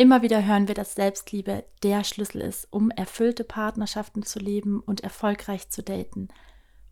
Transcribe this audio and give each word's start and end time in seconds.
Immer 0.00 0.22
wieder 0.22 0.46
hören 0.46 0.68
wir, 0.68 0.76
dass 0.76 0.94
Selbstliebe 0.94 1.64
der 1.82 2.04
Schlüssel 2.04 2.40
ist, 2.42 2.68
um 2.70 2.92
erfüllte 2.92 3.42
Partnerschaften 3.42 4.22
zu 4.22 4.38
leben 4.38 4.78
und 4.78 5.00
erfolgreich 5.00 5.70
zu 5.70 5.82
daten. 5.82 6.28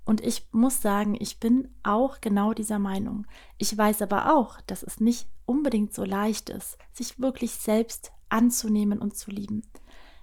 Und 0.05 0.21
ich 0.21 0.49
muss 0.51 0.83
sagen, 0.83 1.17
ich 1.17 1.39
bin 1.39 1.69
auch 1.85 2.21
genau 2.21 2.53
dieser 2.53 2.81
Meinung. 2.81 3.29
Ich 3.59 3.79
weiß 3.79 4.03
aber 4.03 4.35
auch, 4.37 4.61
dass 4.63 4.83
es 4.83 4.99
nicht 4.99 5.29
unbedingt 5.45 5.95
so 5.95 6.03
leicht 6.03 6.51
ist, 6.51 6.79
sich 6.93 7.21
wirklich 7.21 7.53
selbst 7.53 8.11
anzunehmen 8.29 8.99
und 8.99 9.17
zu 9.17 9.31
lieben. 9.31 9.63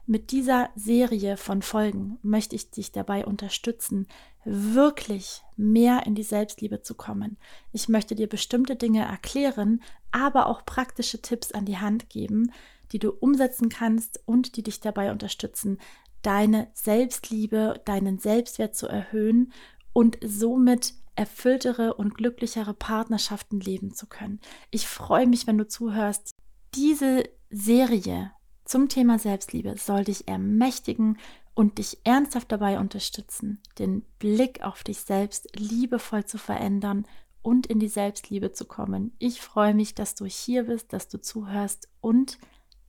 Mit 0.05 0.31
dieser 0.31 0.69
Serie 0.75 1.37
von 1.37 1.61
Folgen 1.61 2.19
möchte 2.21 2.57
ich 2.57 2.69
dich 2.69 2.91
dabei 2.91 3.25
unterstützen, 3.25 4.07
wirklich 4.43 5.41
mehr 5.55 6.05
in 6.05 6.15
die 6.15 6.23
Selbstliebe 6.23 6.81
zu 6.81 6.95
kommen. 6.95 7.37
Ich 7.71 7.87
möchte 7.87 8.13
dir 8.13 8.27
bestimmte 8.27 8.75
Dinge 8.75 9.05
erklären, 9.05 9.81
aber 10.11 10.47
auch 10.47 10.65
praktische 10.65 11.21
Tipps 11.21 11.53
an 11.53 11.63
die 11.63 11.77
Hand 11.77 12.09
geben, 12.09 12.51
die 12.91 12.99
du 12.99 13.11
umsetzen 13.11 13.69
kannst 13.69 14.21
und 14.25 14.55
die 14.55 14.63
dich 14.63 14.79
dabei 14.79 15.11
unterstützen, 15.11 15.79
deine 16.21 16.69
Selbstliebe, 16.73 17.81
deinen 17.85 18.19
Selbstwert 18.19 18.75
zu 18.75 18.87
erhöhen 18.87 19.51
und 19.93 20.17
somit 20.23 20.93
erfülltere 21.15 21.93
und 21.93 22.15
glücklichere 22.15 22.73
Partnerschaften 22.73 23.59
leben 23.59 23.93
zu 23.93 24.07
können. 24.07 24.39
Ich 24.71 24.87
freue 24.87 25.27
mich, 25.27 25.45
wenn 25.45 25.57
du 25.57 25.67
zuhörst. 25.67 26.31
Diese 26.73 27.23
Serie 27.49 28.31
zum 28.65 28.89
Thema 28.89 29.19
Selbstliebe 29.19 29.75
soll 29.77 30.05
dich 30.05 30.27
ermächtigen 30.27 31.17
und 31.53 31.77
dich 31.77 31.99
ernsthaft 32.03 32.51
dabei 32.51 32.79
unterstützen, 32.79 33.61
den 33.77 34.01
Blick 34.17 34.63
auf 34.63 34.83
dich 34.83 35.01
selbst 35.01 35.49
liebevoll 35.55 36.25
zu 36.25 36.39
verändern 36.39 37.05
und 37.43 37.67
in 37.67 37.77
die 37.77 37.89
Selbstliebe 37.89 38.53
zu 38.53 38.65
kommen. 38.65 39.13
Ich 39.19 39.41
freue 39.41 39.75
mich, 39.75 39.93
dass 39.93 40.15
du 40.15 40.25
hier 40.25 40.63
bist, 40.63 40.93
dass 40.93 41.09
du 41.09 41.21
zuhörst 41.21 41.89
und 42.01 42.39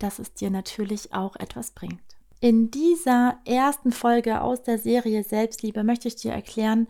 dass 0.04 0.18
es 0.18 0.34
dir 0.34 0.50
natürlich 0.50 1.14
auch 1.14 1.34
etwas 1.36 1.70
bringt. 1.70 2.02
In 2.40 2.70
dieser 2.70 3.38
ersten 3.46 3.90
Folge 3.90 4.42
aus 4.42 4.62
der 4.62 4.78
Serie 4.78 5.24
Selbstliebe 5.24 5.82
möchte 5.82 6.08
ich 6.08 6.16
dir 6.16 6.32
erklären, 6.32 6.88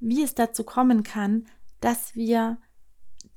wie 0.00 0.22
es 0.22 0.34
dazu 0.34 0.62
kommen 0.62 1.02
kann, 1.02 1.46
dass 1.80 2.14
wir 2.14 2.58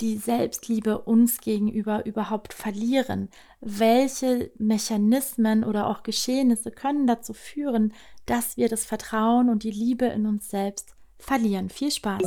die 0.02 0.18
Selbstliebe 0.18 1.00
uns 1.00 1.40
gegenüber 1.40 2.06
überhaupt 2.06 2.54
verlieren? 2.54 3.30
Welche 3.62 4.52
Mechanismen 4.58 5.64
oder 5.64 5.88
auch 5.88 6.04
Geschehnisse 6.04 6.72
können 6.72 7.08
dazu 7.08 7.34
führen, 7.34 7.94
dass 8.26 8.58
wir 8.58 8.68
das 8.68 8.84
Vertrauen 8.84 9.50
und 9.50 9.64
die 9.64 9.72
Liebe 9.72 10.08
in 10.08 10.26
uns 10.26 10.50
selbst 10.50 10.94
verlieren? 11.20 11.70
Viel 11.70 11.92
Spaß! 11.92 12.22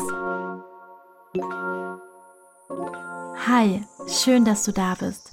Hi, 3.46 3.84
schön, 4.08 4.46
dass 4.46 4.64
du 4.64 4.72
da 4.72 4.94
bist. 4.98 5.32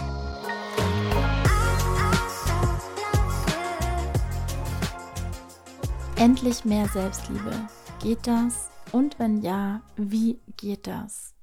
Endlich 6.21 6.65
mehr 6.65 6.87
Selbstliebe. 6.87 7.67
Geht 7.99 8.27
das? 8.27 8.69
Und 8.91 9.17
wenn 9.17 9.41
ja, 9.41 9.81
wie 9.95 10.39
geht 10.55 10.85
das? 10.85 11.33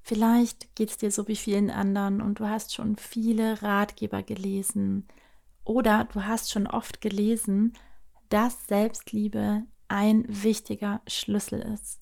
Vielleicht 0.00 0.74
geht 0.74 0.88
es 0.88 0.96
dir 0.96 1.10
so 1.10 1.28
wie 1.28 1.36
vielen 1.36 1.68
anderen 1.68 2.22
und 2.22 2.40
du 2.40 2.48
hast 2.48 2.74
schon 2.74 2.96
viele 2.96 3.60
Ratgeber 3.60 4.22
gelesen 4.22 5.06
oder 5.62 6.08
du 6.10 6.24
hast 6.24 6.50
schon 6.50 6.66
oft 6.66 7.02
gelesen, 7.02 7.74
dass 8.30 8.66
Selbstliebe 8.66 9.64
ein 9.88 10.24
wichtiger 10.26 11.02
Schlüssel 11.06 11.60
ist. 11.60 12.00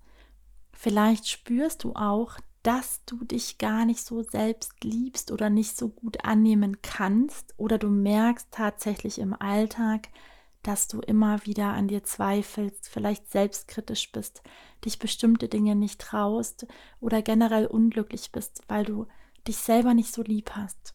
Vielleicht 0.75 1.27
spürst 1.27 1.83
du 1.83 1.95
auch, 1.97 2.39
dass 2.63 3.05
du 3.07 3.25
dich 3.25 3.59
gar 3.59 3.85
nicht 3.85 4.05
so 4.05 4.23
selbst 4.23 4.85
liebst 4.85 5.33
oder 5.33 5.51
nicht 5.51 5.77
so 5.77 5.89
gut 5.89 6.25
annehmen 6.25 6.77
kannst 6.83 7.53
oder 7.57 7.79
du 7.79 7.89
merkst 7.89 8.47
tatsächlich 8.53 9.19
im 9.19 9.35
Alltag, 9.35 10.07
dass 10.67 10.89
du 10.89 11.01
immer 11.01 11.47
wieder 11.47 11.69
an 11.75 11.87
dir 11.87 12.03
zweifelst, 12.03 12.89
vielleicht 12.89 13.31
selbstkritisch 13.31 14.11
bist, 14.11 14.43
dich 14.85 14.99
bestimmte 14.99 15.49
Dinge 15.49 15.77
nicht 15.77 16.01
traust 16.01 16.67
oder 17.01 17.23
generell 17.23 17.67
unglücklich 17.67 18.33
bist, 18.33 18.63
weil 18.67 18.85
du 18.85 19.07
dich 19.47 19.59
selber 19.59 19.95
nicht 19.95 20.13
so 20.13 20.23
lieb 20.23 20.51
hast. 20.53 20.95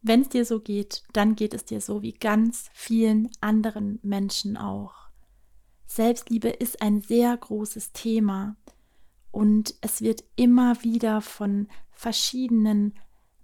Wenn 0.00 0.22
es 0.22 0.30
dir 0.30 0.46
so 0.46 0.60
geht, 0.60 1.02
dann 1.12 1.34
geht 1.34 1.52
es 1.52 1.66
dir 1.66 1.82
so 1.82 2.00
wie 2.00 2.14
ganz 2.14 2.70
vielen 2.72 3.28
anderen 3.42 3.98
Menschen 4.02 4.56
auch. 4.56 4.94
Selbstliebe 5.86 6.48
ist 6.48 6.80
ein 6.80 7.02
sehr 7.02 7.36
großes 7.36 7.92
Thema 7.92 8.56
und 9.30 9.74
es 9.82 10.00
wird 10.00 10.24
immer 10.36 10.82
wieder 10.82 11.20
von 11.20 11.68
verschiedenen 11.90 12.94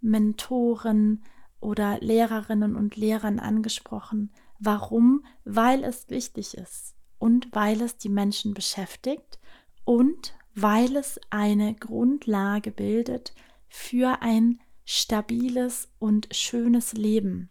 Mentoren 0.01 1.23
oder 1.61 1.99
Lehrerinnen 2.01 2.77
und 2.77 2.97
Lehrern 2.97 3.41
angesprochen, 3.41 4.31
Warum? 4.65 5.25
Weil 5.45 5.85
es 5.85 6.09
wichtig 6.09 6.57
ist 6.57 6.95
und 7.19 7.49
weil 7.53 7.83
es 7.83 7.99
die 7.99 8.09
Menschen 8.09 8.55
beschäftigt 8.55 9.39
und 9.85 10.35
weil 10.55 10.97
es 10.97 11.21
eine 11.31 11.75
Grundlage 11.75 12.71
bildet 12.71 13.35
für 13.69 14.23
ein 14.23 14.61
stabiles 14.85 15.89
und 15.99 16.29
schönes 16.35 16.95
Leben. 16.95 17.51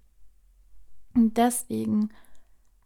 Und 1.13 1.37
deswegen 1.37 2.09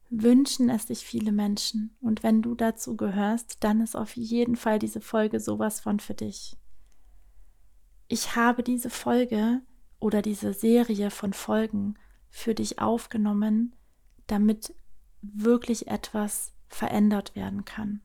wünschen 0.10 0.70
es 0.70 0.88
sich 0.88 1.06
viele 1.06 1.32
Menschen. 1.32 1.96
Und 2.02 2.24
wenn 2.24 2.42
du 2.42 2.56
dazu 2.56 2.98
gehörst, 2.98 3.64
dann 3.64 3.82
ist 3.82 3.96
auf 3.96 4.16
jeden 4.18 4.56
Fall 4.56 4.80
diese 4.80 5.02
Folge 5.02 5.40
sowas 5.40 5.80
von 5.80 6.00
für 6.00 6.14
dich. 6.14 6.58
Ich 8.08 8.36
habe 8.36 8.64
diese 8.64 8.90
Folge 8.90 9.62
oder 10.00 10.22
diese 10.22 10.54
Serie 10.54 11.12
von 11.12 11.34
Folgen 11.34 11.96
für 12.30 12.54
dich 12.54 12.80
aufgenommen, 12.80 13.76
damit 14.28 14.74
wirklich 15.22 15.88
etwas 15.88 16.54
verändert 16.68 17.36
werden 17.36 17.66
kann. 17.66 18.02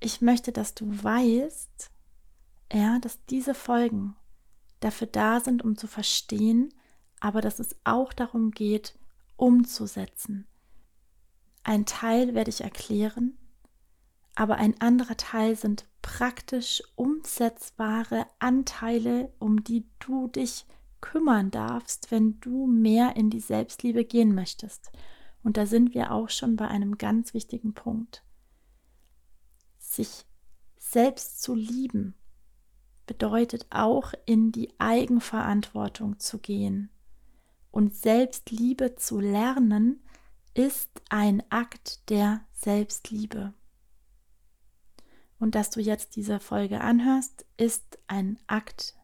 Ich 0.00 0.20
möchte, 0.20 0.52
dass 0.52 0.74
du 0.74 0.86
weißt, 1.02 1.90
ja, 2.72 2.98
dass 2.98 3.24
diese 3.26 3.54
Folgen 3.54 4.16
dafür 4.80 5.06
da 5.06 5.40
sind, 5.40 5.62
um 5.62 5.76
zu 5.76 5.86
verstehen, 5.86 6.74
aber 7.20 7.40
dass 7.40 7.60
es 7.60 7.76
auch 7.84 8.12
darum 8.12 8.50
geht, 8.50 8.98
umzusetzen. 9.36 10.46
Ein 11.62 11.86
Teil 11.86 12.34
werde 12.34 12.50
ich 12.50 12.62
erklären, 12.62 13.38
aber 14.34 14.56
ein 14.56 14.80
anderer 14.80 15.16
Teil 15.16 15.56
sind 15.56 15.86
praktisch 16.00 16.82
umsetzbare 16.96 18.26
Anteile, 18.40 19.32
um 19.38 19.62
die 19.62 19.86
du 20.00 20.26
dich 20.28 20.66
kümmern 21.02 21.50
darfst, 21.50 22.10
wenn 22.10 22.40
du 22.40 22.66
mehr 22.66 23.16
in 23.16 23.28
die 23.28 23.40
Selbstliebe 23.40 24.06
gehen 24.06 24.34
möchtest. 24.34 24.90
Und 25.42 25.58
da 25.58 25.66
sind 25.66 25.92
wir 25.92 26.12
auch 26.12 26.30
schon 26.30 26.56
bei 26.56 26.68
einem 26.68 26.96
ganz 26.96 27.34
wichtigen 27.34 27.74
Punkt. 27.74 28.24
Sich 29.78 30.24
selbst 30.78 31.42
zu 31.42 31.54
lieben 31.54 32.14
bedeutet 33.06 33.66
auch 33.68 34.14
in 34.24 34.52
die 34.52 34.72
Eigenverantwortung 34.78 36.18
zu 36.18 36.38
gehen. 36.38 36.88
Und 37.70 37.94
Selbstliebe 37.94 38.94
zu 38.96 39.20
lernen 39.20 40.02
ist 40.54 40.90
ein 41.08 41.42
Akt 41.50 42.08
der 42.10 42.42
Selbstliebe. 42.52 43.52
Und 45.38 45.56
dass 45.56 45.70
du 45.70 45.80
jetzt 45.80 46.14
diese 46.14 46.38
Folge 46.38 46.80
anhörst, 46.80 47.44
ist 47.56 47.98
ein 48.06 48.38
Akt 48.46 48.94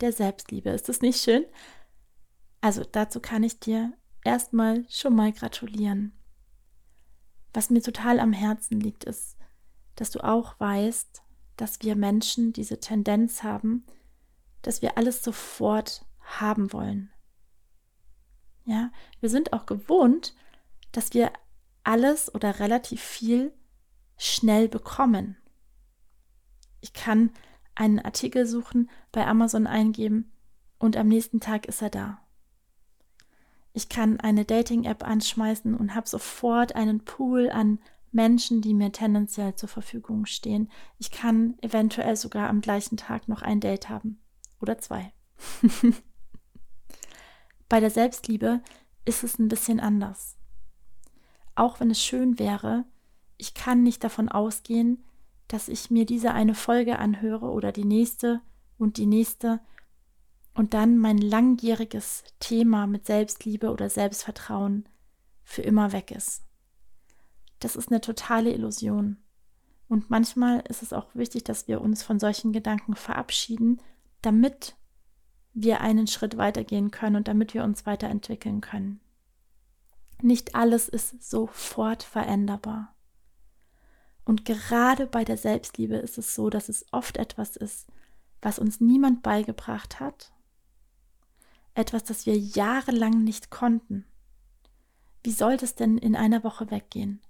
der 0.00 0.12
Selbstliebe. 0.12 0.70
Ist 0.70 0.88
das 0.88 1.00
nicht 1.00 1.20
schön? 1.20 1.44
Also 2.60 2.84
dazu 2.84 3.20
kann 3.20 3.42
ich 3.42 3.60
dir 3.60 3.92
erstmal 4.24 4.84
schon 4.88 5.14
mal 5.14 5.32
gratulieren. 5.32 6.12
Was 7.52 7.70
mir 7.70 7.82
total 7.82 8.20
am 8.20 8.32
Herzen 8.32 8.80
liegt, 8.80 9.04
ist, 9.04 9.36
dass 9.96 10.10
du 10.10 10.20
auch 10.22 10.58
weißt, 10.60 11.22
dass 11.56 11.82
wir 11.82 11.96
Menschen 11.96 12.52
diese 12.52 12.78
Tendenz 12.78 13.42
haben, 13.42 13.84
dass 14.62 14.82
wir 14.82 14.96
alles 14.96 15.22
sofort 15.22 16.04
haben 16.20 16.72
wollen. 16.72 17.10
Ja, 18.64 18.92
wir 19.20 19.30
sind 19.30 19.52
auch 19.52 19.66
gewohnt, 19.66 20.34
dass 20.92 21.14
wir 21.14 21.32
alles 21.84 22.32
oder 22.34 22.60
relativ 22.60 23.02
viel 23.02 23.52
schnell 24.18 24.68
bekommen. 24.68 25.36
Ich 26.80 26.92
kann 26.92 27.30
einen 27.78 28.00
Artikel 28.00 28.46
suchen, 28.46 28.90
bei 29.12 29.26
Amazon 29.26 29.66
eingeben 29.66 30.32
und 30.78 30.96
am 30.96 31.08
nächsten 31.08 31.40
Tag 31.40 31.66
ist 31.66 31.80
er 31.80 31.90
da. 31.90 32.18
Ich 33.72 33.88
kann 33.88 34.18
eine 34.18 34.44
Dating-App 34.44 35.06
anschmeißen 35.06 35.74
und 35.74 35.94
habe 35.94 36.08
sofort 36.08 36.74
einen 36.74 37.04
Pool 37.04 37.50
an 37.50 37.78
Menschen, 38.10 38.62
die 38.62 38.74
mir 38.74 38.90
tendenziell 38.90 39.54
zur 39.54 39.68
Verfügung 39.68 40.26
stehen. 40.26 40.70
Ich 40.98 41.10
kann 41.10 41.56
eventuell 41.60 42.16
sogar 42.16 42.48
am 42.48 42.60
gleichen 42.60 42.96
Tag 42.96 43.28
noch 43.28 43.42
ein 43.42 43.60
Date 43.60 43.88
haben 43.88 44.18
oder 44.60 44.78
zwei. 44.78 45.12
Bei 47.68 47.80
der 47.80 47.90
Selbstliebe 47.90 48.60
ist 49.04 49.22
es 49.22 49.38
ein 49.38 49.48
bisschen 49.48 49.78
anders. 49.78 50.36
Auch 51.54 51.78
wenn 51.78 51.90
es 51.90 52.02
schön 52.02 52.38
wäre, 52.38 52.84
ich 53.36 53.54
kann 53.54 53.82
nicht 53.82 54.02
davon 54.02 54.28
ausgehen, 54.28 55.04
dass 55.48 55.68
ich 55.68 55.90
mir 55.90 56.06
diese 56.06 56.32
eine 56.32 56.54
Folge 56.54 56.98
anhöre 56.98 57.46
oder 57.46 57.72
die 57.72 57.84
nächste 57.84 58.40
und 58.76 58.96
die 58.96 59.06
nächste 59.06 59.60
und 60.54 60.74
dann 60.74 60.98
mein 60.98 61.18
langjähriges 61.18 62.24
Thema 62.40 62.86
mit 62.86 63.06
Selbstliebe 63.06 63.70
oder 63.70 63.88
Selbstvertrauen 63.88 64.88
für 65.42 65.62
immer 65.62 65.92
weg 65.92 66.10
ist. 66.10 66.44
Das 67.60 67.76
ist 67.76 67.90
eine 67.90 68.00
totale 68.00 68.52
Illusion. 68.52 69.16
Und 69.88 70.10
manchmal 70.10 70.60
ist 70.68 70.82
es 70.82 70.92
auch 70.92 71.14
wichtig, 71.14 71.44
dass 71.44 71.66
wir 71.66 71.80
uns 71.80 72.02
von 72.02 72.18
solchen 72.18 72.52
Gedanken 72.52 72.94
verabschieden, 72.94 73.80
damit 74.20 74.76
wir 75.54 75.80
einen 75.80 76.06
Schritt 76.06 76.36
weitergehen 76.36 76.90
können 76.90 77.16
und 77.16 77.28
damit 77.28 77.54
wir 77.54 77.64
uns 77.64 77.86
weiterentwickeln 77.86 78.60
können. 78.60 79.00
Nicht 80.20 80.54
alles 80.54 80.88
ist 80.88 81.28
sofort 81.28 82.02
veränderbar. 82.02 82.94
Und 84.28 84.44
gerade 84.44 85.06
bei 85.06 85.24
der 85.24 85.38
Selbstliebe 85.38 85.96
ist 85.96 86.18
es 86.18 86.34
so, 86.34 86.50
dass 86.50 86.68
es 86.68 86.84
oft 86.92 87.16
etwas 87.16 87.56
ist, 87.56 87.86
was 88.42 88.58
uns 88.58 88.78
niemand 88.78 89.22
beigebracht 89.22 90.00
hat, 90.00 90.34
etwas, 91.72 92.04
das 92.04 92.26
wir 92.26 92.36
jahrelang 92.36 93.24
nicht 93.24 93.48
konnten. 93.48 94.04
Wie 95.24 95.32
soll 95.32 95.56
das 95.56 95.76
denn 95.76 95.96
in 95.96 96.14
einer 96.14 96.44
Woche 96.44 96.70
weggehen? 96.70 97.22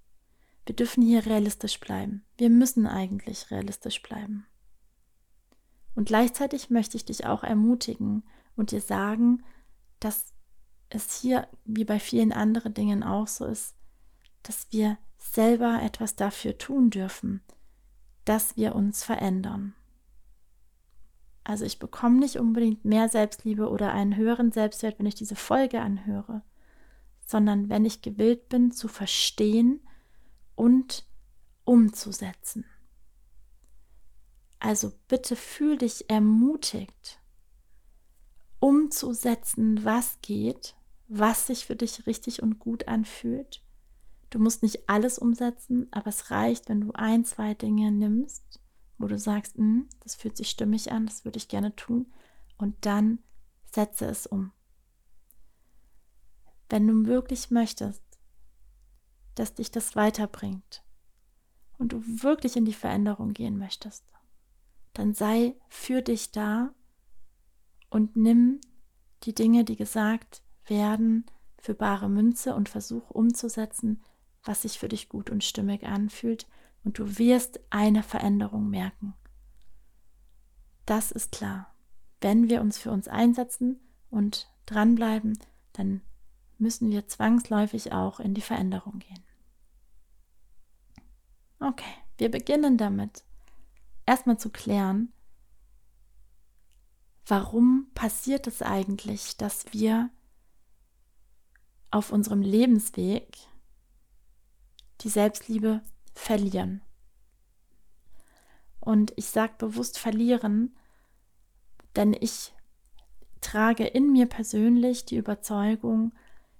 Wir 0.66 0.74
dürfen 0.74 1.04
hier 1.04 1.24
realistisch 1.24 1.78
bleiben. 1.78 2.24
Wir 2.36 2.50
müssen 2.50 2.88
eigentlich 2.88 3.52
realistisch 3.52 4.02
bleiben. 4.02 4.48
Und 5.94 6.08
gleichzeitig 6.08 6.68
möchte 6.68 6.96
ich 6.96 7.04
dich 7.04 7.26
auch 7.26 7.44
ermutigen 7.44 8.24
und 8.56 8.72
dir 8.72 8.80
sagen, 8.80 9.44
dass 10.00 10.34
es 10.88 11.20
hier, 11.20 11.46
wie 11.64 11.84
bei 11.84 12.00
vielen 12.00 12.32
anderen 12.32 12.74
Dingen 12.74 13.04
auch 13.04 13.28
so 13.28 13.44
ist, 13.44 13.76
dass 14.42 14.66
wir 14.72 14.98
selber 15.32 15.80
etwas 15.82 16.16
dafür 16.16 16.58
tun 16.58 16.90
dürfen, 16.90 17.42
dass 18.24 18.56
wir 18.56 18.74
uns 18.74 19.04
verändern. 19.04 19.74
Also 21.44 21.64
ich 21.64 21.78
bekomme 21.78 22.18
nicht 22.18 22.36
unbedingt 22.36 22.84
mehr 22.84 23.08
Selbstliebe 23.08 23.70
oder 23.70 23.92
einen 23.92 24.16
höheren 24.16 24.52
Selbstwert, 24.52 24.98
wenn 24.98 25.06
ich 25.06 25.14
diese 25.14 25.36
Folge 25.36 25.80
anhöre, 25.80 26.42
sondern 27.24 27.70
wenn 27.70 27.86
ich 27.86 28.02
gewillt 28.02 28.48
bin 28.48 28.70
zu 28.70 28.86
verstehen 28.86 29.80
und 30.54 31.06
umzusetzen. 31.64 32.66
Also 34.58 34.92
bitte 35.06 35.36
fühl 35.36 35.78
dich 35.78 36.10
ermutigt, 36.10 37.20
umzusetzen, 38.60 39.84
was 39.84 40.18
geht, 40.20 40.74
was 41.06 41.46
sich 41.46 41.64
für 41.64 41.76
dich 41.76 42.06
richtig 42.06 42.42
und 42.42 42.58
gut 42.58 42.88
anfühlt. 42.88 43.62
Du 44.30 44.38
musst 44.38 44.62
nicht 44.62 44.88
alles 44.88 45.18
umsetzen, 45.18 45.88
aber 45.90 46.08
es 46.08 46.30
reicht, 46.30 46.68
wenn 46.68 46.82
du 46.82 46.92
ein, 46.92 47.24
zwei 47.24 47.54
Dinge 47.54 47.90
nimmst, 47.90 48.60
wo 48.98 49.06
du 49.06 49.18
sagst, 49.18 49.56
hm, 49.56 49.88
das 50.00 50.14
fühlt 50.14 50.36
sich 50.36 50.50
stimmig 50.50 50.92
an, 50.92 51.06
das 51.06 51.24
würde 51.24 51.38
ich 51.38 51.48
gerne 51.48 51.74
tun, 51.76 52.12
und 52.58 52.74
dann 52.84 53.20
setze 53.72 54.06
es 54.06 54.26
um. 54.26 54.52
Wenn 56.68 56.86
du 56.86 57.06
wirklich 57.06 57.50
möchtest, 57.50 58.02
dass 59.34 59.54
dich 59.54 59.70
das 59.70 59.96
weiterbringt 59.96 60.82
und 61.78 61.92
du 61.92 62.02
wirklich 62.04 62.56
in 62.56 62.64
die 62.64 62.74
Veränderung 62.74 63.32
gehen 63.32 63.56
möchtest, 63.56 64.04
dann 64.92 65.14
sei 65.14 65.54
für 65.68 66.02
dich 66.02 66.32
da 66.32 66.74
und 67.88 68.16
nimm 68.16 68.60
die 69.22 69.34
Dinge, 69.34 69.64
die 69.64 69.76
gesagt 69.76 70.42
werden, 70.66 71.24
für 71.56 71.74
bare 71.74 72.08
Münze 72.08 72.54
und 72.54 72.68
versuch 72.68 73.10
umzusetzen, 73.10 74.02
was 74.48 74.62
sich 74.62 74.78
für 74.78 74.88
dich 74.88 75.10
gut 75.10 75.28
und 75.28 75.44
stimmig 75.44 75.84
anfühlt 75.84 76.46
und 76.82 76.98
du 76.98 77.18
wirst 77.18 77.60
eine 77.68 78.02
Veränderung 78.02 78.70
merken. 78.70 79.12
Das 80.86 81.12
ist 81.12 81.32
klar. 81.32 81.74
Wenn 82.22 82.48
wir 82.48 82.62
uns 82.62 82.78
für 82.78 82.90
uns 82.90 83.08
einsetzen 83.08 83.78
und 84.08 84.50
dranbleiben, 84.64 85.38
dann 85.74 86.00
müssen 86.56 86.90
wir 86.90 87.06
zwangsläufig 87.06 87.92
auch 87.92 88.20
in 88.20 88.32
die 88.32 88.40
Veränderung 88.40 89.00
gehen. 89.00 89.22
Okay, 91.60 91.94
wir 92.16 92.30
beginnen 92.30 92.78
damit, 92.78 93.24
erstmal 94.06 94.38
zu 94.38 94.48
klären, 94.48 95.12
warum 97.26 97.90
passiert 97.94 98.46
es 98.46 98.62
eigentlich, 98.62 99.36
dass 99.36 99.74
wir 99.74 100.08
auf 101.90 102.12
unserem 102.12 102.40
Lebensweg 102.40 103.36
die 105.00 105.08
Selbstliebe 105.08 105.82
verlieren. 106.14 106.82
Und 108.80 109.12
ich 109.16 109.26
sage 109.26 109.54
bewusst 109.58 109.98
verlieren, 109.98 110.76
denn 111.96 112.16
ich 112.18 112.54
trage 113.40 113.86
in 113.86 114.12
mir 114.12 114.26
persönlich 114.26 115.04
die 115.04 115.16
Überzeugung, 115.16 116.12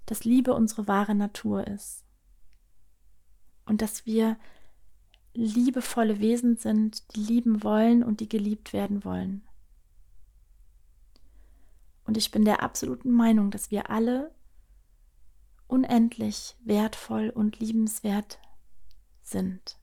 dass 0.07 0.25
Liebe 0.25 0.55
unsere 0.55 0.89
wahre 0.89 1.15
Natur 1.15 1.67
ist. 1.67 2.05
Und 3.67 3.83
dass 3.83 4.07
wir 4.07 4.39
liebevolle 5.35 6.19
Wesen 6.21 6.57
sind, 6.57 7.15
die 7.15 7.21
lieben 7.21 7.63
wollen 7.63 8.03
und 8.03 8.21
die 8.21 8.29
geliebt 8.29 8.73
werden 8.73 9.05
wollen. 9.05 9.43
Und 12.05 12.17
ich 12.17 12.31
bin 12.31 12.45
der 12.45 12.63
absoluten 12.63 13.13
Meinung, 13.13 13.51
dass 13.51 13.71
wir 13.71 13.91
alle 13.91 14.35
unendlich 15.69 16.57
wertvoll 16.65 17.31
und 17.31 17.61
liebenswert 17.61 18.41
sind. 19.23 19.79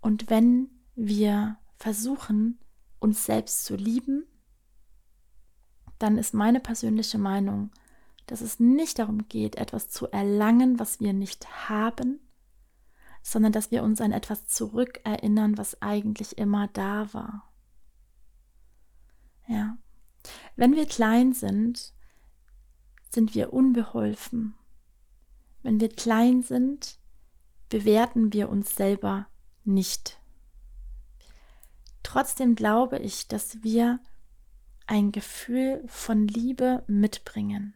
Und 0.00 0.28
wenn 0.28 0.68
wir 0.94 1.56
versuchen, 1.76 2.58
uns 2.98 3.24
selbst 3.24 3.64
zu 3.64 3.76
lieben, 3.76 4.26
dann 5.98 6.18
ist 6.18 6.34
meine 6.34 6.60
persönliche 6.60 7.18
Meinung, 7.18 7.70
dass 8.26 8.40
es 8.40 8.60
nicht 8.60 8.98
darum 8.98 9.28
geht, 9.28 9.56
etwas 9.56 9.88
zu 9.88 10.08
erlangen, 10.08 10.78
was 10.78 11.00
wir 11.00 11.12
nicht 11.12 11.68
haben, 11.68 12.20
sondern 13.22 13.52
dass 13.52 13.70
wir 13.70 13.84
uns 13.84 14.00
an 14.00 14.12
etwas 14.12 14.46
zurückerinnern, 14.46 15.56
was 15.56 15.80
eigentlich 15.80 16.38
immer 16.38 16.68
da 16.68 17.12
war. 17.14 17.52
Ja. 19.46 19.76
Wenn 20.56 20.74
wir 20.74 20.86
klein 20.86 21.32
sind, 21.32 21.94
sind 23.12 23.34
wir 23.34 23.52
unbeholfen. 23.52 24.54
Wenn 25.62 25.80
wir 25.80 25.88
klein 25.88 26.42
sind, 26.42 26.98
bewerten 27.68 28.32
wir 28.32 28.48
uns 28.48 28.74
selber 28.74 29.26
nicht. 29.64 30.18
Trotzdem 32.02 32.54
glaube 32.54 32.98
ich, 32.98 33.28
dass 33.28 33.62
wir 33.62 34.00
ein 34.86 35.12
Gefühl 35.12 35.84
von 35.86 36.26
Liebe 36.26 36.84
mitbringen. 36.86 37.74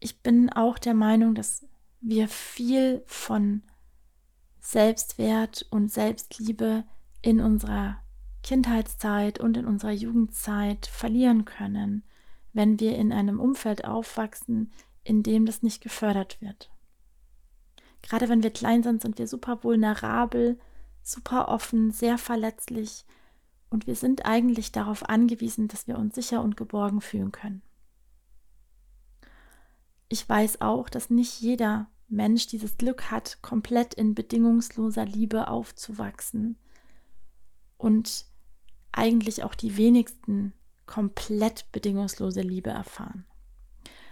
Ich 0.00 0.20
bin 0.22 0.50
auch 0.50 0.78
der 0.78 0.94
Meinung, 0.94 1.34
dass 1.34 1.66
wir 2.00 2.28
viel 2.28 3.02
von 3.06 3.62
Selbstwert 4.60 5.66
und 5.70 5.90
Selbstliebe 5.90 6.84
in 7.22 7.40
unserer 7.40 7.98
Kindheitszeit 8.42 9.40
und 9.40 9.56
in 9.56 9.64
unserer 9.64 9.92
Jugendzeit 9.92 10.86
verlieren 10.86 11.44
können, 11.46 12.02
wenn 12.54 12.80
wir 12.80 12.96
in 12.96 13.12
einem 13.12 13.38
Umfeld 13.38 13.84
aufwachsen, 13.84 14.72
in 15.02 15.22
dem 15.22 15.44
das 15.44 15.62
nicht 15.62 15.82
gefördert 15.82 16.40
wird. 16.40 16.70
Gerade 18.00 18.28
wenn 18.28 18.42
wir 18.42 18.50
klein 18.50 18.82
sind, 18.82 19.02
sind 19.02 19.18
wir 19.18 19.26
super 19.26 19.62
vulnerabel, 19.62 20.58
super 21.02 21.48
offen, 21.48 21.90
sehr 21.90 22.16
verletzlich 22.16 23.04
und 23.70 23.86
wir 23.86 23.96
sind 23.96 24.24
eigentlich 24.24 24.72
darauf 24.72 25.08
angewiesen, 25.08 25.68
dass 25.68 25.86
wir 25.86 25.98
uns 25.98 26.14
sicher 26.14 26.42
und 26.42 26.56
geborgen 26.56 27.00
fühlen 27.00 27.32
können. 27.32 27.62
Ich 30.08 30.28
weiß 30.28 30.60
auch, 30.60 30.88
dass 30.88 31.10
nicht 31.10 31.40
jeder 31.40 31.88
Mensch 32.08 32.46
dieses 32.46 32.76
Glück 32.76 33.10
hat, 33.10 33.38
komplett 33.42 33.94
in 33.94 34.14
bedingungsloser 34.14 35.04
Liebe 35.04 35.48
aufzuwachsen 35.48 36.56
und 37.78 38.26
eigentlich 38.92 39.42
auch 39.42 39.54
die 39.54 39.76
wenigsten 39.76 40.52
komplett 40.86 41.70
bedingungslose 41.72 42.40
Liebe 42.40 42.70
erfahren. 42.70 43.26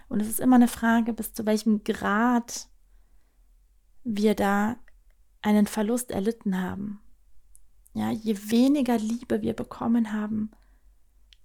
Und 0.09 0.21
es 0.21 0.29
ist 0.29 0.41
immer 0.41 0.57
eine 0.57 0.69
Frage, 0.69 1.13
bis 1.13 1.33
zu 1.33 1.47
welchem 1.47 1.85
Grad 1.85 2.69
wir 4.05 4.35
da 4.35 4.77
einen 5.41 5.67
Verlust 5.67 6.11
erlitten 6.11 6.61
haben. 6.61 7.01
Ja, 7.95 8.11
je 8.11 8.37
weniger 8.51 8.99
Liebe 8.99 9.43
wir 9.43 9.55
bekommen 9.55 10.13
haben, 10.13 10.51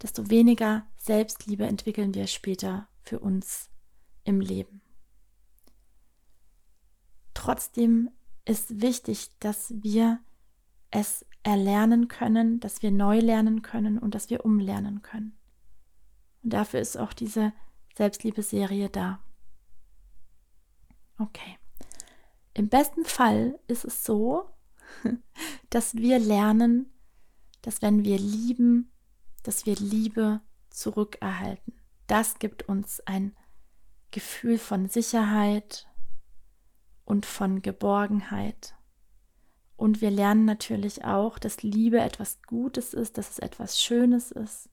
desto 0.02 0.30
weniger 0.30 0.86
Selbstliebe 0.98 1.66
entwickeln 1.66 2.14
wir 2.14 2.28
später 2.28 2.88
für 3.02 3.20
uns 3.20 3.70
im 4.24 4.40
Leben. 4.40 4.82
Trotzdem 7.34 8.10
ist 8.46 8.82
wichtig, 8.82 9.32
dass 9.40 9.74
wir 9.82 10.20
es 10.90 11.26
erlernen 11.44 12.08
können, 12.08 12.60
dass 12.60 12.82
wir 12.82 12.92
neu 12.92 13.20
lernen 13.20 13.62
können 13.62 13.98
und 13.98 14.16
dass 14.16 14.30
wir 14.30 14.46
umlernen 14.46 15.02
können. 15.02 15.38
Und 16.44 16.54
dafür 16.54 16.80
ist 16.80 16.98
auch 16.98 17.14
diese 17.14 17.54
Selbstliebe-Serie 17.96 18.90
da. 18.90 19.20
Okay. 21.20 21.58
Im 22.54 22.70
besten 22.70 23.06
Fall 23.06 23.60
ist 23.68 23.86
es 23.86 24.04
so, 24.04 24.50
dass 25.70 25.96
wir 25.96 26.20
lernen, 26.20 26.92
dass 27.62 27.82
wenn 27.82 28.04
wir 28.04 28.18
lieben, 28.18 28.92
dass 29.44 29.66
wir 29.66 29.76
Liebe 29.76 30.42
zurückerhalten. 30.70 31.74
Das 32.08 32.40
gibt 32.40 32.70
uns 32.70 33.02
ein 33.02 33.36
Gefühl 34.12 34.58
von 34.58 34.88
Sicherheit 34.88 35.88
und 37.04 37.26
von 37.26 37.62
Geborgenheit. 37.62 38.77
Und 39.78 40.02
wir 40.02 40.10
lernen 40.10 40.46
natürlich 40.46 41.06
auch, 41.06 41.38
dass 41.38 41.62
Liebe 41.62 42.00
etwas 42.00 42.42
Gutes 42.42 42.94
ist, 42.94 43.18
dass 43.18 43.30
es 43.30 43.40
etwas 43.40 43.80
Schönes 43.80 44.32
ist 44.32 44.70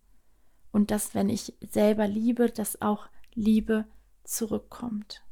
und 0.72 0.90
dass, 0.90 1.14
wenn 1.14 1.28
ich 1.28 1.54
selber 1.60 2.08
liebe, 2.08 2.50
dass 2.50 2.80
auch 2.80 3.06
Liebe 3.34 3.84
zurückkommt. 4.24 5.22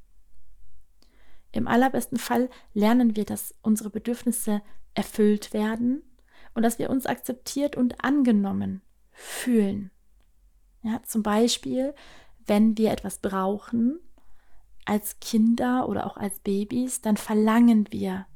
Im 1.53 1.67
allerbesten 1.67 2.19
Fall 2.19 2.51
lernen 2.75 3.17
wir, 3.17 3.25
dass 3.25 3.55
unsere 3.63 3.91
Bedürfnisse 3.91 4.63
erfüllt 4.95 5.55
werden 5.55 6.03
und 6.55 6.63
dass 6.63 6.79
wir 6.79 6.91
uns 6.91 7.07
akzeptiert 7.07 7.77
und 7.77 8.05
angenommen 8.05 8.83
fühlen. 9.11 9.91
Ja, 10.83 11.03
zum 11.05 11.23
Beispiel, 11.23 11.95
wenn 12.47 12.77
wir 12.77 12.91
etwas 12.91 13.19
brauchen 13.19 14.01
als 14.85 15.19
Kinder 15.21 15.89
oder 15.89 16.07
auch 16.07 16.17
als 16.17 16.41
Babys, 16.41 17.01
dann 17.01 17.17
verlangen 17.17 17.87
wir 17.91 18.27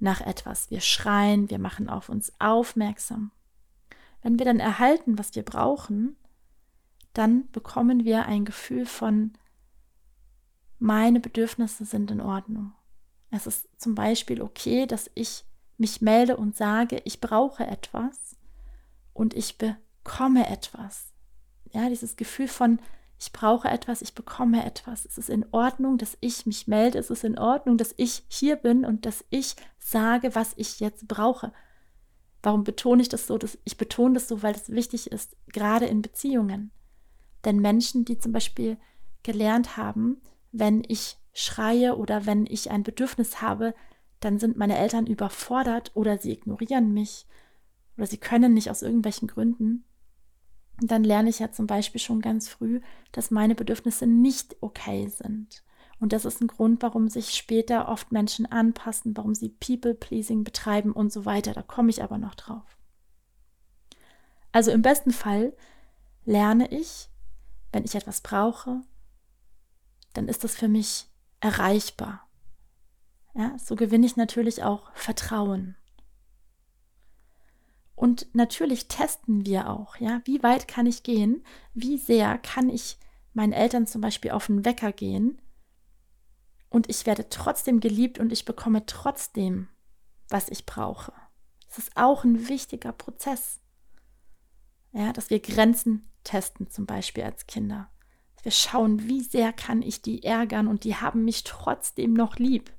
nach 0.00 0.20
etwas. 0.20 0.70
Wir 0.70 0.80
schreien, 0.80 1.50
wir 1.50 1.58
machen 1.58 1.88
auf 1.88 2.08
uns 2.08 2.32
aufmerksam. 2.38 3.30
Wenn 4.22 4.38
wir 4.38 4.46
dann 4.46 4.60
erhalten, 4.60 5.18
was 5.18 5.34
wir 5.34 5.44
brauchen, 5.44 6.16
dann 7.12 7.50
bekommen 7.50 8.04
wir 8.04 8.26
ein 8.26 8.44
Gefühl 8.44 8.86
von, 8.86 9.32
meine 10.78 11.20
Bedürfnisse 11.20 11.84
sind 11.84 12.10
in 12.10 12.20
Ordnung. 12.20 12.72
Es 13.30 13.46
ist 13.46 13.68
zum 13.78 13.94
Beispiel 13.94 14.42
okay, 14.42 14.86
dass 14.86 15.10
ich 15.14 15.44
mich 15.76 16.00
melde 16.00 16.36
und 16.36 16.56
sage, 16.56 17.00
ich 17.04 17.20
brauche 17.20 17.66
etwas 17.66 18.36
und 19.12 19.34
ich 19.34 19.58
bekomme 19.58 20.48
etwas. 20.48 21.12
Ja, 21.72 21.88
dieses 21.88 22.16
Gefühl 22.16 22.48
von, 22.48 22.80
ich 23.20 23.32
brauche 23.32 23.68
etwas, 23.68 24.00
ich 24.00 24.14
bekomme 24.14 24.64
etwas. 24.64 25.04
Es 25.04 25.18
ist 25.18 25.28
in 25.28 25.44
Ordnung, 25.50 25.98
dass 25.98 26.16
ich 26.20 26.46
mich 26.46 26.66
melde. 26.66 26.98
Es 26.98 27.10
ist 27.10 27.22
in 27.22 27.38
Ordnung, 27.38 27.76
dass 27.76 27.92
ich 27.98 28.24
hier 28.28 28.56
bin 28.56 28.86
und 28.86 29.04
dass 29.04 29.26
ich 29.28 29.56
sage, 29.78 30.34
was 30.34 30.54
ich 30.56 30.80
jetzt 30.80 31.06
brauche. 31.06 31.52
Warum 32.42 32.64
betone 32.64 33.02
ich 33.02 33.10
das 33.10 33.26
so? 33.26 33.38
Ich 33.64 33.76
betone 33.76 34.14
das 34.14 34.26
so, 34.26 34.42
weil 34.42 34.54
es 34.54 34.70
wichtig 34.70 35.12
ist, 35.12 35.36
gerade 35.48 35.84
in 35.84 36.00
Beziehungen. 36.00 36.70
Denn 37.44 37.60
Menschen, 37.60 38.06
die 38.06 38.16
zum 38.16 38.32
Beispiel 38.32 38.78
gelernt 39.22 39.76
haben, 39.76 40.22
wenn 40.50 40.82
ich 40.88 41.18
schreie 41.34 41.98
oder 41.98 42.24
wenn 42.24 42.46
ich 42.46 42.70
ein 42.70 42.84
Bedürfnis 42.84 43.42
habe, 43.42 43.74
dann 44.20 44.38
sind 44.38 44.56
meine 44.56 44.78
Eltern 44.78 45.06
überfordert 45.06 45.90
oder 45.92 46.16
sie 46.16 46.32
ignorieren 46.32 46.94
mich 46.94 47.26
oder 47.98 48.06
sie 48.06 48.18
können 48.18 48.54
nicht 48.54 48.70
aus 48.70 48.80
irgendwelchen 48.80 49.28
Gründen, 49.28 49.84
dann 50.80 51.04
lerne 51.04 51.30
ich 51.30 51.38
ja 51.38 51.52
zum 51.52 51.66
Beispiel 51.66 52.00
schon 52.00 52.20
ganz 52.20 52.48
früh, 52.48 52.80
dass 53.12 53.30
meine 53.30 53.54
Bedürfnisse 53.54 54.06
nicht 54.06 54.56
okay 54.60 55.08
sind. 55.08 55.62
Und 56.00 56.14
das 56.14 56.24
ist 56.24 56.40
ein 56.40 56.46
Grund, 56.46 56.82
warum 56.82 57.08
sich 57.08 57.34
später 57.34 57.88
oft 57.88 58.10
Menschen 58.10 58.46
anpassen, 58.46 59.16
warum 59.16 59.34
sie 59.34 59.50
People-Pleasing 59.50 60.44
betreiben 60.44 60.92
und 60.92 61.12
so 61.12 61.26
weiter. 61.26 61.52
Da 61.52 61.62
komme 61.62 61.90
ich 61.90 62.02
aber 62.02 62.16
noch 62.16 62.34
drauf. 62.34 62.78
Also 64.52 64.70
im 64.70 64.82
besten 64.82 65.12
Fall 65.12 65.52
lerne 66.24 66.68
ich, 66.68 67.08
wenn 67.72 67.84
ich 67.84 67.94
etwas 67.94 68.22
brauche, 68.22 68.80
dann 70.14 70.28
ist 70.28 70.42
das 70.42 70.56
für 70.56 70.68
mich 70.68 71.06
erreichbar. 71.40 72.26
Ja, 73.34 73.56
so 73.58 73.76
gewinne 73.76 74.06
ich 74.06 74.16
natürlich 74.16 74.64
auch 74.64 74.90
Vertrauen. 74.94 75.76
Und 78.00 78.34
natürlich 78.34 78.88
testen 78.88 79.44
wir 79.44 79.68
auch, 79.68 79.96
ja, 79.96 80.22
wie 80.24 80.42
weit 80.42 80.66
kann 80.66 80.86
ich 80.86 81.02
gehen? 81.02 81.44
Wie 81.74 81.98
sehr 81.98 82.38
kann 82.38 82.70
ich 82.70 82.96
meinen 83.34 83.52
Eltern 83.52 83.86
zum 83.86 84.00
Beispiel 84.00 84.30
auf 84.30 84.46
den 84.46 84.64
Wecker 84.64 84.90
gehen? 84.90 85.38
Und 86.70 86.88
ich 86.88 87.04
werde 87.04 87.28
trotzdem 87.28 87.78
geliebt 87.78 88.18
und 88.18 88.32
ich 88.32 88.46
bekomme 88.46 88.86
trotzdem, 88.86 89.68
was 90.30 90.48
ich 90.48 90.64
brauche. 90.64 91.12
Das 91.68 91.76
ist 91.76 91.94
auch 91.94 92.24
ein 92.24 92.48
wichtiger 92.48 92.92
Prozess. 92.92 93.60
Ja, 94.92 95.12
dass 95.12 95.28
wir 95.28 95.40
Grenzen 95.40 96.10
testen, 96.24 96.70
zum 96.70 96.86
Beispiel 96.86 97.24
als 97.24 97.46
Kinder. 97.46 97.90
Wir 98.42 98.52
schauen, 98.52 99.08
wie 99.10 99.20
sehr 99.20 99.52
kann 99.52 99.82
ich 99.82 100.00
die 100.00 100.22
ärgern 100.22 100.68
und 100.68 100.84
die 100.84 100.96
haben 100.96 101.26
mich 101.26 101.44
trotzdem 101.44 102.14
noch 102.14 102.36
lieb 102.36 102.72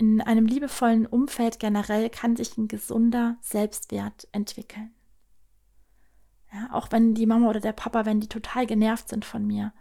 in 0.00 0.22
einem 0.22 0.46
liebevollen 0.46 1.04
Umfeld 1.04 1.58
generell 1.58 2.08
kann 2.08 2.34
sich 2.34 2.56
ein 2.56 2.68
gesunder 2.68 3.36
Selbstwert 3.42 4.28
entwickeln. 4.32 4.94
Ja, 6.50 6.70
auch 6.72 6.90
wenn 6.90 7.12
die 7.12 7.26
Mama 7.26 7.50
oder 7.50 7.60
der 7.60 7.74
Papa, 7.74 8.06
wenn 8.06 8.18
die 8.18 8.28
total 8.28 8.66
genervt 8.66 9.10
sind 9.10 9.26
von 9.26 9.46
mir, 9.46 9.74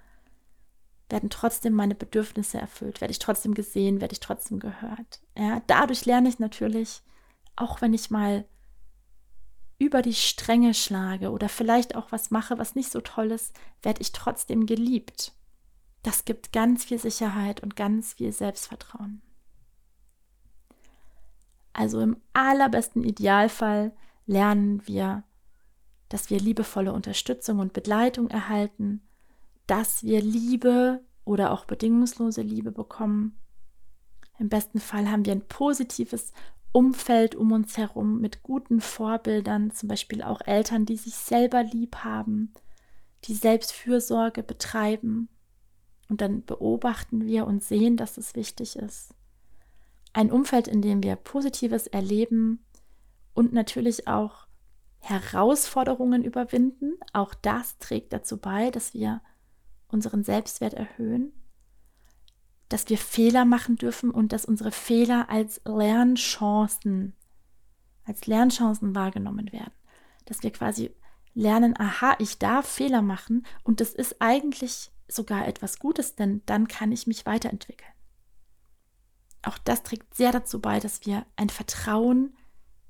werden 1.09 1.29
trotzdem 1.29 1.71
meine 1.71 1.95
Bedürfnisse 1.95 2.59
erfüllt, 2.59 2.99
werde 2.99 3.13
ich 3.13 3.19
trotzdem 3.19 3.53
gesehen, 3.53 4.01
werde 4.01 4.11
ich 4.11 4.19
trotzdem 4.19 4.59
gehört. 4.59 5.21
Ja, 5.37 5.61
dadurch 5.67 6.05
lerne 6.05 6.27
ich 6.27 6.37
natürlich, 6.37 7.01
auch 7.55 7.79
wenn 7.79 7.93
ich 7.93 8.11
mal 8.11 8.43
über 9.77 10.01
die 10.01 10.13
Stränge 10.13 10.73
schlage 10.73 11.31
oder 11.31 11.47
vielleicht 11.47 11.95
auch 11.95 12.11
was 12.11 12.29
mache, 12.29 12.57
was 12.57 12.75
nicht 12.75 12.91
so 12.91 12.99
toll 12.99 13.31
ist, 13.31 13.57
werde 13.81 14.01
ich 14.01 14.11
trotzdem 14.11 14.65
geliebt. 14.65 15.31
Das 16.03 16.25
gibt 16.25 16.51
ganz 16.51 16.83
viel 16.83 16.99
Sicherheit 16.99 17.63
und 17.63 17.77
ganz 17.77 18.15
viel 18.15 18.33
Selbstvertrauen. 18.33 19.21
Also 21.73 21.99
im 22.01 22.17
allerbesten 22.33 23.03
Idealfall 23.03 23.93
lernen 24.25 24.85
wir, 24.85 25.23
dass 26.09 26.29
wir 26.29 26.39
liebevolle 26.39 26.93
Unterstützung 26.93 27.59
und 27.59 27.73
Begleitung 27.73 28.29
erhalten, 28.29 29.01
dass 29.67 30.03
wir 30.03 30.21
Liebe 30.21 31.01
oder 31.25 31.51
auch 31.51 31.65
bedingungslose 31.65 32.41
Liebe 32.41 32.71
bekommen. 32.71 33.37
Im 34.39 34.49
besten 34.49 34.79
Fall 34.79 35.09
haben 35.09 35.25
wir 35.25 35.33
ein 35.33 35.47
positives 35.47 36.33
Umfeld 36.71 37.35
um 37.35 37.51
uns 37.51 37.77
herum 37.77 38.19
mit 38.21 38.41
guten 38.41 38.81
Vorbildern, 38.81 39.71
zum 39.71 39.89
Beispiel 39.89 40.23
auch 40.23 40.41
Eltern, 40.41 40.85
die 40.85 40.97
sich 40.97 41.15
selber 41.15 41.63
lieb 41.63 41.97
haben, 41.97 42.53
die 43.25 43.33
Selbstfürsorge 43.33 44.43
betreiben. 44.43 45.29
Und 46.07 46.21
dann 46.21 46.43
beobachten 46.45 47.25
wir 47.25 47.45
und 47.45 47.63
sehen, 47.63 47.97
dass 47.97 48.17
es 48.17 48.35
wichtig 48.35 48.75
ist 48.75 49.13
ein 50.19 50.33
Umfeld, 50.33 50.67
in 50.67 50.81
dem 50.81 51.01
wir 51.01 51.15
Positives 51.15 51.87
erleben 51.87 52.65
und 53.33 53.53
natürlich 53.53 54.09
auch 54.09 54.47
Herausforderungen 54.99 56.25
überwinden. 56.25 56.97
Auch 57.13 57.33
das 57.33 57.77
trägt 57.77 58.11
dazu 58.11 58.35
bei, 58.35 58.69
dass 58.69 58.93
wir 58.93 59.21
unseren 59.87 60.25
Selbstwert 60.25 60.73
erhöhen, 60.73 61.31
dass 62.67 62.89
wir 62.89 62.97
Fehler 62.97 63.45
machen 63.45 63.77
dürfen 63.77 64.11
und 64.11 64.33
dass 64.33 64.43
unsere 64.43 64.73
Fehler 64.73 65.29
als 65.29 65.61
Lernchancen, 65.63 67.15
als 68.03 68.27
Lernchancen 68.27 68.95
wahrgenommen 68.95 69.53
werden. 69.53 69.73
Dass 70.25 70.43
wir 70.43 70.51
quasi 70.51 70.93
lernen, 71.33 71.79
aha, 71.79 72.17
ich 72.19 72.39
darf 72.39 72.67
Fehler 72.67 73.01
machen 73.01 73.45
und 73.63 73.79
das 73.79 73.93
ist 73.93 74.17
eigentlich 74.19 74.91
sogar 75.07 75.47
etwas 75.47 75.79
Gutes, 75.79 76.15
denn 76.15 76.41
dann 76.45 76.67
kann 76.67 76.91
ich 76.91 77.07
mich 77.07 77.25
weiterentwickeln 77.25 77.93
auch 79.43 79.57
das 79.57 79.83
trägt 79.83 80.15
sehr 80.15 80.31
dazu 80.31 80.59
bei, 80.59 80.79
dass 80.79 81.05
wir 81.05 81.25
ein 81.35 81.49
Vertrauen 81.49 82.35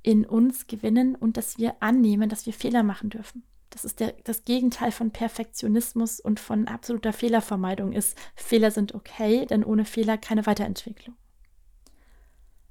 in 0.01 0.25
uns 0.25 0.68
gewinnen 0.68 1.15
und 1.15 1.38
dass 1.38 1.58
wir 1.58 1.82
annehmen, 1.82 2.29
dass 2.29 2.46
wir 2.46 2.53
Fehler 2.53 2.84
machen 2.84 3.10
dürfen. 3.10 3.44
Das 3.70 3.86
ist 3.86 4.00
der, 4.00 4.13
das 4.24 4.46
Gegenteil 4.46 4.91
von 4.91 5.12
Perfektionismus 5.12 6.20
und 6.20 6.39
von 6.39 6.68
absoluter 6.68 7.13
Fehlervermeidung 7.13 7.91
ist, 7.91 8.18
Fehler 8.36 8.72
sind 8.72 8.96
okay, 8.96 9.46
denn 9.46 9.63
ohne 9.63 9.86
Fehler 9.86 10.18
keine 10.18 10.48
Weiterentwicklung. 10.48 11.15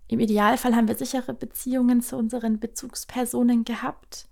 Im 0.08 0.20
Idealfall 0.20 0.74
haben 0.74 0.88
wir 0.88 0.96
sichere 0.96 1.34
Beziehungen 1.34 2.00
zu 2.00 2.16
unseren 2.16 2.58
Bezugspersonen 2.58 3.64
gehabt. 3.64 4.26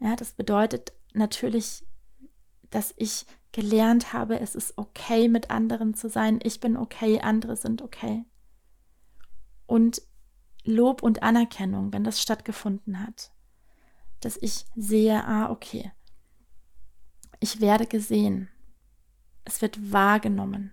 Ja, 0.00 0.16
das 0.16 0.32
bedeutet 0.32 0.92
natürlich, 1.12 1.84
dass 2.70 2.94
ich 2.96 3.26
gelernt 3.52 4.12
habe, 4.12 4.40
es 4.40 4.54
ist 4.54 4.76
okay, 4.76 5.28
mit 5.28 5.50
anderen 5.50 5.94
zu 5.94 6.08
sein. 6.08 6.40
Ich 6.42 6.60
bin 6.60 6.76
okay, 6.76 7.20
andere 7.20 7.56
sind 7.56 7.80
okay 7.80 8.24
und 9.66 10.02
Lob 10.64 11.02
und 11.02 11.22
Anerkennung, 11.22 11.92
wenn 11.92 12.04
das 12.04 12.20
stattgefunden 12.20 13.00
hat. 13.00 13.30
dass 14.20 14.38
ich 14.38 14.64
sehe, 14.74 15.24
ah, 15.24 15.50
okay, 15.50 15.92
ich 17.38 17.60
werde 17.60 17.86
gesehen. 17.86 18.48
Es 19.44 19.60
wird 19.62 19.92
wahrgenommen. 19.92 20.72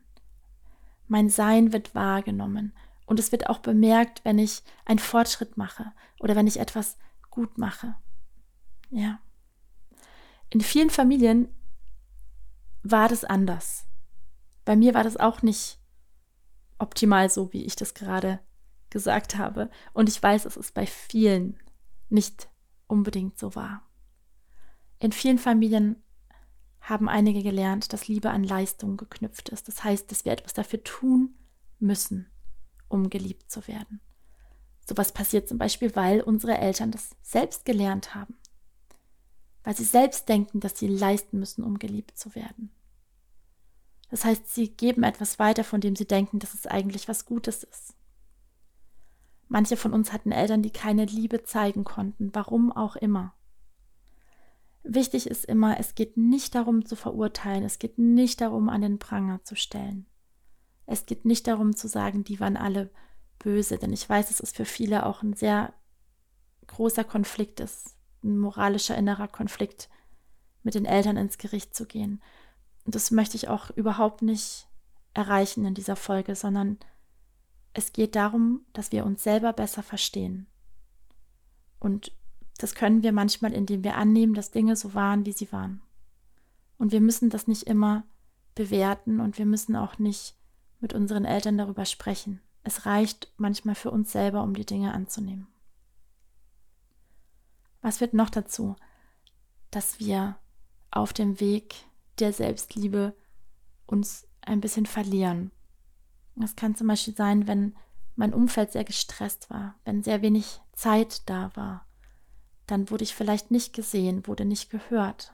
Mein 1.07 1.29
Sein 1.29 1.73
wird 1.73 1.93
wahrgenommen. 1.93 2.73
Und 3.05 3.19
es 3.19 3.31
wird 3.31 3.49
auch 3.49 3.59
bemerkt, 3.59 4.23
wenn 4.23 4.39
ich 4.39 4.63
einen 4.85 4.99
Fortschritt 4.99 5.57
mache 5.57 5.91
oder 6.19 6.35
wenn 6.35 6.47
ich 6.47 6.59
etwas 6.59 6.97
gut 7.29 7.57
mache. 7.57 7.95
Ja. 8.89 9.19
In 10.49 10.61
vielen 10.61 10.89
Familien 10.89 11.49
war 12.81 13.09
das 13.09 13.25
anders. 13.25 13.85
Bei 14.65 14.75
mir 14.75 14.93
war 14.93 15.03
das 15.03 15.17
auch 15.17 15.41
nicht 15.41 15.79
optimal 16.79 17.29
so, 17.29 17.51
wie 17.53 17.65
ich 17.65 17.75
das 17.75 17.93
gerade 17.93 18.39
gesagt 18.93 19.37
habe. 19.37 19.69
Und 19.91 20.07
ich 20.07 20.21
weiß, 20.21 20.45
es 20.45 20.71
bei 20.71 20.85
vielen 20.85 21.59
nicht 22.09 22.47
unbedingt 22.87 23.37
so 23.37 23.55
war. 23.55 23.81
In 24.99 25.11
vielen 25.11 25.39
Familien 25.39 26.01
haben 26.79 27.09
einige 27.09 27.41
gelernt, 27.43 27.91
dass 27.91 28.07
Liebe 28.07 28.29
an 28.29 28.43
Leistung 28.43 28.95
geknüpft 28.95 29.49
ist. 29.49 29.67
Das 29.67 29.83
heißt, 29.83 30.11
dass 30.11 30.25
wir 30.25 30.31
etwas 30.31 30.53
dafür 30.53 30.83
tun 30.83 31.33
müssen, 31.79 32.29
um 32.87 33.09
geliebt 33.09 33.51
zu 33.51 33.67
werden. 33.67 33.99
Sowas 34.87 35.11
passiert 35.11 35.47
zum 35.49 35.57
Beispiel, 35.57 35.95
weil 35.95 36.21
unsere 36.21 36.57
Eltern 36.57 36.91
das 36.91 37.15
selbst 37.21 37.65
gelernt 37.65 38.13
haben. 38.13 38.37
Weil 39.63 39.75
sie 39.75 39.85
selbst 39.85 40.29
denken, 40.29 40.59
dass 40.59 40.77
sie 40.77 40.87
leisten 40.87 41.39
müssen, 41.39 41.63
um 41.63 41.79
geliebt 41.79 42.17
zu 42.17 42.35
werden. 42.35 42.69
Das 44.11 44.25
heißt, 44.25 44.53
sie 44.53 44.69
geben 44.69 45.03
etwas 45.03 45.39
weiter, 45.39 45.63
von 45.63 45.81
dem 45.81 45.95
sie 45.95 46.05
denken, 46.05 46.37
dass 46.37 46.53
es 46.53 46.67
eigentlich 46.67 47.07
was 47.07 47.25
Gutes 47.25 47.63
ist. 47.63 47.95
Manche 49.53 49.77
von 49.77 49.93
uns 49.93 50.11
hatten 50.11 50.31
Eltern, 50.31 50.63
die 50.63 50.71
keine 50.71 51.05
Liebe 51.05 51.43
zeigen 51.43 51.83
konnten, 51.83 52.31
warum 52.33 52.71
auch 52.71 52.95
immer. 52.95 53.35
Wichtig 54.81 55.27
ist 55.27 55.45
immer, 55.45 55.79
es 55.79 55.93
geht 55.93 56.17
nicht 56.17 56.55
darum 56.55 56.87
zu 56.87 56.95
verurteilen, 56.95 57.63
es 57.63 57.77
geht 57.77 57.99
nicht 57.99 58.41
darum, 58.41 58.67
an 58.67 58.81
den 58.81 58.97
Pranger 58.97 59.43
zu 59.43 59.55
stellen. 59.55 60.07
Es 60.87 61.05
geht 61.05 61.25
nicht 61.25 61.45
darum 61.45 61.75
zu 61.75 61.87
sagen, 61.87 62.23
die 62.23 62.39
waren 62.39 62.57
alle 62.57 62.89
böse, 63.37 63.77
denn 63.77 63.93
ich 63.93 64.09
weiß, 64.09 64.29
dass 64.29 64.39
es 64.39 64.53
für 64.53 64.65
viele 64.65 65.05
auch 65.05 65.21
ein 65.21 65.33
sehr 65.35 65.71
großer 66.65 67.03
Konflikt 67.03 67.59
ist, 67.59 67.95
ein 68.23 68.39
moralischer 68.39 68.97
innerer 68.97 69.27
Konflikt, 69.27 69.87
mit 70.63 70.73
den 70.73 70.85
Eltern 70.85 71.15
ins 71.15 71.37
Gericht 71.37 71.75
zu 71.75 71.85
gehen. 71.85 72.23
Und 72.85 72.95
das 72.95 73.11
möchte 73.11 73.37
ich 73.37 73.49
auch 73.49 73.69
überhaupt 73.69 74.23
nicht 74.23 74.67
erreichen 75.13 75.63
in 75.63 75.75
dieser 75.75 75.95
Folge, 75.95 76.33
sondern 76.33 76.79
es 77.73 77.91
geht 77.91 78.15
darum, 78.15 78.65
dass 78.73 78.91
wir 78.91 79.05
uns 79.05 79.23
selber 79.23 79.53
besser 79.53 79.83
verstehen. 79.83 80.47
Und 81.79 82.11
das 82.57 82.75
können 82.75 83.03
wir 83.03 83.11
manchmal, 83.11 83.53
indem 83.53 83.83
wir 83.83 83.95
annehmen, 83.97 84.35
dass 84.35 84.51
Dinge 84.51 84.75
so 84.75 84.93
waren, 84.93 85.25
wie 85.25 85.31
sie 85.31 85.51
waren. 85.51 85.81
Und 86.77 86.91
wir 86.91 87.01
müssen 87.01 87.29
das 87.29 87.47
nicht 87.47 87.63
immer 87.63 88.03
bewerten 88.55 89.19
und 89.19 89.37
wir 89.37 89.45
müssen 89.45 89.75
auch 89.75 89.97
nicht 89.97 90.35
mit 90.79 90.93
unseren 90.93 91.25
Eltern 91.25 91.57
darüber 91.57 91.85
sprechen. 91.85 92.41
Es 92.63 92.85
reicht 92.85 93.33
manchmal 93.37 93.75
für 93.75 93.91
uns 93.91 94.11
selber, 94.11 94.43
um 94.43 94.53
die 94.53 94.65
Dinge 94.65 94.93
anzunehmen. 94.93 95.47
Was 97.81 97.99
wird 97.99 98.13
noch 98.13 98.29
dazu, 98.29 98.75
dass 99.71 99.99
wir 99.99 100.37
auf 100.91 101.11
dem 101.11 101.39
Weg 101.39 101.75
der 102.19 102.31
Selbstliebe 102.31 103.15
uns 103.85 104.27
ein 104.41 104.61
bisschen 104.61 104.85
verlieren? 104.85 105.51
Das 106.35 106.55
kann 106.55 106.75
zum 106.75 106.87
Beispiel 106.87 107.15
sein, 107.15 107.47
wenn 107.47 107.75
mein 108.15 108.33
Umfeld 108.33 108.71
sehr 108.71 108.83
gestresst 108.83 109.49
war, 109.49 109.75
wenn 109.85 110.03
sehr 110.03 110.21
wenig 110.21 110.61
Zeit 110.73 111.27
da 111.29 111.51
war, 111.55 111.87
dann 112.67 112.89
wurde 112.89 113.03
ich 113.03 113.15
vielleicht 113.15 113.51
nicht 113.51 113.73
gesehen, 113.73 114.27
wurde 114.27 114.45
nicht 114.45 114.69
gehört. 114.69 115.33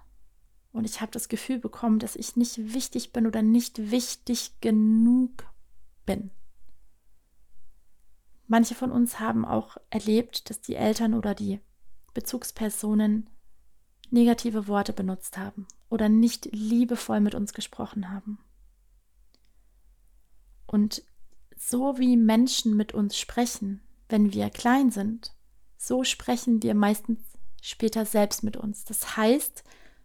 Und 0.71 0.85
ich 0.85 1.01
habe 1.01 1.11
das 1.11 1.29
Gefühl 1.29 1.59
bekommen, 1.59 1.99
dass 1.99 2.15
ich 2.15 2.35
nicht 2.35 2.73
wichtig 2.73 3.11
bin 3.11 3.27
oder 3.27 3.41
nicht 3.41 3.91
wichtig 3.91 4.59
genug 4.61 5.47
bin. 6.05 6.31
Manche 8.47 8.75
von 8.75 8.91
uns 8.91 9.19
haben 9.19 9.45
auch 9.45 9.77
erlebt, 9.89 10.49
dass 10.49 10.61
die 10.61 10.75
Eltern 10.75 11.13
oder 11.13 11.35
die 11.35 11.59
Bezugspersonen 12.13 13.29
negative 14.09 14.67
Worte 14.67 14.93
benutzt 14.93 15.37
haben 15.37 15.67
oder 15.89 16.09
nicht 16.09 16.49
liebevoll 16.51 17.19
mit 17.19 17.35
uns 17.35 17.53
gesprochen 17.53 18.09
haben. 18.09 18.39
Und 20.69 21.01
so 21.57 21.97
wie 21.97 22.15
Menschen 22.15 22.77
mit 22.77 22.93
uns 22.93 23.17
sprechen, 23.17 23.81
wenn 24.07 24.33
wir 24.33 24.51
klein 24.51 24.91
sind, 24.91 25.33
so 25.77 26.03
sprechen 26.03 26.61
wir 26.61 26.75
meistens 26.75 27.19
später 27.59 28.05
selbst 28.05 28.43
mit 28.43 28.55
uns. 28.55 28.85
Das 28.85 29.17
heißt, 29.17 29.63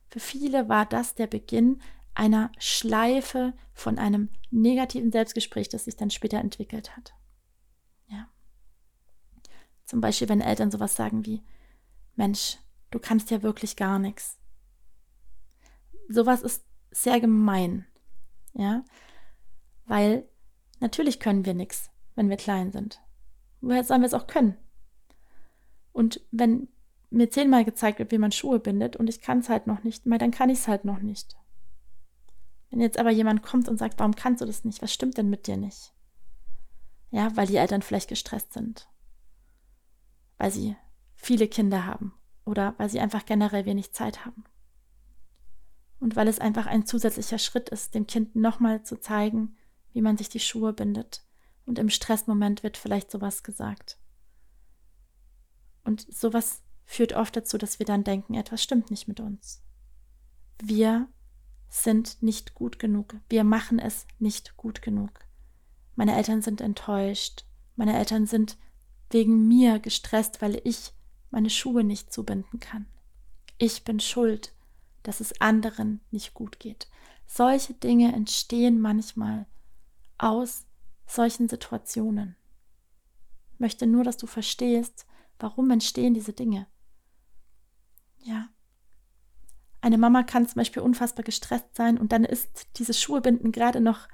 für 0.08 0.20
viele 0.20 0.70
war 0.70 0.86
das 0.86 1.14
der 1.14 1.26
Beginn 1.26 1.82
einer 2.14 2.50
Schleife 2.58 3.52
von 3.74 3.98
einem 3.98 4.30
negativen 4.50 5.12
Selbstgespräch, 5.12 5.68
das 5.68 5.84
sich 5.84 5.96
dann 5.96 6.08
später 6.08 6.38
entwickelt 6.38 6.96
hat. 6.96 7.12
Ja. 8.06 8.26
Zum 9.84 10.00
Beispiel, 10.00 10.30
wenn 10.30 10.40
Eltern 10.40 10.70
sowas 10.70 10.96
sagen 10.96 11.26
wie, 11.26 11.42
Mensch, 12.16 12.56
du 12.90 12.98
kannst 12.98 13.30
ja 13.30 13.42
wirklich 13.42 13.76
gar 13.76 13.98
nichts. 13.98 14.38
Sowas 16.08 16.40
ist 16.40 16.64
sehr 16.90 17.20
gemein. 17.20 17.84
Ja. 18.54 18.82
Weil 19.84 20.26
natürlich 20.84 21.18
können 21.18 21.46
wir 21.46 21.54
nichts, 21.54 21.90
wenn 22.14 22.28
wir 22.28 22.36
klein 22.36 22.70
sind. 22.70 23.00
Woher 23.62 23.82
sollen 23.84 24.02
wir 24.02 24.06
es 24.06 24.14
auch 24.14 24.26
können? 24.26 24.56
Und 25.92 26.20
wenn 26.30 26.68
mir 27.08 27.30
zehnmal 27.30 27.64
gezeigt 27.64 27.98
wird, 27.98 28.12
wie 28.12 28.18
man 28.18 28.32
Schuhe 28.32 28.60
bindet 28.60 28.94
und 28.94 29.08
ich 29.08 29.22
kann 29.22 29.38
es 29.38 29.48
halt 29.48 29.66
noch 29.66 29.82
nicht, 29.82 30.04
mal 30.04 30.18
dann 30.18 30.30
kann 30.30 30.50
ich 30.50 30.58
es 30.58 30.68
halt 30.68 30.84
noch 30.84 31.00
nicht. 31.00 31.36
Wenn 32.70 32.80
jetzt 32.80 32.98
aber 32.98 33.10
jemand 33.10 33.42
kommt 33.42 33.68
und 33.68 33.78
sagt, 33.78 33.98
warum 33.98 34.14
kannst 34.14 34.42
du 34.42 34.46
das 34.46 34.64
nicht? 34.64 34.82
Was 34.82 34.92
stimmt 34.92 35.16
denn 35.16 35.30
mit 35.30 35.46
dir 35.46 35.56
nicht? 35.56 35.94
Ja, 37.10 37.34
weil 37.34 37.46
die 37.46 37.56
Eltern 37.56 37.82
vielleicht 37.82 38.08
gestresst 38.08 38.52
sind. 38.52 38.88
Weil 40.36 40.50
sie 40.50 40.76
viele 41.14 41.48
Kinder 41.48 41.86
haben 41.86 42.12
oder 42.44 42.74
weil 42.76 42.90
sie 42.90 43.00
einfach 43.00 43.24
generell 43.24 43.64
wenig 43.64 43.92
Zeit 43.92 44.26
haben. 44.26 44.44
Und 46.00 46.16
weil 46.16 46.28
es 46.28 46.40
einfach 46.40 46.66
ein 46.66 46.84
zusätzlicher 46.84 47.38
Schritt 47.38 47.70
ist, 47.70 47.94
dem 47.94 48.06
Kind 48.06 48.36
nochmal 48.36 48.82
zu 48.82 49.00
zeigen, 49.00 49.56
wie 49.94 50.02
man 50.02 50.18
sich 50.18 50.28
die 50.28 50.40
Schuhe 50.40 50.74
bindet. 50.74 51.24
Und 51.64 51.78
im 51.78 51.88
Stressmoment 51.88 52.62
wird 52.62 52.76
vielleicht 52.76 53.10
sowas 53.10 53.42
gesagt. 53.42 53.96
Und 55.84 56.06
sowas 56.12 56.62
führt 56.84 57.14
oft 57.14 57.34
dazu, 57.36 57.56
dass 57.56 57.78
wir 57.78 57.86
dann 57.86 58.04
denken, 58.04 58.34
etwas 58.34 58.62
stimmt 58.62 58.90
nicht 58.90 59.08
mit 59.08 59.20
uns. 59.20 59.62
Wir 60.62 61.08
sind 61.68 62.22
nicht 62.22 62.54
gut 62.54 62.78
genug. 62.78 63.16
Wir 63.28 63.44
machen 63.44 63.78
es 63.78 64.06
nicht 64.18 64.56
gut 64.56 64.82
genug. 64.82 65.20
Meine 65.96 66.14
Eltern 66.14 66.42
sind 66.42 66.60
enttäuscht. 66.60 67.44
Meine 67.76 67.96
Eltern 67.96 68.26
sind 68.26 68.58
wegen 69.10 69.48
mir 69.48 69.78
gestresst, 69.78 70.42
weil 70.42 70.60
ich 70.64 70.92
meine 71.30 71.50
Schuhe 71.50 71.84
nicht 71.84 72.12
zubinden 72.12 72.60
kann. 72.60 72.86
Ich 73.58 73.84
bin 73.84 74.00
schuld, 74.00 74.52
dass 75.02 75.20
es 75.20 75.40
anderen 75.40 76.00
nicht 76.10 76.34
gut 76.34 76.58
geht. 76.58 76.88
Solche 77.26 77.74
Dinge 77.74 78.12
entstehen 78.12 78.80
manchmal 78.80 79.46
aus 80.18 80.66
solchen 81.06 81.48
Situationen. 81.48 82.36
Ich 83.52 83.60
möchte 83.60 83.86
nur, 83.86 84.04
dass 84.04 84.16
du 84.16 84.26
verstehst, 84.26 85.06
Warum 85.38 85.70
entstehen 85.70 86.14
diese 86.14 86.32
Dinge? 86.32 86.66
Ja. 88.22 88.48
Eine 89.80 89.98
Mama 89.98 90.22
kann 90.22 90.46
zum 90.46 90.56
Beispiel 90.56 90.82
unfassbar 90.82 91.24
gestresst 91.24 91.74
sein 91.74 91.98
und 91.98 92.12
dann 92.12 92.24
ist 92.24 92.78
dieses 92.78 93.00
Schuhebinden 93.00 93.52
gerade 93.52 93.80
noch 93.80 94.08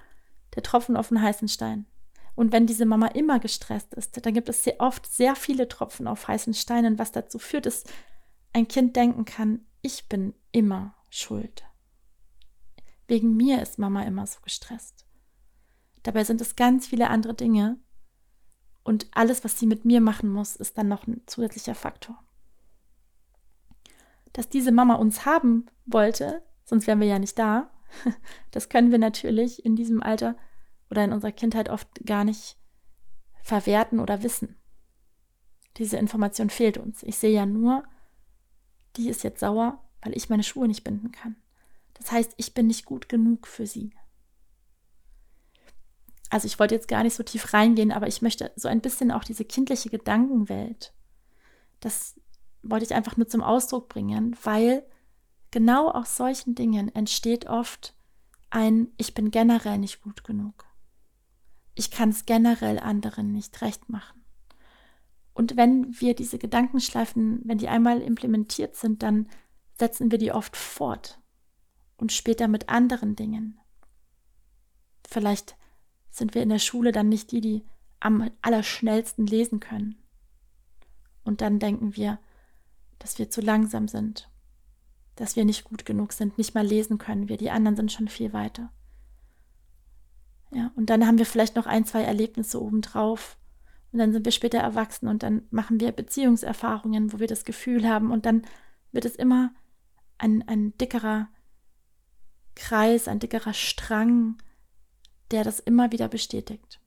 der 0.54 0.62
Tropfen 0.62 0.96
auf 0.96 1.08
den 1.08 1.22
heißen 1.22 1.48
Stein. 1.48 1.86
Und 2.34 2.52
wenn 2.52 2.66
diese 2.66 2.86
Mama 2.86 3.08
immer 3.08 3.38
gestresst 3.38 3.94
ist, 3.94 4.24
dann 4.24 4.34
gibt 4.34 4.48
es 4.48 4.64
sehr 4.64 4.80
oft 4.80 5.06
sehr 5.06 5.36
viele 5.36 5.68
Tropfen 5.68 6.08
auf 6.08 6.26
heißen 6.26 6.54
Steinen, 6.54 6.98
was 6.98 7.12
dazu 7.12 7.38
führt, 7.38 7.66
dass 7.66 7.84
ein 8.52 8.66
Kind 8.66 8.96
denken 8.96 9.24
kann, 9.24 9.64
ich 9.82 10.08
bin 10.08 10.34
immer 10.50 10.94
schuld. 11.10 11.64
Wegen 13.06 13.36
mir 13.36 13.62
ist 13.62 13.78
Mama 13.78 14.02
immer 14.02 14.26
so 14.26 14.40
gestresst. 14.40 15.06
Dabei 16.02 16.24
sind 16.24 16.40
es 16.40 16.56
ganz 16.56 16.86
viele 16.86 17.10
andere 17.10 17.34
Dinge, 17.34 17.78
und 18.82 19.06
alles, 19.12 19.44
was 19.44 19.58
sie 19.58 19.66
mit 19.66 19.84
mir 19.84 20.00
machen 20.00 20.30
muss, 20.30 20.56
ist 20.56 20.78
dann 20.78 20.88
noch 20.88 21.06
ein 21.06 21.22
zusätzlicher 21.26 21.74
Faktor. 21.74 22.18
Dass 24.32 24.48
diese 24.48 24.72
Mama 24.72 24.94
uns 24.94 25.26
haben 25.26 25.66
wollte, 25.86 26.42
sonst 26.64 26.86
wären 26.86 27.00
wir 27.00 27.06
ja 27.06 27.18
nicht 27.18 27.38
da, 27.38 27.70
das 28.50 28.68
können 28.68 28.90
wir 28.90 28.98
natürlich 28.98 29.64
in 29.64 29.76
diesem 29.76 30.02
Alter 30.02 30.36
oder 30.90 31.04
in 31.04 31.12
unserer 31.12 31.32
Kindheit 31.32 31.68
oft 31.68 31.88
gar 32.06 32.24
nicht 32.24 32.56
verwerten 33.42 34.00
oder 34.00 34.22
wissen. 34.22 34.56
Diese 35.76 35.96
Information 35.96 36.50
fehlt 36.50 36.78
uns. 36.78 37.02
Ich 37.02 37.16
sehe 37.16 37.32
ja 37.32 37.46
nur, 37.46 37.84
die 38.96 39.08
ist 39.08 39.22
jetzt 39.22 39.40
sauer, 39.40 39.84
weil 40.02 40.16
ich 40.16 40.30
meine 40.30 40.42
Schuhe 40.42 40.66
nicht 40.66 40.84
binden 40.84 41.12
kann. 41.12 41.36
Das 41.94 42.10
heißt, 42.10 42.34
ich 42.38 42.54
bin 42.54 42.66
nicht 42.66 42.86
gut 42.86 43.08
genug 43.08 43.46
für 43.46 43.66
sie 43.66 43.92
also 46.30 46.46
ich 46.46 46.58
wollte 46.58 46.74
jetzt 46.74 46.88
gar 46.88 47.02
nicht 47.02 47.14
so 47.14 47.22
tief 47.22 47.52
reingehen, 47.52 47.92
aber 47.92 48.06
ich 48.06 48.22
möchte 48.22 48.52
so 48.56 48.68
ein 48.68 48.80
bisschen 48.80 49.10
auch 49.10 49.24
diese 49.24 49.44
kindliche 49.44 49.90
Gedankenwelt, 49.90 50.94
dass 51.80 52.14
wollte 52.62 52.84
ich 52.84 52.94
einfach 52.94 53.16
nur 53.16 53.28
zum 53.28 53.42
Ausdruck 53.42 53.88
bringen, 53.88 54.36
weil 54.42 54.84
genau 55.50 55.90
aus 55.90 56.16
solchen 56.16 56.54
Dingen 56.54 56.94
entsteht 56.94 57.46
oft 57.46 57.94
ein 58.50 58.88
Ich 58.96 59.14
bin 59.14 59.30
generell 59.30 59.78
nicht 59.78 60.02
gut 60.02 60.24
genug. 60.24 60.66
Ich 61.74 61.90
kann 61.90 62.10
es 62.10 62.26
generell 62.26 62.78
anderen 62.78 63.32
nicht 63.32 63.62
recht 63.62 63.88
machen. 63.88 64.24
Und 65.32 65.56
wenn 65.56 65.98
wir 66.00 66.14
diese 66.14 66.38
Gedankenschleifen, 66.38 67.40
wenn 67.44 67.58
die 67.58 67.68
einmal 67.68 68.02
implementiert 68.02 68.76
sind, 68.76 69.02
dann 69.02 69.28
setzen 69.78 70.10
wir 70.10 70.18
die 70.18 70.32
oft 70.32 70.56
fort 70.56 71.20
und 71.96 72.12
später 72.12 72.48
mit 72.48 72.68
anderen 72.68 73.16
Dingen. 73.16 73.58
Vielleicht 75.08 75.56
sind 76.10 76.34
wir 76.34 76.42
in 76.42 76.48
der 76.48 76.58
Schule 76.58 76.92
dann 76.92 77.08
nicht 77.08 77.30
die, 77.32 77.40
die 77.40 77.64
am 78.00 78.30
allerschnellsten 78.42 79.26
lesen 79.26 79.60
können. 79.60 79.96
Und 81.22 81.40
dann 81.40 81.58
denken 81.58 81.96
wir, 81.96 82.18
dass 82.98 83.18
wir 83.18 83.30
zu 83.30 83.40
langsam 83.40 83.88
sind, 83.88 84.28
dass 85.16 85.36
wir 85.36 85.44
nicht 85.44 85.64
gut 85.64 85.84
genug 85.84 86.12
sind, 86.12 86.38
nicht 86.38 86.54
mal 86.54 86.66
lesen 86.66 86.98
können 86.98 87.28
wir, 87.28 87.36
die 87.36 87.50
anderen 87.50 87.76
sind 87.76 87.92
schon 87.92 88.08
viel 88.08 88.32
weiter. 88.32 88.72
Ja, 90.52 90.72
und 90.74 90.90
dann 90.90 91.06
haben 91.06 91.18
wir 91.18 91.26
vielleicht 91.26 91.56
noch 91.56 91.66
ein, 91.66 91.84
zwei 91.84 92.02
Erlebnisse 92.02 92.60
obendrauf. 92.60 93.36
Und 93.92 93.98
dann 93.98 94.12
sind 94.12 94.24
wir 94.24 94.32
später 94.32 94.58
erwachsen 94.58 95.08
und 95.08 95.22
dann 95.22 95.42
machen 95.50 95.80
wir 95.80 95.92
Beziehungserfahrungen, 95.92 97.12
wo 97.12 97.18
wir 97.18 97.26
das 97.26 97.44
Gefühl 97.44 97.88
haben 97.88 98.12
und 98.12 98.24
dann 98.24 98.42
wird 98.92 99.04
es 99.04 99.16
immer 99.16 99.52
ein, 100.18 100.46
ein 100.46 100.76
dickerer 100.78 101.28
Kreis, 102.54 103.08
ein 103.08 103.18
dickerer 103.18 103.52
Strang, 103.52 104.38
der 105.30 105.44
das 105.44 105.60
immer 105.60 105.92
wieder 105.92 106.08
bestätigt. 106.08 106.80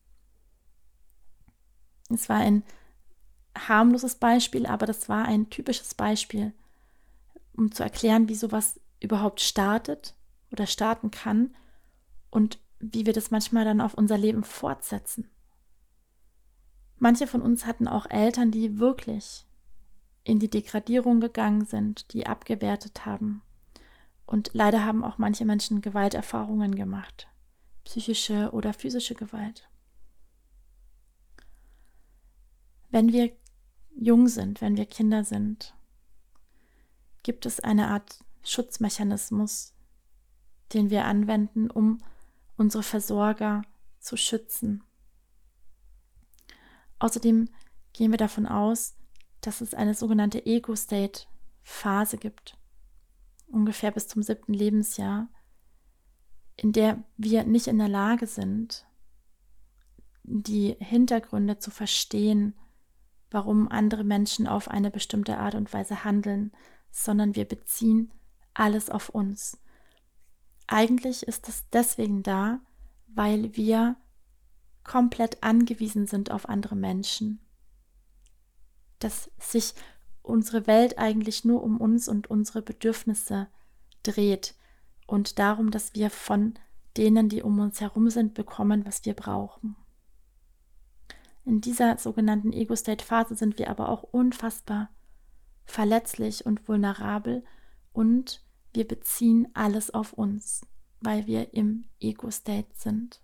Es 2.10 2.30
war 2.30 2.38
ein 2.38 2.64
harmloses 3.58 4.16
Beispiel, 4.16 4.66
aber 4.66 4.86
das 4.86 5.10
war 5.10 5.26
ein 5.26 5.50
typisches 5.50 5.94
Beispiel, 5.94 6.54
um 7.54 7.72
zu 7.72 7.84
erklären, 7.84 8.28
wie 8.28 8.36
sowas 8.36 8.80
überhaupt 9.00 9.42
startet 9.42 10.16
oder 10.52 10.66
starten 10.68 11.12
kann 11.12 11.56
und 12.30 12.60
wie 12.80 13.06
wir 13.06 13.14
das 13.14 13.32
manchmal 13.32 13.66
dann 13.66 13.82
auf 13.82 13.94
unser 13.94 14.18
Leben 14.18 14.44
fortsetzen. 14.44 15.30
Manche 16.98 17.28
von 17.28 17.42
uns 17.42 17.66
hatten 17.66 17.88
auch 17.88 18.10
Eltern, 18.10 18.52
die 18.52 18.80
wirklich 18.80 19.46
in 20.24 20.40
die 20.40 20.50
Degradierung 20.50 21.20
gegangen 21.20 21.66
sind, 21.66 22.14
die 22.14 22.28
abgewertet 22.28 23.06
haben. 23.06 23.42
Und 24.26 24.52
leider 24.54 24.86
haben 24.86 25.04
auch 25.04 25.18
manche 25.18 25.46
Menschen 25.46 25.82
Gewalterfahrungen 25.82 26.76
gemacht, 26.76 27.28
psychische 27.84 28.52
oder 28.52 28.74
physische 28.74 29.16
Gewalt. 29.16 29.70
Wenn 32.90 33.12
wir 33.12 33.36
jung 33.96 34.28
sind, 34.28 34.62
wenn 34.62 34.78
wir 34.78 34.86
Kinder 34.86 35.24
sind, 35.24 35.76
gibt 37.24 37.46
es 37.46 37.60
eine 37.60 37.88
Art 37.88 38.24
Schutzmechanismus, 38.44 39.74
den 40.74 40.90
wir 40.90 41.06
anwenden, 41.06 41.70
um 41.70 42.00
unsere 42.58 42.84
Versorger 42.84 43.64
zu 44.00 44.18
schützen. 44.18 44.84
Außerdem 47.00 47.50
gehen 47.94 48.12
wir 48.12 48.18
davon 48.18 48.46
aus, 48.46 48.96
dass 49.42 49.62
es 49.62 49.74
eine 49.74 49.94
sogenannte 49.94 50.46
Ego-State-Phase 50.46 52.18
gibt, 52.18 52.58
ungefähr 53.48 53.92
bis 53.92 54.08
zum 54.08 54.24
siebten 54.24 54.54
Lebensjahr, 54.54 55.28
in 56.56 56.72
der 56.72 57.04
wir 57.18 57.44
nicht 57.44 57.68
in 57.68 57.78
der 57.78 57.90
Lage 57.90 58.28
sind, 58.28 58.86
die 60.24 60.76
Hintergründe 60.80 61.60
zu 61.60 61.72
verstehen, 61.72 62.54
warum 63.32 63.68
andere 63.68 64.04
Menschen 64.04 64.48
auf 64.48 64.70
eine 64.70 64.92
bestimmte 64.92 65.38
Art 65.38 65.56
und 65.56 65.74
Weise 65.74 66.04
handeln, 66.04 66.52
sondern 66.92 67.36
wir 67.36 67.46
beziehen 67.46 68.12
alles 68.54 68.90
auf 68.90 69.10
uns. 69.10 69.58
Eigentlich 70.68 71.24
ist 71.24 71.50
es 71.50 71.68
deswegen 71.72 72.24
da, 72.24 72.60
weil 73.08 73.56
wir 73.56 73.96
komplett 74.84 75.44
angewiesen 75.44 76.08
sind 76.08 76.32
auf 76.32 76.48
andere 76.48 76.76
Menschen. 76.76 77.40
Dass 79.00 79.32
sich 79.40 79.74
unsere 80.22 80.68
Welt 80.68 80.98
eigentlich 80.98 81.44
nur 81.44 81.64
um 81.64 81.82
uns 81.82 82.08
und 82.08 82.30
unsere 82.30 82.62
Bedürfnisse 82.62 83.48
dreht 84.04 84.56
und 85.08 85.40
darum, 85.40 85.72
dass 85.72 85.94
wir 85.96 86.10
von 86.10 86.54
denen, 86.98 87.30
die 87.30 87.42
um 87.42 87.60
uns 87.60 87.82
herum 87.82 88.10
sind, 88.10 88.34
bekommen, 88.34 88.86
was 88.86 89.06
wir 89.06 89.14
brauchen. 89.14 89.76
In 91.46 91.60
dieser 91.60 91.98
sogenannten 91.98 92.54
Ego-State-Phase 92.54 93.36
sind 93.36 93.60
wir 93.60 93.70
aber 93.70 93.90
auch 93.90 94.04
unfassbar 94.04 94.90
verletzlich 95.66 96.46
und 96.46 96.68
vulnerabel 96.68 97.44
und 97.92 98.44
wir 98.74 98.88
beziehen 98.88 99.48
alles 99.54 99.94
auf 99.94 100.14
uns, 100.14 100.62
weil 101.00 101.28
wir 101.28 101.54
im 101.54 101.86
Ego-State 102.00 102.70
sind. 102.76 103.22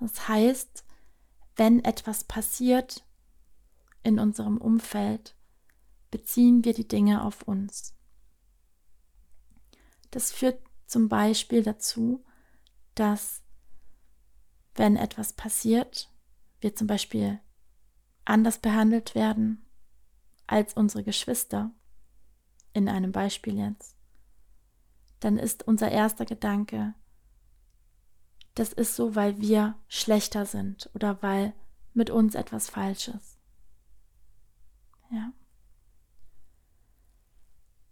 Das 0.00 0.28
heißt, 0.28 0.84
wenn 1.56 1.84
etwas 1.84 2.24
passiert 2.24 3.04
in 4.02 4.18
unserem 4.18 4.58
Umfeld, 4.58 5.36
beziehen 6.10 6.64
wir 6.64 6.74
die 6.74 6.88
Dinge 6.88 7.24
auf 7.24 7.42
uns. 7.42 7.94
Das 10.10 10.32
führt 10.32 10.60
zum 10.86 11.08
Beispiel 11.08 11.62
dazu, 11.62 12.24
dass 12.94 13.42
wenn 14.74 14.96
etwas 14.96 15.32
passiert, 15.32 16.10
wir 16.60 16.74
zum 16.74 16.86
Beispiel 16.86 17.40
anders 18.24 18.58
behandelt 18.58 19.14
werden 19.14 19.64
als 20.46 20.74
unsere 20.74 21.04
Geschwister, 21.04 21.70
in 22.72 22.88
einem 22.88 23.12
Beispiel 23.12 23.56
jetzt, 23.56 23.96
dann 25.20 25.38
ist 25.38 25.66
unser 25.66 25.90
erster 25.90 26.24
Gedanke, 26.24 26.94
das 28.54 28.72
ist 28.72 28.94
so, 28.96 29.14
weil 29.14 29.40
wir 29.40 29.76
schlechter 29.88 30.46
sind 30.46 30.90
oder 30.94 31.22
weil 31.22 31.54
mit 31.92 32.10
uns 32.10 32.34
etwas 32.34 32.70
falsch 32.70 33.08
ist. 33.08 33.38
Ja. 35.10 35.32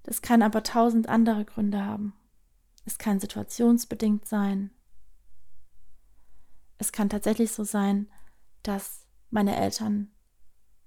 Das 0.02 0.22
kann 0.22 0.42
aber 0.42 0.62
tausend 0.62 1.08
andere 1.08 1.44
Gründe 1.44 1.84
haben. 1.84 2.12
Es 2.84 2.98
kann 2.98 3.20
situationsbedingt 3.20 4.26
sein. 4.26 4.70
Es 6.78 6.92
kann 6.92 7.08
tatsächlich 7.08 7.52
so 7.52 7.64
sein, 7.64 8.10
dass 8.62 9.06
meine 9.30 9.56
Eltern 9.56 10.10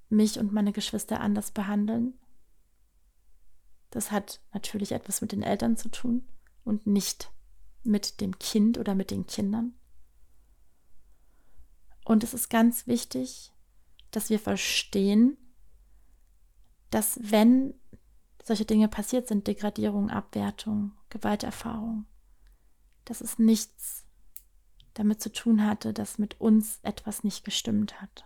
mich 0.09 0.39
und 0.39 0.53
meine 0.53 0.71
Geschwister 0.71 1.19
anders 1.19 1.51
behandeln. 1.51 2.13
Das 3.91 4.11
hat 4.11 4.41
natürlich 4.53 4.91
etwas 4.91 5.21
mit 5.21 5.31
den 5.31 5.41
Eltern 5.41 5.77
zu 5.77 5.89
tun 5.89 6.27
und 6.63 6.85
nicht 6.85 7.31
mit 7.83 8.19
dem 8.19 8.37
Kind 8.39 8.77
oder 8.77 8.93
mit 8.95 9.11
den 9.11 9.25
Kindern. 9.25 9.73
Und 12.03 12.23
es 12.23 12.33
ist 12.33 12.49
ganz 12.49 12.87
wichtig, 12.87 13.53
dass 14.11 14.29
wir 14.29 14.39
verstehen, 14.39 15.37
dass 16.91 17.19
wenn 17.21 17.73
solche 18.45 18.65
Dinge 18.65 18.87
passiert 18.87 19.27
sind, 19.27 19.47
Degradierung, 19.47 20.09
Abwertung, 20.09 20.93
Gewalterfahrung, 21.09 22.05
dass 23.03 23.19
es 23.19 23.39
nichts 23.39 24.05
damit 24.93 25.21
zu 25.21 25.31
tun 25.31 25.65
hatte, 25.65 25.91
dass 25.91 26.17
mit 26.19 26.39
uns 26.39 26.79
etwas 26.83 27.25
nicht 27.25 27.43
gestimmt 27.43 28.01
hat 28.01 28.25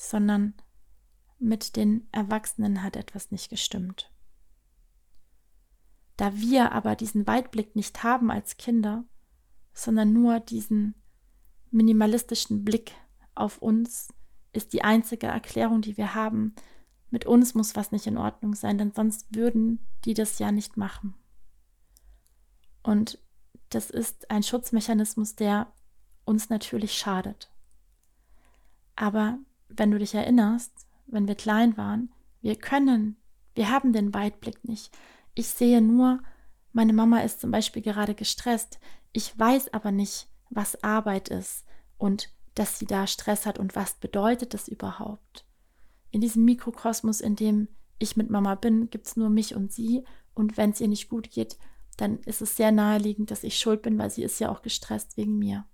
sondern 0.00 0.54
mit 1.38 1.76
den 1.76 2.08
Erwachsenen 2.10 2.82
hat 2.82 2.96
etwas 2.96 3.30
nicht 3.30 3.50
gestimmt. 3.50 4.10
Da 6.16 6.36
wir 6.36 6.72
aber 6.72 6.96
diesen 6.96 7.26
Weitblick 7.26 7.76
nicht 7.76 8.02
haben 8.02 8.30
als 8.30 8.56
Kinder, 8.56 9.04
sondern 9.74 10.12
nur 10.12 10.40
diesen 10.40 10.94
minimalistischen 11.70 12.64
Blick 12.64 12.92
auf 13.34 13.58
uns, 13.58 14.08
ist 14.52 14.72
die 14.72 14.82
einzige 14.82 15.26
Erklärung, 15.26 15.82
die 15.82 15.96
wir 15.96 16.14
haben, 16.14 16.54
mit 17.10 17.26
uns 17.26 17.54
muss 17.54 17.76
was 17.76 17.92
nicht 17.92 18.06
in 18.06 18.18
Ordnung 18.18 18.54
sein, 18.54 18.78
denn 18.78 18.92
sonst 18.92 19.34
würden 19.34 19.80
die 20.04 20.14
das 20.14 20.38
ja 20.38 20.52
nicht 20.52 20.76
machen. 20.76 21.14
Und 22.82 23.18
das 23.68 23.90
ist 23.90 24.30
ein 24.30 24.42
Schutzmechanismus, 24.42 25.36
der 25.36 25.72
uns 26.24 26.50
natürlich 26.50 26.96
schadet. 26.96 27.50
Aber 28.96 29.38
wenn 29.68 29.90
du 29.90 29.98
dich 29.98 30.14
erinnerst, 30.14 30.86
wenn 31.06 31.28
wir 31.28 31.34
klein 31.34 31.76
waren, 31.76 32.12
wir 32.40 32.56
können, 32.56 33.16
wir 33.54 33.70
haben 33.70 33.92
den 33.92 34.14
Weitblick 34.14 34.64
nicht. 34.64 34.96
Ich 35.34 35.48
sehe 35.48 35.80
nur, 35.80 36.22
meine 36.72 36.92
Mama 36.92 37.20
ist 37.20 37.40
zum 37.40 37.50
Beispiel 37.50 37.82
gerade 37.82 38.14
gestresst. 38.14 38.78
Ich 39.12 39.36
weiß 39.38 39.72
aber 39.74 39.90
nicht, 39.90 40.28
was 40.50 40.82
Arbeit 40.82 41.28
ist 41.28 41.64
und 41.98 42.32
dass 42.54 42.78
sie 42.78 42.86
da 42.86 43.06
Stress 43.06 43.46
hat 43.46 43.58
und 43.58 43.76
was 43.76 43.94
bedeutet 43.94 44.54
das 44.54 44.68
überhaupt. 44.68 45.44
In 46.10 46.20
diesem 46.20 46.44
Mikrokosmos, 46.44 47.20
in 47.20 47.36
dem 47.36 47.68
ich 47.98 48.16
mit 48.16 48.30
Mama 48.30 48.54
bin, 48.54 48.90
gibt 48.90 49.06
es 49.06 49.16
nur 49.16 49.30
mich 49.30 49.54
und 49.54 49.72
sie. 49.72 50.04
Und 50.34 50.56
wenn 50.56 50.70
es 50.70 50.80
ihr 50.80 50.88
nicht 50.88 51.08
gut 51.08 51.30
geht, 51.30 51.58
dann 51.96 52.18
ist 52.20 52.40
es 52.40 52.56
sehr 52.56 52.72
naheliegend, 52.72 53.30
dass 53.30 53.44
ich 53.44 53.58
schuld 53.58 53.82
bin, 53.82 53.98
weil 53.98 54.10
sie 54.10 54.22
ist 54.22 54.40
ja 54.40 54.50
auch 54.50 54.62
gestresst 54.62 55.16
wegen 55.16 55.38
mir. 55.38 55.66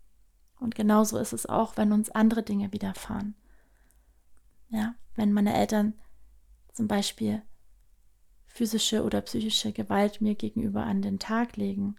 Und 0.59 0.75
genauso 0.75 1.19
ist 1.19 1.33
es 1.33 1.47
auch, 1.47 1.77
wenn 1.77 1.93
uns 1.93 2.11
andere 2.11 2.43
Dinge 2.43 2.73
widerfahren. 2.73 3.35
Ja, 4.69 4.95
wenn 5.15 5.33
meine 5.33 5.55
Eltern 5.55 5.95
zum 6.73 6.89
Beispiel 6.89 7.43
physische 8.47 9.05
oder 9.05 9.21
psychische 9.21 9.73
Gewalt 9.73 10.21
mir 10.21 10.35
gegenüber 10.35 10.85
an 10.85 11.03
den 11.03 11.19
Tag 11.19 11.57
legen, 11.57 11.97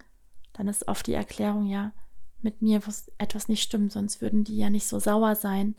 dann 0.54 0.68
ist 0.68 0.88
oft 0.88 1.08
die 1.08 1.14
Erklärung 1.14 1.68
ja, 1.68 1.94
mit 2.42 2.62
mir 2.62 2.82
muss 2.86 3.12
etwas 3.18 3.48
nicht 3.48 3.64
stimmen, 3.64 3.90
sonst 3.90 4.22
würden 4.22 4.44
die 4.44 4.58
ja 4.58 4.70
nicht 4.70 4.88
so 4.88 5.00
sauer 5.00 5.36
sein 5.36 5.76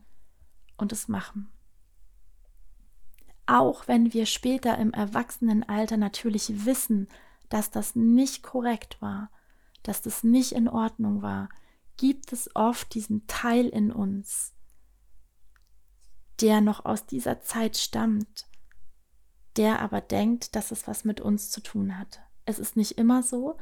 und 0.77 0.91
es 0.91 1.07
machen. 1.07 1.51
Auch 3.49 3.87
wenn 3.87 4.13
wir 4.13 4.27
später 4.27 4.77
im 4.77 4.93
Erwachsenenalter 4.93 5.97
natürlich 5.97 6.65
wissen, 6.65 7.07
dass 7.49 7.71
das 7.71 7.95
nicht 7.95 8.43
korrekt 8.43 9.01
war, 9.01 9.31
dass 9.81 10.03
das 10.03 10.23
nicht 10.23 10.51
in 10.51 10.67
Ordnung 10.67 11.23
war, 11.23 11.49
gibt 11.97 12.31
es 12.31 12.55
oft 12.55 12.93
diesen 12.93 13.25
Teil 13.25 13.67
in 13.67 13.91
uns, 13.91 14.53
der 16.41 16.61
noch 16.61 16.85
aus 16.85 17.07
dieser 17.07 17.41
Zeit 17.41 17.75
stammt, 17.75 18.45
der 19.57 19.79
aber 19.79 19.99
denkt, 19.99 20.55
dass 20.55 20.69
es 20.69 20.87
was 20.87 21.03
mit 21.03 21.19
uns 21.19 21.49
zu 21.49 21.61
tun 21.61 21.97
hat. 21.97 22.21
Es 22.45 22.59
ist 22.59 22.75
nicht 22.75 22.99
immer 22.99 23.23
so, 23.23 23.57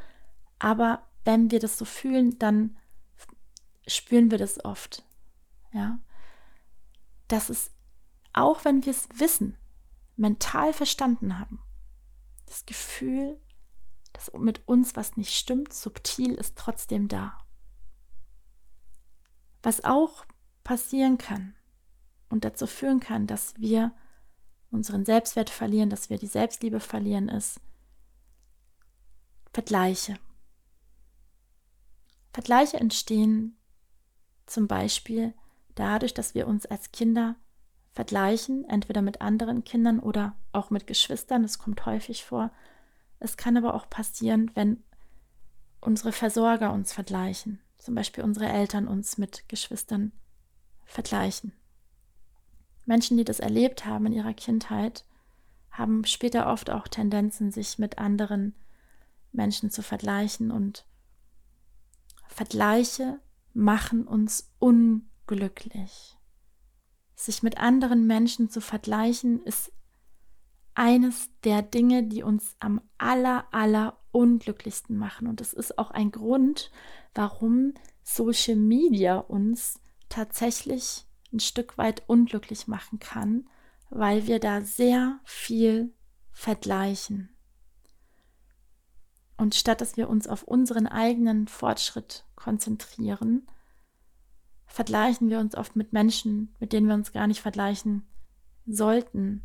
aber 0.60 1.08
wenn 1.24 1.50
wir 1.50 1.62
das 1.62 1.78
so 1.78 1.86
fühlen, 1.86 2.38
dann 2.40 2.78
spüren 3.88 4.32
wir 4.32 4.38
das 4.38 4.66
oft. 4.66 5.06
Ja, 5.72 6.00
dass 7.30 7.50
es, 7.50 7.72
auch 8.34 8.66
wenn 8.66 8.86
wir 8.86 8.92
es 8.92 9.08
wissen, 9.16 9.58
mental 10.18 10.74
verstanden 10.74 11.40
haben, 11.40 11.60
das 12.46 12.66
Gefühl, 12.66 13.40
dass 14.14 14.34
mit 14.34 14.68
uns 14.68 14.96
was 14.96 15.16
nicht 15.16 15.36
stimmt, 15.36 15.74
subtil 15.74 16.34
ist 16.34 16.58
trotzdem 16.58 17.08
da. 17.08 17.38
Was 19.62 19.84
auch 19.84 20.26
passieren 20.64 21.18
kann 21.18 21.56
und 22.30 22.44
dazu 22.44 22.68
führen 22.68 23.00
kann, 23.00 23.28
dass 23.28 23.54
wir 23.58 23.94
unseren 24.72 25.06
Selbstwert 25.06 25.50
verlieren, 25.50 25.90
dass 25.90 26.10
wir 26.10 26.18
die 26.18 26.28
Selbstliebe 26.28 26.80
verlieren, 26.80 27.30
ist 27.30 27.62
Vergleiche. 29.54 30.20
Vergleiche 32.34 32.78
entstehen 32.78 33.58
zum 34.46 34.68
Beispiel 34.68 35.34
dadurch, 35.76 36.14
dass 36.14 36.36
wir 36.36 36.48
uns 36.48 36.66
als 36.66 36.92
Kinder 36.92 37.36
vergleichen, 37.98 38.64
entweder 38.70 39.02
mit 39.02 39.22
anderen 39.22 39.64
Kindern 39.64 40.00
oder 40.00 40.36
auch 40.52 40.70
mit 40.70 40.86
Geschwistern. 40.86 41.42
Das 41.42 41.58
kommt 41.58 41.84
häufig 41.88 42.26
vor. 42.26 42.52
Es 43.20 43.38
kann 43.38 43.58
aber 43.58 43.74
auch 43.74 43.90
passieren, 43.90 44.52
wenn 44.54 44.84
unsere 45.82 46.12
Versorger 46.12 46.72
uns 46.74 46.94
vergleichen, 46.94 47.60
zum 47.80 47.96
Beispiel 47.96 48.24
unsere 48.24 48.50
Eltern 48.50 48.88
uns 48.88 49.18
mit 49.18 49.50
Geschwistern 49.50 50.12
vergleichen. 50.86 51.54
Menschen, 52.86 53.18
die 53.18 53.24
das 53.24 53.40
erlebt 53.40 53.86
haben 53.86 54.06
in 54.06 54.14
ihrer 54.14 54.36
Kindheit, 54.36 55.04
haben 55.72 56.06
später 56.06 56.54
oft 56.54 56.70
auch 56.70 56.88
Tendenzen, 56.88 57.52
sich 57.52 57.80
mit 57.80 57.98
anderen 57.98 58.54
Menschen 59.32 59.72
zu 59.72 59.82
vergleichen 59.82 60.52
und 60.52 60.86
Vergleiche 62.28 63.20
machen 63.56 64.06
uns 64.06 64.52
unglücklich. 64.60 66.17
Sich 67.20 67.42
mit 67.42 67.58
anderen 67.58 68.06
Menschen 68.06 68.50
zu 68.50 68.62
vergleichen, 68.62 69.44
ist 69.44 69.72
eines 70.76 71.32
der 71.44 71.64
Dinge, 71.64 72.04
die 72.04 72.22
uns 72.22 72.56
am 72.60 72.80
aller, 73.00 73.48
aller 73.52 73.98
unglücklichsten 74.12 74.96
machen. 74.96 75.28
Und 75.28 75.42
es 75.42 75.52
ist 75.52 75.80
auch 75.80 75.90
ein 75.90 76.12
Grund, 76.12 76.72
warum 77.16 77.74
Social 78.04 78.56
Media 78.56 79.18
uns 79.18 79.80
tatsächlich 80.10 81.08
ein 81.34 81.40
Stück 81.40 81.80
weit 81.80 82.04
unglücklich 82.08 82.68
machen 82.68 83.00
kann, 83.00 83.50
weil 83.90 84.28
wir 84.28 84.40
da 84.40 84.62
sehr 84.62 85.20
viel 85.24 85.94
vergleichen. 86.32 87.36
Und 89.38 89.56
statt 89.56 89.82
dass 89.82 89.98
wir 89.98 90.08
uns 90.08 90.28
auf 90.28 90.44
unseren 90.44 90.86
eigenen 90.86 91.48
Fortschritt 91.48 92.26
konzentrieren, 92.36 93.48
vergleichen 94.68 95.30
wir 95.30 95.40
uns 95.40 95.56
oft 95.56 95.76
mit 95.76 95.94
Menschen, 95.94 96.56
mit 96.60 96.74
denen 96.74 96.88
wir 96.88 96.94
uns 96.94 97.12
gar 97.12 97.28
nicht 97.28 97.42
vergleichen 97.42 98.06
sollten, 98.68 99.42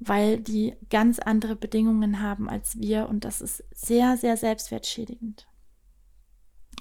weil 0.00 0.38
die 0.38 0.74
ganz 0.90 1.18
andere 1.18 1.56
Bedingungen 1.56 2.20
haben 2.20 2.48
als 2.48 2.78
wir 2.78 3.08
und 3.08 3.24
das 3.24 3.40
ist 3.40 3.64
sehr, 3.72 4.16
sehr 4.16 4.36
selbstwertschädigend. 4.36 5.46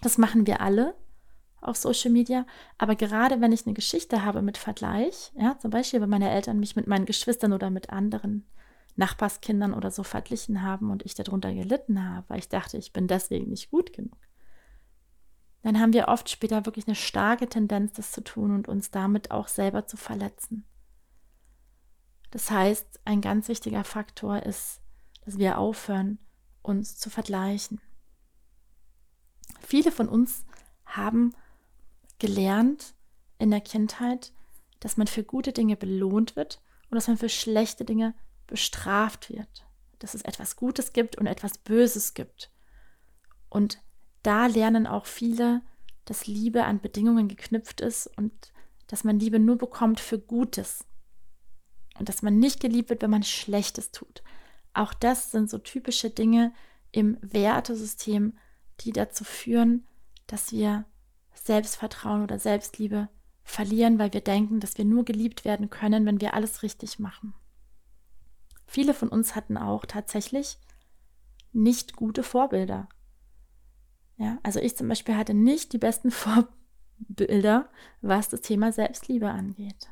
Das 0.01 0.17
machen 0.17 0.45
wir 0.45 0.61
alle 0.61 0.95
auf 1.61 1.77
Social 1.77 2.11
Media, 2.11 2.45
aber 2.77 2.95
gerade 2.95 3.41
wenn 3.41 3.51
ich 3.51 3.65
eine 3.65 3.73
Geschichte 3.73 4.23
habe 4.23 4.41
mit 4.41 4.57
Vergleich, 4.57 5.31
ja, 5.35 5.57
zum 5.57 5.71
Beispiel, 5.71 6.01
wenn 6.01 6.09
meine 6.09 6.29
Eltern 6.29 6.59
mich 6.59 6.75
mit 6.75 6.87
meinen 6.87 7.05
Geschwistern 7.05 7.53
oder 7.53 7.69
mit 7.69 7.89
anderen 7.89 8.45
Nachbarskindern 8.95 9.73
oder 9.73 9.91
so 9.91 10.03
verglichen 10.03 10.61
haben 10.61 10.91
und 10.91 11.05
ich 11.05 11.15
darunter 11.15 11.53
gelitten 11.53 12.03
habe, 12.03 12.29
weil 12.29 12.39
ich 12.39 12.49
dachte, 12.49 12.77
ich 12.77 12.93
bin 12.93 13.07
deswegen 13.07 13.49
nicht 13.49 13.71
gut 13.71 13.93
genug. 13.93 14.17
Dann 15.63 15.79
haben 15.79 15.93
wir 15.93 16.07
oft 16.07 16.29
später 16.29 16.65
wirklich 16.65 16.87
eine 16.87 16.95
starke 16.95 17.47
Tendenz, 17.47 17.93
das 17.93 18.11
zu 18.11 18.23
tun 18.23 18.53
und 18.53 18.67
uns 18.67 18.91
damit 18.91 19.31
auch 19.31 19.47
selber 19.47 19.85
zu 19.85 19.97
verletzen. 19.97 20.65
Das 22.31 22.51
heißt, 22.51 23.01
ein 23.05 23.21
ganz 23.21 23.47
wichtiger 23.47 23.83
Faktor 23.83 24.43
ist, 24.43 24.81
dass 25.25 25.37
wir 25.37 25.57
aufhören, 25.57 26.19
uns 26.61 26.97
zu 26.97 27.09
vergleichen. 27.09 27.81
Viele 29.61 29.91
von 29.91 30.07
uns 30.07 30.45
haben 30.85 31.33
gelernt 32.19 32.95
in 33.39 33.51
der 33.51 33.61
Kindheit, 33.61 34.33
dass 34.79 34.97
man 34.97 35.07
für 35.07 35.23
gute 35.23 35.53
Dinge 35.53 35.75
belohnt 35.75 36.35
wird 36.35 36.61
und 36.89 36.95
dass 36.95 37.07
man 37.07 37.17
für 37.17 37.29
schlechte 37.29 37.85
Dinge 37.85 38.13
bestraft 38.45 39.29
wird, 39.29 39.67
dass 39.99 40.13
es 40.13 40.21
etwas 40.21 40.55
Gutes 40.55 40.93
gibt 40.93 41.17
und 41.17 41.27
etwas 41.27 41.57
Böses 41.57 42.13
gibt. 42.13 42.51
Und 43.49 43.81
da 44.27 44.47
lernen 44.47 44.87
auch 44.87 45.05
viele, 45.05 45.61
dass 46.03 46.27
Liebe 46.27 46.65
an 46.65 46.81
Bedingungen 46.81 47.29
geknüpft 47.29 47.79
ist 47.79 48.07
und 48.17 48.33
dass 48.87 49.05
man 49.05 49.19
Liebe 49.19 49.39
nur 49.39 49.57
bekommt 49.57 50.01
für 50.01 50.19
Gutes. 50.19 50.85
Und 51.97 52.09
dass 52.09 52.21
man 52.21 52.37
nicht 52.37 52.59
geliebt 52.59 52.89
wird, 52.89 53.01
wenn 53.01 53.09
man 53.09 53.23
Schlechtes 53.23 53.91
tut. 53.91 54.21
Auch 54.73 54.93
das 54.93 55.31
sind 55.31 55.49
so 55.49 55.57
typische 55.57 56.09
Dinge 56.09 56.53
im 56.91 57.17
Wertesystem, 57.21 58.37
die 58.81 58.91
dazu 58.91 59.23
führen, 59.23 59.87
dass 60.27 60.51
wir 60.51 60.83
Selbstvertrauen 61.33 62.21
oder 62.21 62.37
Selbstliebe 62.37 63.07
verlieren, 63.43 63.97
weil 63.97 64.11
wir 64.11 64.21
denken, 64.21 64.59
dass 64.59 64.77
wir 64.77 64.83
nur 64.83 65.05
geliebt 65.05 65.45
werden 65.45 65.69
können, 65.69 66.05
wenn 66.05 66.19
wir 66.19 66.33
alles 66.33 66.63
richtig 66.63 66.99
machen. 66.99 67.33
Viele 68.65 68.93
von 68.93 69.07
uns 69.07 69.35
hatten 69.35 69.57
auch 69.57 69.85
tatsächlich 69.85 70.59
nicht 71.53 71.95
gute 71.95 72.23
Vorbilder. 72.23 72.89
Ja, 74.17 74.39
also 74.43 74.59
ich 74.59 74.75
zum 74.75 74.87
Beispiel 74.87 75.15
hatte 75.15 75.33
nicht 75.33 75.73
die 75.73 75.77
besten 75.77 76.11
Vorbilder, 76.11 77.69
was 78.01 78.29
das 78.29 78.41
Thema 78.41 78.71
Selbstliebe 78.71 79.29
angeht. 79.29 79.89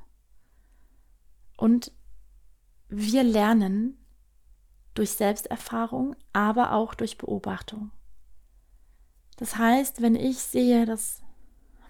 Und 1.58 1.92
wir 2.90 3.24
lernen 3.24 3.98
durch 4.94 5.12
Selbsterfahrung, 5.12 6.16
aber 6.34 6.74
auch 6.74 6.94
durch 6.94 7.18
Beobachtung. 7.18 7.92
Das 9.38 9.58
heißt, 9.58 10.02
wenn 10.02 10.16
ich 10.16 10.40
sehe, 10.40 10.86
dass 10.86 11.22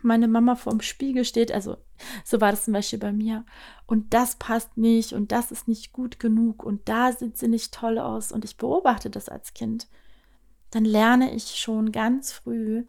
meine 0.01 0.27
Mama 0.27 0.55
vorm 0.55 0.81
Spiegel 0.81 1.25
steht, 1.25 1.51
also 1.51 1.77
so 2.23 2.41
war 2.41 2.51
das 2.51 2.65
zum 2.65 2.73
Beispiel 2.73 2.99
bei 2.99 3.11
mir, 3.11 3.45
und 3.85 4.13
das 4.13 4.35
passt 4.35 4.77
nicht 4.77 5.13
und 5.13 5.31
das 5.31 5.51
ist 5.51 5.67
nicht 5.67 5.93
gut 5.93 6.19
genug 6.19 6.63
und 6.63 6.87
da 6.89 7.11
sieht 7.11 7.37
sie 7.37 7.47
nicht 7.47 7.73
toll 7.73 7.99
aus 7.99 8.31
und 8.31 8.45
ich 8.45 8.57
beobachte 8.57 9.09
das 9.09 9.29
als 9.29 9.53
Kind, 9.53 9.87
dann 10.75 10.83
lerne 10.83 11.33
ich 11.33 11.55
schon 11.55 11.93
ganz 11.93 12.33
früh, 12.33 12.85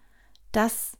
dass 0.50 0.98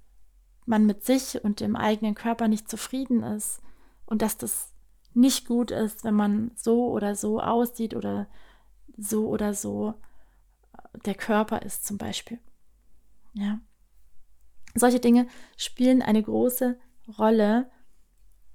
man 0.66 0.86
mit 0.86 1.04
sich 1.04 1.42
und 1.42 1.58
dem 1.58 1.74
eigenen 1.74 2.14
Körper 2.14 2.46
nicht 2.46 2.70
zufrieden 2.70 3.24
ist 3.24 3.60
und 4.04 4.22
dass 4.22 4.38
das 4.38 4.72
nicht 5.12 5.48
gut 5.48 5.72
ist, 5.72 6.04
wenn 6.04 6.14
man 6.14 6.52
so 6.54 6.92
oder 6.92 7.16
so 7.16 7.40
aussieht 7.40 7.96
oder 7.96 8.28
so 8.96 9.26
oder 9.26 9.52
so 9.52 9.94
der 11.04 11.16
Körper 11.16 11.62
ist 11.62 11.84
zum 11.84 11.98
Beispiel. 11.98 12.38
Ja. 13.32 13.58
Solche 14.76 15.00
Dinge 15.00 15.26
spielen 15.56 16.02
eine 16.02 16.22
große 16.22 16.78
Rolle 17.18 17.68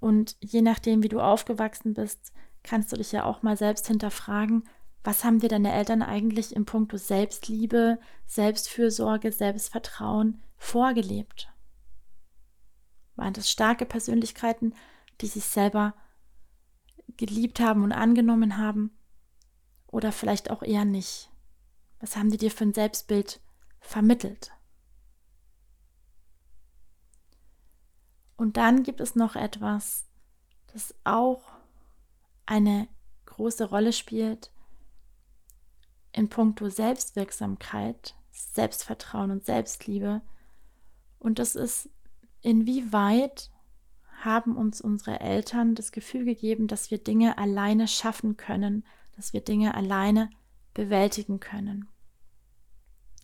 und 0.00 0.38
je 0.40 0.62
nachdem, 0.62 1.02
wie 1.02 1.10
du 1.10 1.20
aufgewachsen 1.20 1.92
bist, 1.92 2.32
kannst 2.62 2.92
du 2.92 2.96
dich 2.96 3.12
ja 3.12 3.24
auch 3.24 3.42
mal 3.42 3.58
selbst 3.58 3.88
hinterfragen, 3.88 4.66
was 5.04 5.24
haben 5.24 5.40
dir 5.40 5.48
deine 5.48 5.72
Eltern 5.72 6.02
eigentlich 6.02 6.54
im 6.54 6.64
Punkto 6.64 6.96
Selbstliebe, 6.96 7.98
Selbstfürsorge, 8.26 9.32
Selbstvertrauen 9.32 10.42
vorgelebt? 10.56 11.52
Waren 13.16 13.32
das 13.32 13.50
starke 13.50 13.84
Persönlichkeiten, 13.84 14.74
die 15.20 15.26
sich 15.26 15.44
selber 15.44 15.94
geliebt 17.16 17.58
haben 17.58 17.82
und 17.82 17.92
angenommen 17.92 18.58
haben? 18.58 18.96
Oder 19.88 20.12
vielleicht 20.12 20.50
auch 20.50 20.62
eher 20.62 20.84
nicht? 20.84 21.30
Was 21.98 22.16
haben 22.16 22.30
die 22.30 22.38
dir 22.38 22.50
für 22.50 22.64
ein 22.64 22.74
Selbstbild 22.74 23.40
vermittelt? 23.80 24.52
Und 28.36 28.56
dann 28.56 28.82
gibt 28.82 29.00
es 29.00 29.14
noch 29.14 29.36
etwas, 29.36 30.06
das 30.72 30.94
auch 31.04 31.42
eine 32.46 32.88
große 33.26 33.64
Rolle 33.68 33.92
spielt 33.92 34.51
in 36.12 36.28
puncto 36.28 36.68
Selbstwirksamkeit, 36.68 38.14
Selbstvertrauen 38.30 39.30
und 39.30 39.44
Selbstliebe. 39.44 40.22
Und 41.18 41.38
das 41.38 41.56
ist, 41.56 41.88
inwieweit 42.40 43.50
haben 44.20 44.56
uns 44.56 44.80
unsere 44.80 45.20
Eltern 45.20 45.74
das 45.74 45.90
Gefühl 45.90 46.24
gegeben, 46.24 46.68
dass 46.68 46.90
wir 46.90 46.98
Dinge 46.98 47.38
alleine 47.38 47.88
schaffen 47.88 48.36
können, 48.36 48.84
dass 49.16 49.32
wir 49.32 49.40
Dinge 49.40 49.74
alleine 49.74 50.30
bewältigen 50.74 51.40
können. 51.40 51.88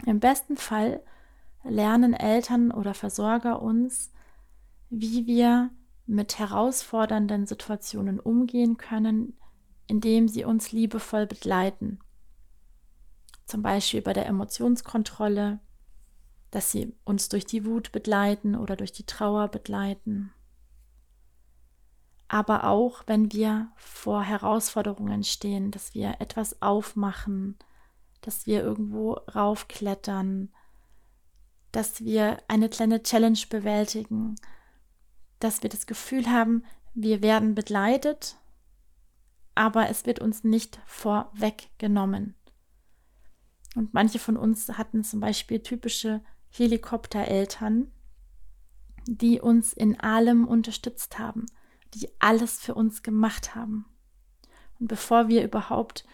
Im 0.06 0.20
besten 0.20 0.56
Fall 0.56 1.02
lernen 1.64 2.14
Eltern 2.14 2.70
oder 2.70 2.94
Versorger 2.94 3.62
uns, 3.62 4.12
wie 4.90 5.26
wir 5.26 5.70
mit 6.06 6.38
herausfordernden 6.38 7.46
Situationen 7.46 8.18
umgehen 8.18 8.76
können, 8.76 9.36
indem 9.86 10.28
sie 10.28 10.44
uns 10.44 10.72
liebevoll 10.72 11.26
begleiten. 11.26 11.98
Zum 13.48 13.62
Beispiel 13.62 14.02
bei 14.02 14.12
der 14.12 14.26
Emotionskontrolle, 14.26 15.58
dass 16.50 16.70
sie 16.70 16.94
uns 17.04 17.30
durch 17.30 17.46
die 17.46 17.64
Wut 17.64 17.92
begleiten 17.92 18.54
oder 18.54 18.76
durch 18.76 18.92
die 18.92 19.06
Trauer 19.06 19.48
begleiten. 19.48 20.34
Aber 22.28 22.64
auch 22.64 23.04
wenn 23.06 23.32
wir 23.32 23.72
vor 23.76 24.22
Herausforderungen 24.22 25.24
stehen, 25.24 25.70
dass 25.70 25.94
wir 25.94 26.16
etwas 26.20 26.60
aufmachen, 26.60 27.56
dass 28.20 28.46
wir 28.46 28.62
irgendwo 28.62 29.12
raufklettern, 29.12 30.50
dass 31.72 32.04
wir 32.04 32.42
eine 32.48 32.68
kleine 32.68 33.02
Challenge 33.02 33.40
bewältigen, 33.48 34.34
dass 35.40 35.62
wir 35.62 35.70
das 35.70 35.86
Gefühl 35.86 36.26
haben, 36.26 36.64
wir 36.92 37.22
werden 37.22 37.54
begleitet, 37.54 38.36
aber 39.54 39.88
es 39.88 40.04
wird 40.04 40.18
uns 40.18 40.44
nicht 40.44 40.80
vorweggenommen. 40.84 42.34
Und 43.74 43.94
manche 43.94 44.18
von 44.18 44.36
uns 44.36 44.68
hatten 44.70 45.04
zum 45.04 45.20
Beispiel 45.20 45.60
typische 45.60 46.22
Helikoptereltern, 46.50 47.92
die 49.06 49.40
uns 49.40 49.72
in 49.72 49.98
allem 50.00 50.46
unterstützt 50.46 51.18
haben, 51.18 51.46
die 51.94 52.08
alles 52.18 52.58
für 52.58 52.74
uns 52.74 53.02
gemacht 53.02 53.54
haben. 53.54 53.86
Und 54.78 54.88
bevor 54.88 55.28
wir 55.28 55.44
überhaupt 55.44 56.04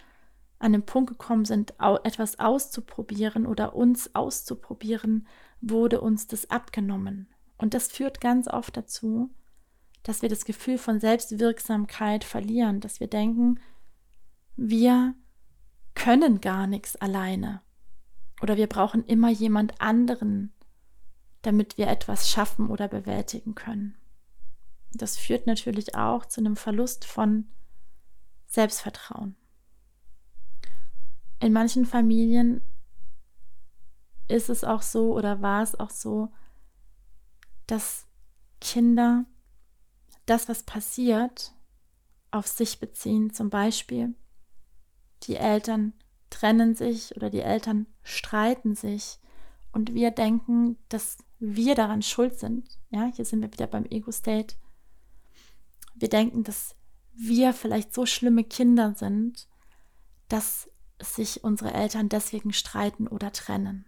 an 0.59 0.71
den 0.71 0.85
Punkt 0.85 1.09
gekommen 1.09 1.45
sind, 1.45 1.73
etwas 2.03 2.39
auszuprobieren 2.39 3.45
oder 3.45 3.75
uns 3.75 4.15
auszuprobieren, 4.15 5.27
wurde 5.61 6.01
uns 6.01 6.27
das 6.27 6.49
abgenommen. 6.49 7.27
Und 7.57 7.73
das 7.73 7.87
führt 7.87 8.21
ganz 8.21 8.47
oft 8.47 8.75
dazu, 8.75 9.29
dass 10.03 10.21
wir 10.21 10.29
das 10.29 10.45
Gefühl 10.45 10.77
von 10.77 10.99
Selbstwirksamkeit 10.99 12.23
verlieren, 12.23 12.79
dass 12.79 12.99
wir 12.99 13.07
denken, 13.07 13.59
wir 14.55 15.15
können 16.05 16.39
gar 16.39 16.67
nichts 16.67 16.95
alleine 16.97 17.63
oder 18.39 18.57
wir 18.57 18.67
brauchen 18.67 19.03
immer 19.05 19.31
jemand 19.31 19.81
anderen, 19.81 20.53
damit 21.41 21.79
wir 21.79 21.87
etwas 21.87 22.29
schaffen 22.29 22.69
oder 22.69 22.87
bewältigen 22.87 23.55
können. 23.55 23.97
Das 24.93 25.17
führt 25.17 25.47
natürlich 25.47 25.95
auch 25.95 26.27
zu 26.27 26.41
einem 26.41 26.57
Verlust 26.57 27.05
von 27.05 27.47
Selbstvertrauen. 28.45 29.35
In 31.39 31.51
manchen 31.51 31.87
Familien 31.87 32.61
ist 34.27 34.51
es 34.51 34.63
auch 34.63 34.83
so 34.83 35.11
oder 35.11 35.41
war 35.41 35.63
es 35.63 35.73
auch 35.73 35.89
so, 35.89 36.31
dass 37.65 38.05
Kinder 38.61 39.25
das, 40.27 40.49
was 40.49 40.61
passiert, 40.61 41.55
auf 42.29 42.45
sich 42.45 42.79
beziehen. 42.79 43.33
Zum 43.33 43.49
Beispiel, 43.49 44.13
die 45.23 45.35
Eltern 45.35 45.93
trennen 46.29 46.75
sich 46.75 47.15
oder 47.15 47.29
die 47.29 47.41
Eltern 47.41 47.87
streiten 48.03 48.75
sich 48.75 49.19
und 49.71 49.93
wir 49.93 50.11
denken, 50.11 50.77
dass 50.89 51.17
wir 51.39 51.75
daran 51.75 52.01
schuld 52.01 52.39
sind. 52.39 52.79
Ja, 52.89 53.11
hier 53.13 53.25
sind 53.25 53.41
wir 53.41 53.51
wieder 53.51 53.67
beim 53.67 53.85
Ego-State. 53.85 54.55
Wir 55.95 56.09
denken, 56.09 56.43
dass 56.43 56.75
wir 57.13 57.53
vielleicht 57.53 57.93
so 57.93 58.05
schlimme 58.05 58.43
Kinder 58.43 58.93
sind, 58.95 59.47
dass 60.27 60.69
sich 61.01 61.43
unsere 61.43 61.73
Eltern 61.73 62.09
deswegen 62.09 62.53
streiten 62.53 63.07
oder 63.07 63.31
trennen. 63.31 63.85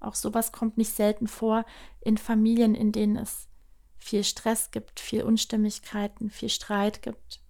Auch 0.00 0.14
sowas 0.14 0.52
kommt 0.52 0.76
nicht 0.76 0.92
selten 0.92 1.26
vor 1.26 1.64
in 2.00 2.18
Familien, 2.18 2.74
in 2.74 2.92
denen 2.92 3.16
es 3.16 3.48
viel 3.96 4.22
Stress 4.22 4.70
gibt, 4.70 5.00
viel 5.00 5.22
Unstimmigkeiten, 5.22 6.30
viel 6.30 6.50
Streit 6.50 7.02
gibt. 7.02 7.40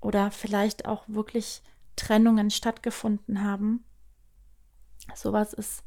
Oder 0.00 0.30
vielleicht 0.30 0.86
auch 0.86 1.04
wirklich 1.06 1.62
Trennungen 1.96 2.50
stattgefunden 2.50 3.42
haben. 3.42 3.84
Sowas 5.14 5.52
ist 5.52 5.82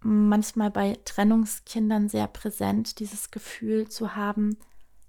manchmal 0.00 0.70
bei 0.70 0.98
Trennungskindern 1.04 2.08
sehr 2.08 2.26
präsent, 2.26 2.98
dieses 2.98 3.30
Gefühl 3.30 3.88
zu 3.88 4.16
haben, 4.16 4.56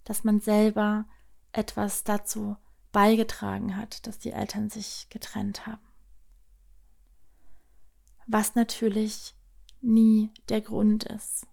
dass 0.04 0.24
man 0.24 0.40
selber 0.40 1.06
etwas 1.52 2.04
dazu 2.04 2.58
beigetragen 2.92 3.78
hat, 3.78 4.06
dass 4.08 4.20
die 4.20 4.32
Eltern 4.32 4.70
sich 4.70 5.08
getrennt 5.10 5.66
haben 5.66 5.92
was 8.32 8.56
natürlich 8.56 9.36
nie 9.82 10.32
der 10.50 10.62
Grund 10.62 11.04
ist. 11.04 11.48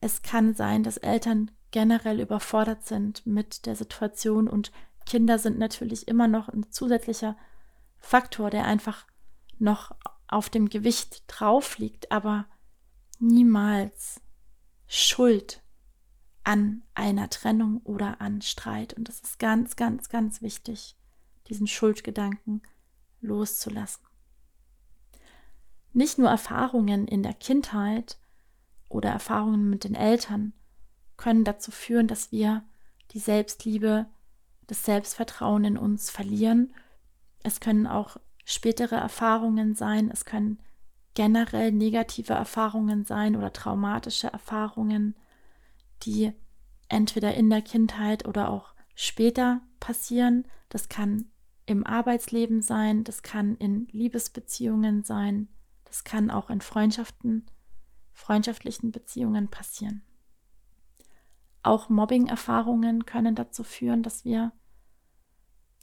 Es 0.00 0.22
kann 0.22 0.54
sein, 0.54 0.82
dass 0.82 0.96
Eltern 0.96 1.50
generell 1.70 2.20
überfordert 2.20 2.84
sind 2.84 3.26
mit 3.26 3.66
der 3.66 3.74
Situation 3.76 4.48
und 4.48 4.70
Kinder 5.06 5.38
sind 5.38 5.58
natürlich 5.58 6.08
immer 6.08 6.28
noch 6.28 6.48
ein 6.48 6.70
zusätzlicher 6.70 7.36
Faktor, 7.98 8.50
der 8.50 8.64
einfach 8.64 9.06
noch 9.58 9.94
auf 10.28 10.50
dem 10.50 10.68
Gewicht 10.68 11.24
drauf 11.26 11.78
liegt, 11.78 12.10
aber 12.10 12.46
niemals 13.18 14.20
Schuld 14.86 15.62
an 16.42 16.82
einer 16.94 17.30
Trennung 17.30 17.80
oder 17.84 18.20
an 18.20 18.42
Streit. 18.42 18.94
Und 18.94 19.08
das 19.08 19.20
ist 19.20 19.38
ganz, 19.38 19.76
ganz, 19.76 20.08
ganz 20.08 20.42
wichtig, 20.42 20.96
diesen 21.48 21.66
Schuldgedanken 21.66 22.62
loszulassen. 23.20 24.04
Nicht 25.92 26.18
nur 26.18 26.28
Erfahrungen 26.28 27.06
in 27.06 27.22
der 27.22 27.34
Kindheit 27.34 28.18
oder 28.88 29.10
Erfahrungen 29.10 29.70
mit 29.70 29.84
den 29.84 29.94
Eltern 29.94 30.52
können 31.16 31.44
dazu 31.44 31.70
führen, 31.70 32.08
dass 32.08 32.32
wir 32.32 32.64
die 33.12 33.20
Selbstliebe, 33.20 34.06
das 34.66 34.84
Selbstvertrauen 34.84 35.64
in 35.64 35.76
uns 35.76 36.10
verlieren. 36.10 36.72
Es 37.42 37.60
können 37.60 37.86
auch 37.86 38.16
spätere 38.44 38.96
Erfahrungen 38.96 39.74
sein, 39.74 40.10
es 40.10 40.24
können 40.24 40.58
generell 41.14 41.72
negative 41.72 42.32
Erfahrungen 42.32 43.04
sein 43.04 43.36
oder 43.36 43.52
traumatische 43.52 44.28
Erfahrungen, 44.28 45.14
die 46.02 46.32
entweder 46.88 47.34
in 47.34 47.48
der 47.50 47.62
Kindheit 47.62 48.26
oder 48.26 48.50
auch 48.50 48.74
später 48.94 49.60
passieren. 49.80 50.46
Das 50.68 50.88
kann 50.88 51.26
im 51.66 51.86
Arbeitsleben 51.86 52.60
sein, 52.62 53.04
das 53.04 53.22
kann 53.22 53.56
in 53.56 53.88
Liebesbeziehungen 53.90 55.02
sein, 55.04 55.48
das 55.84 56.04
kann 56.04 56.30
auch 56.30 56.50
in 56.50 56.60
Freundschaften, 56.60 57.46
freundschaftlichen 58.12 58.90
Beziehungen 58.90 59.48
passieren. 59.48 60.02
Auch 61.64 61.88
Mobbing-Erfahrungen 61.88 63.06
können 63.06 63.34
dazu 63.34 63.64
führen, 63.64 64.02
dass 64.02 64.24
wir 64.24 64.52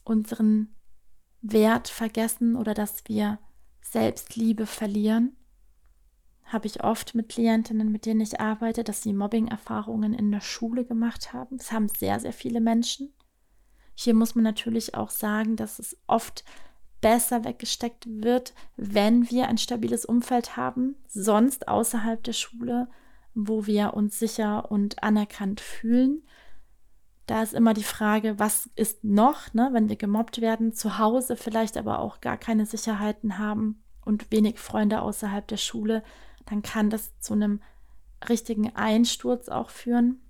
unseren 0.03 0.75
Wert 1.41 1.87
vergessen 1.87 2.55
oder 2.55 2.75
dass 2.75 3.03
wir 3.07 3.39
Selbstliebe 3.81 4.67
verlieren. 4.67 5.35
Habe 6.43 6.67
ich 6.67 6.83
oft 6.83 7.15
mit 7.15 7.29
Klientinnen, 7.29 7.91
mit 7.91 8.05
denen 8.05 8.21
ich 8.21 8.39
arbeite, 8.39 8.83
dass 8.83 9.01
sie 9.01 9.11
Mobbing-Erfahrungen 9.11 10.13
in 10.13 10.31
der 10.31 10.41
Schule 10.41 10.85
gemacht 10.85 11.33
haben. 11.33 11.57
Das 11.57 11.71
haben 11.71 11.89
sehr, 11.89 12.19
sehr 12.19 12.33
viele 12.33 12.61
Menschen. 12.61 13.11
Hier 13.95 14.13
muss 14.13 14.35
man 14.35 14.43
natürlich 14.43 14.93
auch 14.93 15.09
sagen, 15.09 15.55
dass 15.55 15.79
es 15.79 15.97
oft 16.05 16.43
besser 17.01 17.43
weggesteckt 17.43 18.05
wird, 18.07 18.53
wenn 18.77 19.31
wir 19.31 19.47
ein 19.47 19.57
stabiles 19.57 20.05
Umfeld 20.05 20.57
haben, 20.57 20.95
sonst 21.07 21.67
außerhalb 21.67 22.23
der 22.23 22.33
Schule, 22.33 22.87
wo 23.33 23.65
wir 23.65 23.93
uns 23.93 24.19
sicher 24.19 24.71
und 24.71 25.03
anerkannt 25.03 25.61
fühlen. 25.61 26.23
Da 27.27 27.43
ist 27.43 27.53
immer 27.53 27.73
die 27.73 27.83
Frage, 27.83 28.39
was 28.39 28.69
ist 28.75 29.03
noch, 29.03 29.53
ne, 29.53 29.69
wenn 29.71 29.89
wir 29.89 29.95
gemobbt 29.95 30.41
werden, 30.41 30.73
zu 30.73 30.97
Hause 30.97 31.37
vielleicht 31.37 31.77
aber 31.77 31.99
auch 31.99 32.19
gar 32.19 32.37
keine 32.37 32.65
Sicherheiten 32.65 33.37
haben 33.37 33.83
und 34.03 34.31
wenig 34.31 34.59
Freunde 34.59 35.01
außerhalb 35.01 35.47
der 35.47 35.57
Schule, 35.57 36.03
dann 36.45 36.61
kann 36.61 36.89
das 36.89 37.17
zu 37.19 37.33
einem 37.33 37.61
richtigen 38.27 38.75
Einsturz 38.75 39.49
auch 39.49 39.69
führen. 39.69 40.21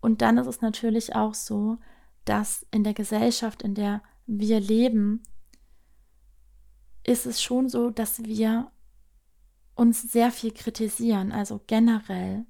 Und 0.00 0.22
dann 0.22 0.38
ist 0.38 0.46
es 0.46 0.60
natürlich 0.60 1.16
auch 1.16 1.34
so, 1.34 1.78
dass 2.24 2.66
in 2.70 2.84
der 2.84 2.94
Gesellschaft, 2.94 3.62
in 3.62 3.74
der 3.74 4.02
wir 4.26 4.60
leben, 4.60 5.22
ist 7.04 7.26
es 7.26 7.42
schon 7.42 7.68
so, 7.68 7.90
dass 7.90 8.22
wir 8.22 8.70
uns 9.78 10.02
sehr 10.02 10.32
viel 10.32 10.52
kritisieren, 10.52 11.30
also 11.30 11.60
generell, 11.68 12.44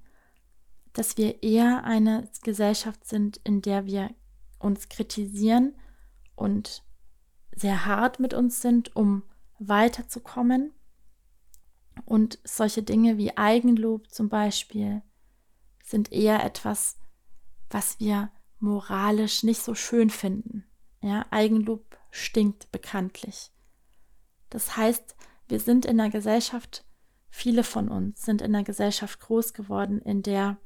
dass 0.95 1.19
wir 1.19 1.43
eher 1.43 1.85
eine 1.85 2.29
Gesellschaft 2.43 3.07
sind, 3.07 3.37
in 3.45 3.61
der 3.61 3.85
wir 3.85 4.15
uns 4.59 4.89
kritisieren 4.89 5.77
und 6.37 6.83
sehr 7.55 7.85
hart 7.85 8.19
mit 8.19 8.33
uns 8.33 8.63
sind, 8.63 8.97
um 8.97 9.25
weiterzukommen. 9.59 10.73
Und 12.07 12.39
solche 12.45 12.83
Dinge 12.83 13.19
wie 13.19 13.37
Eigenlob 13.37 14.11
zum 14.11 14.31
Beispiel 14.31 15.03
sind 15.85 16.11
eher 16.11 16.43
etwas, 16.43 16.97
was 17.69 18.01
wir 18.01 18.31
moralisch 18.59 19.43
nicht 19.43 19.63
so 19.63 19.75
schön 19.75 20.09
finden. 20.09 20.65
Ja, 21.03 21.27
Eigenlob 21.31 21.99
stinkt 22.11 22.73
bekanntlich. 22.73 23.53
Das 24.49 24.79
heißt, 24.79 25.15
wir 25.49 25.61
sind 25.61 25.85
in 25.85 26.01
einer 26.01 26.11
Gesellschaft, 26.11 26.88
viele 27.39 27.63
von 27.63 27.89
uns 27.89 28.23
sind 28.23 28.43
in 28.43 28.53
einer 28.53 28.65
Gesellschaft 28.65 29.21
groß 29.21 29.53
geworden, 29.53 30.03
in 30.03 30.23
der 30.23 30.57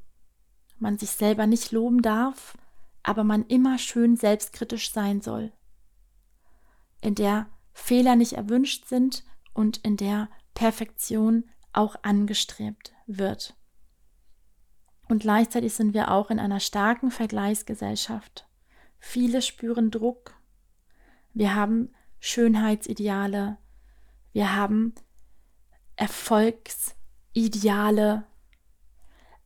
man 0.79 0.97
sich 0.97 1.11
selber 1.11 1.45
nicht 1.45 1.71
loben 1.71 2.01
darf, 2.01 2.57
aber 3.03 3.23
man 3.23 3.45
immer 3.45 3.77
schön 3.77 4.17
selbstkritisch 4.17 4.91
sein 4.91 5.21
soll. 5.21 5.53
In 6.99 7.13
der 7.13 7.47
Fehler 7.73 8.15
nicht 8.15 8.33
erwünscht 8.33 8.87
sind 8.87 9.23
und 9.53 9.77
in 9.77 9.97
der 9.97 10.29
Perfektion 10.55 11.47
auch 11.73 11.95
angestrebt 12.01 12.91
wird. 13.05 13.55
Und 15.07 15.19
gleichzeitig 15.19 15.75
sind 15.75 15.93
wir 15.93 16.09
auch 16.09 16.31
in 16.31 16.39
einer 16.39 16.59
starken 16.59 17.11
Vergleichsgesellschaft. 17.11 18.47
Viele 18.97 19.43
spüren 19.43 19.91
Druck. 19.91 20.33
Wir 21.35 21.53
haben 21.53 21.93
Schönheitsideale. 22.19 23.57
Wir 24.31 24.55
haben 24.55 24.95
Erfolgsideale. 25.95 28.25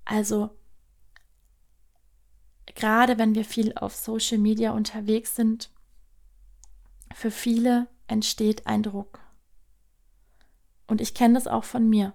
Also 0.06 0.52
gerade 2.76 3.18
wenn 3.18 3.36
wir 3.36 3.44
viel 3.44 3.78
auf 3.78 3.94
Social 3.96 4.38
Media 4.38 4.72
unterwegs 4.72 5.36
sind, 5.36 5.70
für 7.14 7.32
viele 7.32 7.88
entsteht 8.08 8.68
ein 8.68 8.84
Druck. 8.84 9.20
Und 10.88 11.02
ich 11.02 11.14
kenne 11.14 11.34
das 11.34 11.48
auch 11.48 11.66
von 11.66 11.90
mir. 11.90 12.14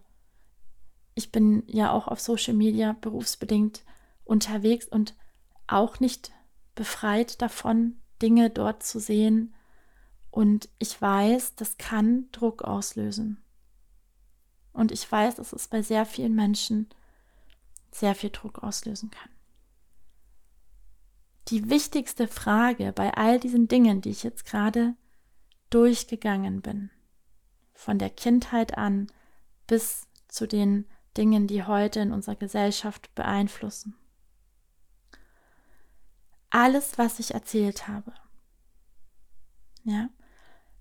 Ich 1.14 1.30
bin 1.30 1.62
ja 1.66 1.92
auch 1.92 2.08
auf 2.08 2.20
Social 2.20 2.54
Media 2.54 2.96
berufsbedingt 3.00 3.84
unterwegs 4.24 4.88
und 4.88 5.14
auch 5.66 6.00
nicht 6.00 6.32
befreit 6.74 7.42
davon, 7.42 8.00
Dinge 8.22 8.48
dort 8.48 8.82
zu 8.82 8.98
sehen. 8.98 9.52
Und 10.30 10.70
ich 10.78 11.00
weiß, 11.00 11.56
das 11.56 11.76
kann 11.76 12.30
Druck 12.32 12.62
auslösen. 12.62 13.42
Und 14.72 14.92
ich 14.92 15.10
weiß, 15.10 15.36
dass 15.36 15.52
es 15.52 15.68
bei 15.68 15.82
sehr 15.82 16.06
vielen 16.06 16.34
Menschen 16.34 16.88
sehr 17.90 18.14
viel 18.14 18.30
Druck 18.30 18.62
auslösen 18.62 19.10
kann. 19.10 19.30
Die 21.48 21.68
wichtigste 21.68 22.28
Frage 22.28 22.92
bei 22.92 23.12
all 23.14 23.38
diesen 23.38 23.68
Dingen, 23.68 24.00
die 24.00 24.10
ich 24.10 24.22
jetzt 24.22 24.46
gerade 24.46 24.94
durchgegangen 25.70 26.62
bin, 26.62 26.90
von 27.74 27.98
der 27.98 28.10
Kindheit 28.10 28.78
an 28.78 29.10
bis 29.66 30.08
zu 30.28 30.46
den 30.46 30.86
Dingen, 31.16 31.46
die 31.46 31.64
heute 31.64 32.00
in 32.00 32.12
unserer 32.12 32.36
Gesellschaft 32.36 33.14
beeinflussen. 33.14 33.96
Alles, 36.48 36.98
was 36.98 37.18
ich 37.18 37.34
erzählt 37.34 37.88
habe, 37.88 38.12
ja, 39.84 40.08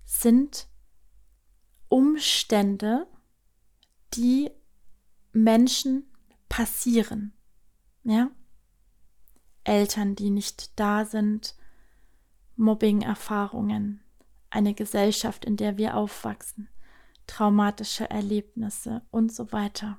sind 0.04 0.68
Umstände, 1.88 3.06
die 4.14 4.50
Menschen 5.32 6.04
passieren. 6.48 7.32
Ja? 8.04 8.30
Eltern, 9.64 10.14
die 10.14 10.30
nicht 10.30 10.78
da 10.78 11.04
sind, 11.04 11.54
Mobbing-Erfahrungen, 12.56 14.02
eine 14.50 14.74
Gesellschaft, 14.74 15.44
in 15.44 15.56
der 15.56 15.78
wir 15.78 15.96
aufwachsen, 15.96 16.68
traumatische 17.26 18.10
Erlebnisse 18.10 19.02
und 19.10 19.32
so 19.32 19.52
weiter. 19.52 19.98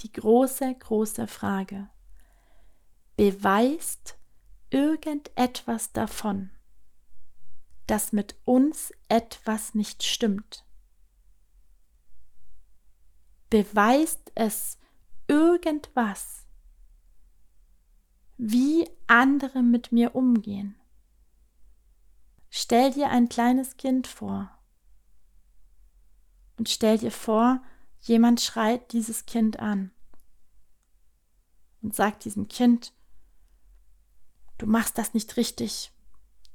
Die 0.00 0.12
große, 0.12 0.74
große 0.74 1.26
Frage, 1.26 1.88
beweist 3.16 4.16
irgendetwas 4.70 5.92
davon, 5.92 6.50
dass 7.86 8.12
mit 8.12 8.36
uns 8.44 8.92
etwas 9.08 9.74
nicht 9.74 10.02
stimmt? 10.02 10.64
Beweist 13.52 14.32
es 14.34 14.78
irgendwas, 15.28 16.46
wie 18.38 18.88
andere 19.08 19.62
mit 19.62 19.92
mir 19.92 20.14
umgehen? 20.14 20.74
Stell 22.48 22.92
dir 22.92 23.10
ein 23.10 23.28
kleines 23.28 23.76
Kind 23.76 24.06
vor 24.06 24.50
und 26.56 26.70
stell 26.70 26.96
dir 26.96 27.10
vor, 27.10 27.62
jemand 28.00 28.40
schreit 28.40 28.90
dieses 28.94 29.26
Kind 29.26 29.58
an 29.58 29.90
und 31.82 31.94
sagt 31.94 32.24
diesem 32.24 32.48
Kind, 32.48 32.94
du 34.56 34.64
machst 34.64 34.96
das 34.96 35.12
nicht 35.12 35.36
richtig, 35.36 35.92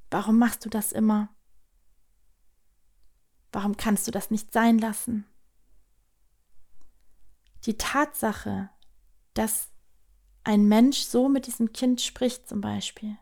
warum 0.10 0.40
machst 0.40 0.66
du 0.66 0.70
das 0.70 0.94
immer? 0.94 1.30
Warum 3.52 3.78
kannst 3.78 4.08
du 4.08 4.12
das 4.12 4.32
nicht 4.32 4.52
sein 4.52 4.80
lassen? 4.80 5.28
Die 7.68 7.78
Tatsache, 7.78 8.70
dass 9.34 9.74
ein 10.46 10.70
Mensch 10.70 11.00
so 11.00 11.28
mit 11.28 11.48
diesem 11.48 11.74
Kind 11.74 12.00
spricht 12.00 12.48
zum 12.48 12.62
Beispiel, 12.62 13.18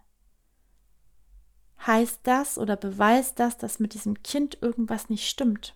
heißt 1.86 2.20
das 2.24 2.60
oder 2.60 2.78
beweist 2.78 3.40
das, 3.40 3.58
dass 3.58 3.80
mit 3.80 3.96
diesem 3.96 4.22
Kind 4.22 4.62
irgendwas 4.62 5.10
nicht 5.10 5.28
stimmt? 5.28 5.76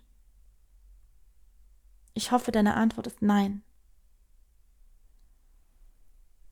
Ich 2.13 2.31
hoffe, 2.31 2.51
deine 2.51 2.75
Antwort 2.75 3.07
ist 3.07 3.23
nein. 3.23 3.63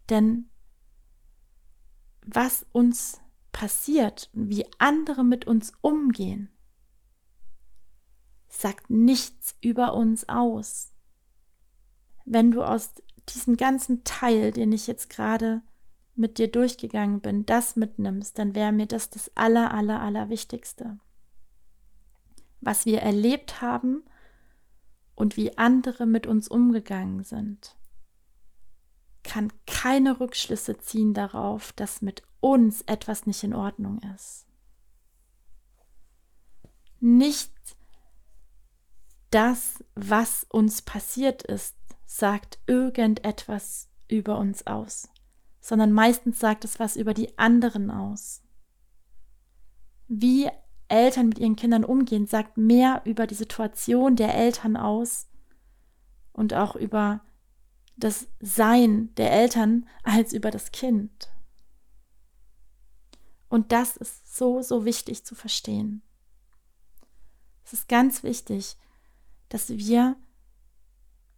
Denn 0.10 0.50
was 2.26 2.66
uns 2.72 3.22
passiert 3.52 4.32
und 4.34 4.50
wie 4.50 4.66
andere 4.80 5.24
mit 5.24 5.46
uns 5.46 5.72
umgehen, 5.82 6.50
sagt 8.48 8.90
nichts 8.90 9.56
über 9.62 9.94
uns 9.94 10.28
aus. 10.28 10.97
Wenn 12.30 12.52
du 12.52 12.62
aus 12.62 12.92
diesem 13.30 13.56
ganzen 13.56 14.04
Teil, 14.04 14.52
den 14.52 14.74
ich 14.74 14.86
jetzt 14.86 15.10
gerade 15.10 15.62
mit 16.14 16.38
dir 16.38 16.52
durchgegangen 16.52 17.22
bin, 17.22 17.46
das 17.46 17.78
mitnimmst, 17.78 18.38
dann 18.38 18.54
wäre 18.54 18.74
mir 18.74 18.86
das 18.86 19.10
das 19.10 19.32
aller, 19.36 19.74
aller, 19.74 20.02
aller 20.02 20.28
Wichtigste. 20.28 21.00
Was 22.60 22.86
wir 22.86 23.00
erlebt 23.00 23.62
haben 23.62 24.04
und 25.16 25.38
wie 25.38 25.58
andere 25.58 26.06
mit 26.06 26.28
uns 26.28 26.50
umgegangen 26.50 27.24
sind, 27.24 27.78
kann 29.24 29.54
keine 29.66 30.20
Rückschlüsse 30.20 30.80
ziehen 30.80 31.14
darauf, 31.14 31.72
dass 31.72 32.02
mit 32.02 32.24
uns 32.42 32.82
etwas 32.82 33.26
nicht 33.26 33.42
in 33.44 33.54
Ordnung 33.54 34.02
ist. 34.16 34.46
Nicht 37.00 37.54
das, 39.30 39.82
was 39.96 40.46
uns 40.50 40.82
passiert 40.82 41.44
ist, 41.44 41.77
sagt 42.08 42.58
irgendetwas 42.66 43.90
über 44.08 44.40
uns 44.40 44.66
aus, 44.66 45.10
sondern 45.60 45.92
meistens 45.92 46.40
sagt 46.40 46.66
es 46.66 46.80
was 46.80 46.96
über 46.96 47.14
die 47.14 47.38
anderen 47.38 47.92
aus. 47.92 48.42
Wie 50.08 50.50
Eltern 50.88 51.28
mit 51.28 51.38
ihren 51.38 51.58
Kindern 51.58 51.84
umgehen, 51.84 52.26
sagt 52.26 52.58
mehr 52.58 53.02
über 53.06 53.28
die 53.28 53.36
Situation 53.36 54.16
der 54.16 54.34
Eltern 54.34 54.78
aus 54.78 55.28
und 56.32 56.54
auch 56.54 56.76
über 56.78 57.22
das 57.98 58.28
Sein 58.40 59.14
der 59.16 59.34
Eltern 59.34 59.86
als 60.04 60.32
über 60.32 60.50
das 60.50 60.72
Kind. 60.72 61.30
Und 63.50 63.74
das 63.74 63.98
ist 63.98 64.36
so, 64.36 64.62
so 64.62 64.86
wichtig 64.86 65.26
zu 65.26 65.36
verstehen. 65.36 66.04
Es 67.66 67.74
ist 67.74 67.90
ganz 67.90 68.24
wichtig, 68.24 68.78
dass 69.50 69.70
wir 69.70 70.16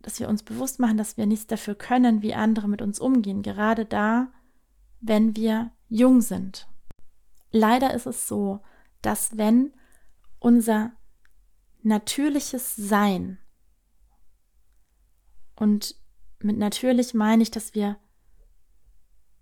dass 0.02 0.20
wir 0.20 0.30
uns 0.30 0.44
bewusst 0.44 0.80
machen, 0.80 0.98
dass 0.98 1.18
wir 1.18 1.26
nichts 1.26 1.48
dafür 1.48 1.76
können, 1.76 2.22
wie 2.22 2.34
andere 2.34 2.68
mit 2.68 2.82
uns 2.82 3.00
umgehen, 3.00 3.42
gerade 3.42 3.86
da, 3.86 4.32
wenn 5.02 5.36
wir 5.36 5.72
jung 5.90 6.22
sind. 6.22 6.68
Leider 7.52 7.94
ist 7.94 8.06
es 8.06 8.28
so, 8.28 8.62
dass 9.02 9.38
wenn 9.38 9.74
unser 10.40 10.92
natürliches 11.82 12.76
Sein, 12.76 13.38
und 15.56 15.96
mit 16.40 16.58
natürlich 16.58 17.14
meine 17.14 17.44
ich, 17.44 17.52
dass 17.52 17.74
wir 17.74 17.98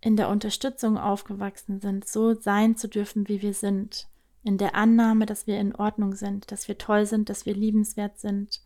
in 0.01 0.15
der 0.15 0.29
Unterstützung 0.29 0.97
aufgewachsen 0.97 1.79
sind, 1.79 2.07
so 2.07 2.33
sein 2.33 2.75
zu 2.75 2.87
dürfen, 2.87 3.27
wie 3.27 3.41
wir 3.41 3.53
sind, 3.53 4.07
in 4.43 4.57
der 4.57 4.75
Annahme, 4.75 5.25
dass 5.25 5.45
wir 5.45 5.59
in 5.59 5.75
Ordnung 5.75 6.15
sind, 6.15 6.51
dass 6.51 6.67
wir 6.67 6.77
toll 6.77 7.05
sind, 7.05 7.29
dass 7.29 7.45
wir 7.45 7.53
liebenswert 7.53 8.19
sind, 8.19 8.61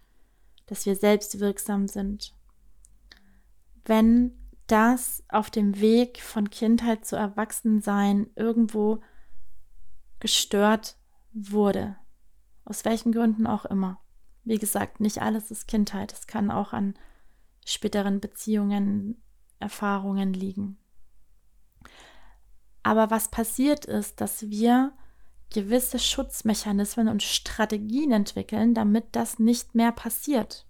dass 0.71 0.85
wir 0.85 0.95
selbstwirksam 0.95 1.89
sind. 1.89 2.33
wenn 3.83 4.31
das 4.67 5.21
auf 5.27 5.49
dem 5.49 5.81
Weg 5.81 6.21
von 6.21 6.49
Kindheit 6.49 7.03
zu 7.03 7.17
Erwachsensein 7.17 8.29
irgendwo 8.37 9.01
gestört 10.21 10.95
wurde. 11.33 11.97
Aus 12.63 12.85
welchen 12.85 13.11
Gründen 13.11 13.47
auch 13.47 13.65
immer. 13.65 13.99
Wie 14.45 14.59
gesagt, 14.59 15.01
nicht 15.01 15.21
alles 15.21 15.51
ist 15.51 15.67
Kindheit. 15.67 16.13
Es 16.13 16.25
kann 16.25 16.51
auch 16.51 16.71
an 16.71 16.93
späteren 17.65 18.21
Beziehungen, 18.21 19.21
Erfahrungen 19.59 20.31
liegen. 20.31 20.77
Aber 22.81 23.11
was 23.11 23.29
passiert 23.29 23.83
ist, 23.83 24.21
dass 24.21 24.49
wir 24.49 24.93
gewisse 25.51 25.99
Schutzmechanismen 25.99 27.07
und 27.07 27.23
Strategien 27.23 28.11
entwickeln, 28.11 28.73
damit 28.73 29.05
das 29.11 29.39
nicht 29.39 29.75
mehr 29.75 29.91
passiert. 29.91 30.65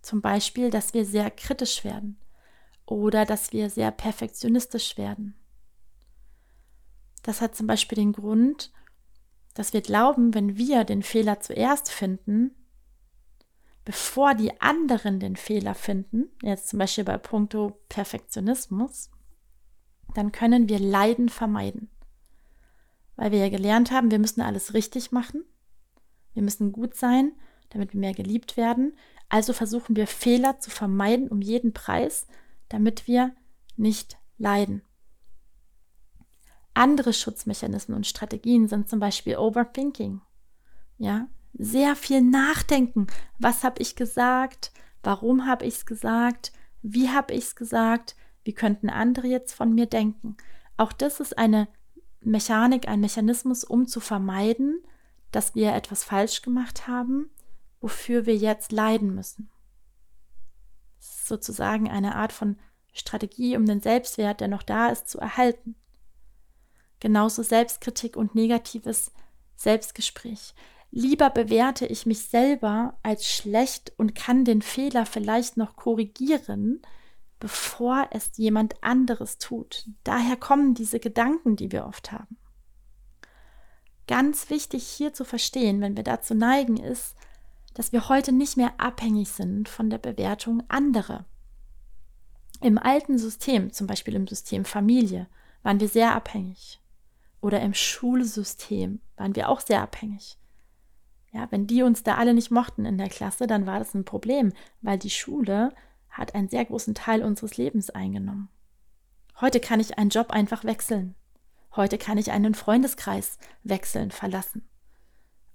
Zum 0.00 0.20
Beispiel, 0.20 0.70
dass 0.70 0.94
wir 0.94 1.04
sehr 1.04 1.30
kritisch 1.30 1.84
werden 1.84 2.18
oder 2.86 3.24
dass 3.24 3.52
wir 3.52 3.70
sehr 3.70 3.90
perfektionistisch 3.90 4.96
werden. 4.96 5.34
Das 7.22 7.40
hat 7.40 7.54
zum 7.54 7.66
Beispiel 7.66 7.96
den 7.96 8.12
Grund, 8.12 8.72
dass 9.54 9.72
wir 9.72 9.80
glauben, 9.80 10.34
wenn 10.34 10.56
wir 10.56 10.84
den 10.84 11.02
Fehler 11.02 11.40
zuerst 11.40 11.90
finden, 11.90 12.54
bevor 13.84 14.34
die 14.34 14.60
anderen 14.60 15.20
den 15.20 15.36
Fehler 15.36 15.74
finden, 15.74 16.30
jetzt 16.42 16.68
zum 16.68 16.78
Beispiel 16.78 17.04
bei 17.04 17.18
Punkto 17.18 17.80
Perfektionismus, 17.88 19.10
dann 20.14 20.32
können 20.32 20.68
wir 20.68 20.78
Leiden 20.78 21.28
vermeiden. 21.28 21.90
Weil 23.16 23.32
wir 23.32 23.38
ja 23.38 23.48
gelernt 23.48 23.90
haben, 23.90 24.10
wir 24.10 24.18
müssen 24.18 24.40
alles 24.40 24.74
richtig 24.74 25.12
machen, 25.12 25.44
wir 26.34 26.42
müssen 26.42 26.72
gut 26.72 26.94
sein, 26.96 27.32
damit 27.70 27.92
wir 27.92 28.00
mehr 28.00 28.14
geliebt 28.14 28.56
werden. 28.56 28.96
Also 29.28 29.52
versuchen 29.52 29.96
wir 29.96 30.06
Fehler 30.06 30.60
zu 30.60 30.70
vermeiden 30.70 31.28
um 31.28 31.40
jeden 31.40 31.72
Preis, 31.72 32.26
damit 32.68 33.06
wir 33.06 33.34
nicht 33.76 34.18
leiden. 34.38 34.82
Andere 36.74 37.12
Schutzmechanismen 37.12 37.96
und 37.96 38.06
Strategien 38.06 38.66
sind 38.66 38.88
zum 38.88 38.98
Beispiel 38.98 39.36
Overthinking. 39.36 40.22
Ja, 40.98 41.28
sehr 41.52 41.96
viel 41.96 42.22
nachdenken. 42.22 43.06
Was 43.38 43.62
habe 43.62 43.82
ich 43.82 43.96
gesagt? 43.96 44.72
Warum 45.02 45.46
habe 45.46 45.66
ich 45.66 45.74
es 45.74 45.86
gesagt? 45.86 46.52
Wie 46.80 47.10
habe 47.10 47.34
ich 47.34 47.44
es 47.44 47.56
gesagt? 47.56 48.16
Wie 48.44 48.54
könnten 48.54 48.88
andere 48.88 49.26
jetzt 49.26 49.52
von 49.52 49.74
mir 49.74 49.86
denken? 49.86 50.36
Auch 50.76 50.92
das 50.92 51.20
ist 51.20 51.36
eine 51.36 51.68
Mechanik, 52.24 52.88
ein 52.88 53.00
Mechanismus, 53.00 53.64
um 53.64 53.86
zu 53.86 54.00
vermeiden, 54.00 54.82
dass 55.30 55.54
wir 55.54 55.74
etwas 55.74 56.04
falsch 56.04 56.42
gemacht 56.42 56.86
haben, 56.86 57.30
wofür 57.80 58.26
wir 58.26 58.36
jetzt 58.36 58.72
leiden 58.72 59.14
müssen. 59.14 59.50
sozusagen 60.98 61.90
eine 61.90 62.14
Art 62.14 62.32
von 62.32 62.58
Strategie, 62.92 63.56
um 63.56 63.66
den 63.66 63.80
Selbstwert, 63.80 64.40
der 64.40 64.48
noch 64.48 64.62
da 64.62 64.88
ist, 64.88 65.08
zu 65.08 65.18
erhalten. 65.18 65.74
Genauso 67.00 67.42
Selbstkritik 67.42 68.16
und 68.16 68.34
negatives 68.34 69.12
Selbstgespräch. 69.56 70.54
Lieber 70.90 71.30
bewerte 71.30 71.86
ich 71.86 72.06
mich 72.06 72.26
selber 72.26 72.98
als 73.02 73.26
schlecht 73.26 73.92
und 73.96 74.14
kann 74.14 74.44
den 74.44 74.62
Fehler 74.62 75.06
vielleicht 75.06 75.56
noch 75.56 75.74
korrigieren, 75.74 76.82
bevor 77.42 78.06
es 78.12 78.30
jemand 78.36 78.84
anderes 78.84 79.38
tut. 79.38 79.88
Daher 80.04 80.36
kommen 80.36 80.74
diese 80.74 81.00
Gedanken, 81.00 81.56
die 81.56 81.72
wir 81.72 81.86
oft 81.86 82.12
haben. 82.12 82.36
Ganz 84.06 84.48
wichtig 84.48 84.86
hier 84.86 85.12
zu 85.12 85.24
verstehen, 85.24 85.80
wenn 85.80 85.96
wir 85.96 86.04
dazu 86.04 86.36
neigen, 86.36 86.76
ist, 86.76 87.16
dass 87.74 87.90
wir 87.90 88.08
heute 88.08 88.30
nicht 88.30 88.56
mehr 88.56 88.74
abhängig 88.78 89.30
sind 89.30 89.68
von 89.68 89.90
der 89.90 89.98
Bewertung 89.98 90.62
anderer. 90.68 91.24
Im 92.60 92.78
alten 92.78 93.18
System, 93.18 93.72
zum 93.72 93.88
Beispiel 93.88 94.14
im 94.14 94.28
System 94.28 94.64
Familie, 94.64 95.26
waren 95.64 95.80
wir 95.80 95.88
sehr 95.88 96.14
abhängig. 96.14 96.80
Oder 97.40 97.60
im 97.60 97.74
Schulsystem 97.74 99.00
waren 99.16 99.34
wir 99.34 99.48
auch 99.48 99.58
sehr 99.58 99.82
abhängig. 99.82 100.38
Ja, 101.32 101.50
wenn 101.50 101.66
die 101.66 101.82
uns 101.82 102.04
da 102.04 102.18
alle 102.18 102.34
nicht 102.34 102.52
mochten 102.52 102.84
in 102.84 102.98
der 102.98 103.08
Klasse, 103.08 103.48
dann 103.48 103.66
war 103.66 103.80
das 103.80 103.94
ein 103.94 104.04
Problem, 104.04 104.52
weil 104.80 104.98
die 104.98 105.10
Schule 105.10 105.74
hat 106.12 106.34
einen 106.34 106.48
sehr 106.48 106.64
großen 106.64 106.94
Teil 106.94 107.22
unseres 107.24 107.56
Lebens 107.56 107.90
eingenommen. 107.90 108.48
Heute 109.40 109.58
kann 109.58 109.80
ich 109.80 109.98
einen 109.98 110.10
Job 110.10 110.30
einfach 110.30 110.62
wechseln. 110.62 111.16
Heute 111.74 111.98
kann 111.98 112.18
ich 112.18 112.30
einen 112.30 112.54
Freundeskreis 112.54 113.38
wechseln, 113.64 114.10
verlassen. 114.10 114.68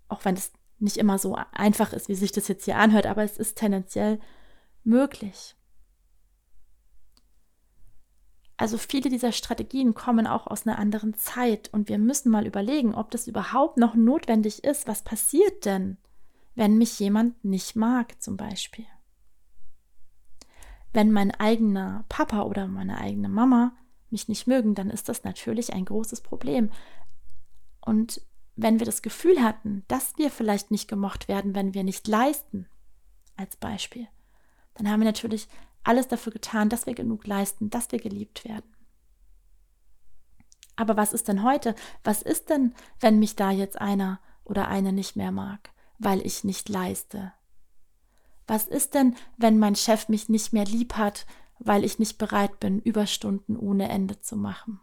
Auch 0.10 0.26
wenn 0.26 0.36
es 0.36 0.52
nicht 0.80 0.98
immer 0.98 1.20
so 1.20 1.38
einfach 1.52 1.94
ist, 1.94 2.10
wie 2.10 2.16
sich 2.16 2.32
das 2.32 2.48
jetzt 2.48 2.66
hier 2.66 2.78
anhört, 2.78 3.06
aber 3.06 3.24
es 3.24 3.38
ist 3.38 3.58
tendenziell 3.58 4.20
möglich. 4.84 5.56
Also 8.58 8.80
viele 8.80 9.12
dieser 9.12 9.32
Strategien 9.32 9.94
kommen 9.94 10.26
auch 10.26 10.48
aus 10.48 10.66
einer 10.66 10.80
anderen 10.80 11.14
Zeit 11.14 11.72
und 11.72 11.90
wir 11.90 12.00
müssen 12.00 12.32
mal 12.32 12.48
überlegen, 12.48 12.96
ob 12.96 13.12
das 13.12 13.28
überhaupt 13.28 13.78
noch 13.78 13.94
notwendig 13.94 14.64
ist. 14.64 14.88
Was 14.88 15.04
passiert 15.04 15.66
denn, 15.66 15.98
wenn 16.56 16.80
mich 16.80 17.00
jemand 17.00 17.46
nicht 17.46 17.76
mag 17.76 18.20
zum 18.20 18.36
Beispiel? 18.36 18.88
Wenn 20.98 21.12
mein 21.12 21.30
eigener 21.30 22.06
Papa 22.10 22.42
oder 22.42 22.68
meine 22.68 22.98
eigene 22.98 23.30
Mama 23.30 23.78
mich 24.10 24.30
nicht 24.30 24.48
mögen, 24.48 24.74
dann 24.74 24.90
ist 24.90 25.08
das 25.10 25.24
natürlich 25.24 25.72
ein 25.72 25.86
großes 25.86 26.22
Problem. 26.22 26.72
Und 27.82 28.20
wenn 28.56 28.80
wir 28.80 28.88
das 28.88 29.04
Gefühl 29.04 29.44
hatten, 29.44 29.84
dass 29.88 30.18
wir 30.18 30.32
vielleicht 30.32 30.72
nicht 30.72 30.88
gemocht 30.88 31.28
werden, 31.28 31.54
wenn 31.54 31.76
wir 31.76 31.84
nicht 31.84 32.08
leisten, 32.08 32.68
als 33.36 33.58
Beispiel, 33.58 34.08
dann 34.74 34.90
haben 34.90 35.02
wir 35.02 35.06
natürlich 35.06 35.48
alles 35.84 36.08
dafür 36.08 36.34
getan, 36.34 36.68
dass 36.68 36.88
wir 36.88 36.96
genug 36.96 37.28
leisten, 37.28 37.70
dass 37.70 37.92
wir 37.92 38.00
geliebt 38.00 38.44
werden. 38.44 38.76
Aber 40.78 40.98
was 40.98 41.14
ist 41.14 41.28
denn 41.28 41.44
heute? 41.44 41.76
Was 42.04 42.24
ist 42.24 42.50
denn, 42.50 42.74
wenn 43.02 43.20
mich 43.20 43.36
da 43.36 43.52
jetzt 43.52 43.80
einer 43.80 44.20
oder 44.46 44.68
eine 44.68 44.92
nicht 44.92 45.16
mehr 45.16 45.32
mag, 45.32 45.70
weil 46.00 46.26
ich 46.26 46.44
nicht 46.44 46.70
leiste, 46.70 47.34
was 48.48 48.66
ist 48.66 48.94
denn, 48.94 49.16
wenn 49.36 49.60
mein 49.60 49.76
Chef 49.76 50.08
mich 50.08 50.30
nicht 50.30 50.54
mehr 50.54 50.66
lieb 50.66 50.94
hat, 50.94 51.28
weil 51.60 51.84
ich 51.84 52.00
nicht 52.00 52.18
bereit 52.18 52.60
bin, 52.60 52.80
Überstunden 52.80 53.58
ohne 53.58 53.90
Ende 53.90 54.22
zu 54.22 54.38
machen? 54.38 54.80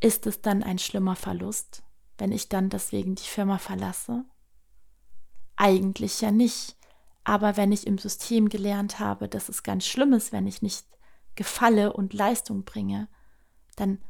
Ist 0.00 0.26
es 0.26 0.40
dann 0.40 0.62
ein 0.62 0.78
schlimmer 0.78 1.14
Verlust, 1.14 1.82
wenn 2.16 2.32
ich 2.32 2.48
dann 2.48 2.70
deswegen 2.70 3.16
die 3.16 3.22
Firma 3.22 3.58
verlasse? 3.58 4.24
Eigentlich 5.56 6.22
ja 6.22 6.30
nicht. 6.30 6.78
Aber 7.22 7.58
wenn 7.58 7.70
ich 7.70 7.86
im 7.86 7.98
System 7.98 8.48
gelernt 8.48 8.98
habe, 8.98 9.28
dass 9.28 9.50
es 9.50 9.62
ganz 9.62 9.84
schlimm 9.84 10.14
ist, 10.14 10.32
wenn 10.32 10.46
ich 10.46 10.62
nicht 10.62 10.86
gefalle 11.34 11.92
und 11.92 12.14
Leistung 12.14 12.64
bringe, 12.64 13.08
dann 13.76 14.02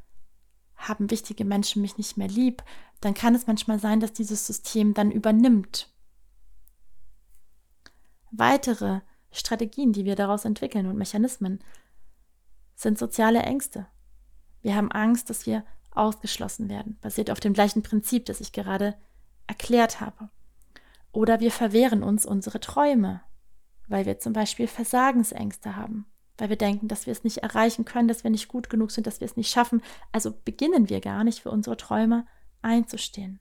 haben 0.76 1.10
wichtige 1.10 1.44
Menschen 1.44 1.82
mich 1.82 1.98
nicht 1.98 2.16
mehr 2.16 2.28
lieb, 2.28 2.62
dann 3.00 3.14
kann 3.14 3.34
es 3.34 3.48
manchmal 3.48 3.80
sein, 3.80 3.98
dass 3.98 4.12
dieses 4.12 4.46
System 4.46 4.94
dann 4.94 5.10
übernimmt 5.10 5.89
Weitere 8.30 9.00
Strategien, 9.32 9.92
die 9.92 10.04
wir 10.04 10.16
daraus 10.16 10.44
entwickeln 10.44 10.86
und 10.86 10.96
Mechanismen, 10.96 11.60
sind 12.74 12.98
soziale 12.98 13.40
Ängste. 13.40 13.86
Wir 14.62 14.74
haben 14.76 14.92
Angst, 14.92 15.30
dass 15.30 15.46
wir 15.46 15.64
ausgeschlossen 15.90 16.68
werden, 16.68 16.98
basiert 17.00 17.30
auf 17.30 17.40
dem 17.40 17.52
gleichen 17.52 17.82
Prinzip, 17.82 18.26
das 18.26 18.40
ich 18.40 18.52
gerade 18.52 18.96
erklärt 19.46 20.00
habe. 20.00 20.30
Oder 21.12 21.40
wir 21.40 21.50
verwehren 21.50 22.02
uns 22.02 22.24
unsere 22.24 22.60
Träume, 22.60 23.22
weil 23.88 24.06
wir 24.06 24.18
zum 24.20 24.32
Beispiel 24.32 24.68
Versagensängste 24.68 25.74
haben, 25.74 26.06
weil 26.38 26.48
wir 26.48 26.56
denken, 26.56 26.86
dass 26.86 27.06
wir 27.06 27.12
es 27.12 27.24
nicht 27.24 27.38
erreichen 27.38 27.84
können, 27.84 28.06
dass 28.06 28.22
wir 28.22 28.30
nicht 28.30 28.48
gut 28.48 28.70
genug 28.70 28.92
sind, 28.92 29.06
dass 29.06 29.20
wir 29.20 29.24
es 29.24 29.36
nicht 29.36 29.50
schaffen. 29.50 29.82
Also 30.12 30.32
beginnen 30.44 30.88
wir 30.88 31.00
gar 31.00 31.24
nicht 31.24 31.40
für 31.40 31.50
unsere 31.50 31.76
Träume 31.76 32.26
einzustehen. 32.62 33.40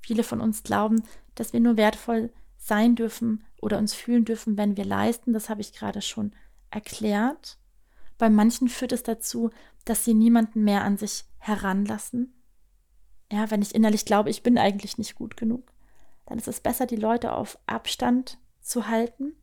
Viele 0.00 0.24
von 0.24 0.40
uns 0.40 0.64
glauben, 0.64 1.04
dass 1.36 1.52
wir 1.52 1.60
nur 1.60 1.76
wertvoll 1.76 2.22
sind 2.22 2.43
sein 2.64 2.96
dürfen 2.96 3.44
oder 3.60 3.78
uns 3.78 3.92
fühlen 3.92 4.24
dürfen, 4.24 4.56
wenn 4.56 4.76
wir 4.78 4.86
leisten. 4.86 5.34
Das 5.34 5.50
habe 5.50 5.60
ich 5.60 5.74
gerade 5.74 6.00
schon 6.00 6.32
erklärt. 6.70 7.58
Bei 8.16 8.30
manchen 8.30 8.68
führt 8.68 8.92
es 8.92 9.02
dazu, 9.02 9.50
dass 9.84 10.04
sie 10.04 10.14
niemanden 10.14 10.64
mehr 10.64 10.82
an 10.82 10.96
sich 10.96 11.24
heranlassen. 11.38 12.32
Ja, 13.30 13.50
wenn 13.50 13.60
ich 13.60 13.74
innerlich 13.74 14.06
glaube, 14.06 14.30
ich 14.30 14.42
bin 14.42 14.56
eigentlich 14.56 14.96
nicht 14.96 15.14
gut 15.14 15.36
genug, 15.36 15.72
dann 16.24 16.38
ist 16.38 16.48
es 16.48 16.60
besser, 16.60 16.86
die 16.86 16.96
Leute 16.96 17.32
auf 17.32 17.58
Abstand 17.66 18.38
zu 18.62 18.88
halten. 18.88 19.34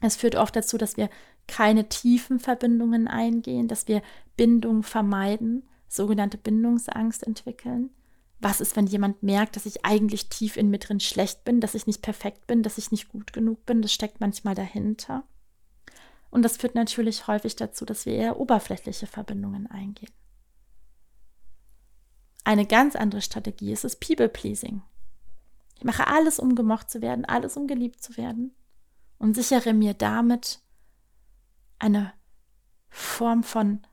Es 0.00 0.14
führt 0.14 0.36
oft 0.36 0.54
dazu, 0.54 0.78
dass 0.78 0.96
wir 0.96 1.10
keine 1.48 1.88
tiefen 1.88 2.38
Verbindungen 2.38 3.08
eingehen, 3.08 3.66
dass 3.66 3.88
wir 3.88 4.00
Bindung 4.36 4.84
vermeiden, 4.84 5.66
sogenannte 5.88 6.38
Bindungsangst 6.38 7.26
entwickeln. 7.26 7.90
Was 8.42 8.60
ist, 8.60 8.74
wenn 8.74 8.88
jemand 8.88 9.22
merkt, 9.22 9.54
dass 9.54 9.66
ich 9.66 9.84
eigentlich 9.84 10.28
tief 10.28 10.56
in 10.56 10.68
mir 10.68 10.78
drin 10.78 10.98
schlecht 10.98 11.44
bin, 11.44 11.60
dass 11.60 11.76
ich 11.76 11.86
nicht 11.86 12.02
perfekt 12.02 12.48
bin, 12.48 12.64
dass 12.64 12.76
ich 12.76 12.90
nicht 12.90 13.08
gut 13.08 13.32
genug 13.32 13.64
bin? 13.66 13.82
Das 13.82 13.92
steckt 13.92 14.20
manchmal 14.20 14.56
dahinter. 14.56 15.22
Und 16.28 16.42
das 16.42 16.56
führt 16.56 16.74
natürlich 16.74 17.28
häufig 17.28 17.54
dazu, 17.54 17.84
dass 17.84 18.04
wir 18.04 18.14
eher 18.14 18.40
oberflächliche 18.40 19.06
Verbindungen 19.06 19.68
eingehen. 19.68 20.10
Eine 22.42 22.66
ganz 22.66 22.96
andere 22.96 23.22
Strategie 23.22 23.70
ist 23.70 23.84
das 23.84 23.94
People-Pleasing. 23.94 24.82
Ich 25.76 25.84
mache 25.84 26.08
alles, 26.08 26.40
um 26.40 26.56
gemocht 26.56 26.90
zu 26.90 27.00
werden, 27.00 27.24
alles, 27.24 27.56
um 27.56 27.68
geliebt 27.68 28.02
zu 28.02 28.16
werden. 28.16 28.54
und 29.18 29.34
sichere 29.34 29.72
mir 29.72 29.94
damit 29.94 30.60
eine 31.78 32.12
Form 32.88 33.44
von 33.44 33.86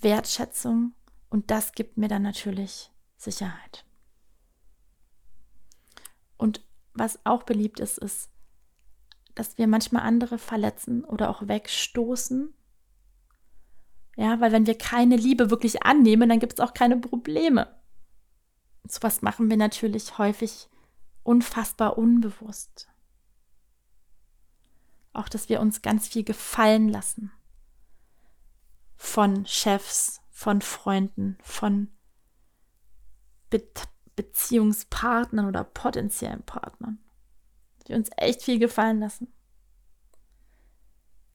Wertschätzung 0.00 0.94
und 1.28 1.50
das 1.50 1.72
gibt 1.72 1.98
mir 1.98 2.06
dann 2.06 2.22
natürlich 2.22 2.92
Sicherheit. 3.30 3.84
Und 6.36 6.64
was 6.94 7.18
auch 7.24 7.42
beliebt 7.42 7.80
ist, 7.80 7.98
ist, 7.98 8.30
dass 9.34 9.58
wir 9.58 9.66
manchmal 9.66 10.02
andere 10.02 10.38
verletzen 10.38 11.04
oder 11.04 11.28
auch 11.28 11.46
wegstoßen. 11.46 12.54
Ja, 14.16 14.40
weil 14.40 14.52
wenn 14.52 14.66
wir 14.66 14.78
keine 14.78 15.16
Liebe 15.16 15.50
wirklich 15.50 15.82
annehmen, 15.82 16.28
dann 16.28 16.40
gibt 16.40 16.54
es 16.54 16.60
auch 16.60 16.72
keine 16.72 16.96
Probleme. 16.96 17.76
So 18.88 19.02
was 19.02 19.20
machen 19.20 19.50
wir 19.50 19.56
natürlich 19.56 20.16
häufig 20.16 20.68
unfassbar 21.22 21.98
unbewusst. 21.98 22.88
Auch, 25.12 25.28
dass 25.28 25.48
wir 25.48 25.60
uns 25.60 25.82
ganz 25.82 26.08
viel 26.08 26.24
gefallen 26.24 26.88
lassen. 26.88 27.32
Von 28.96 29.44
Chefs, 29.44 30.22
von 30.30 30.62
Freunden, 30.62 31.36
von 31.42 31.88
Be 33.50 33.62
Beziehungspartnern 34.16 35.46
oder 35.46 35.62
potenziellen 35.62 36.42
Partnern. 36.42 36.98
Die 37.86 37.92
uns 37.92 38.08
echt 38.16 38.42
viel 38.42 38.58
gefallen 38.58 38.98
lassen. 38.98 39.30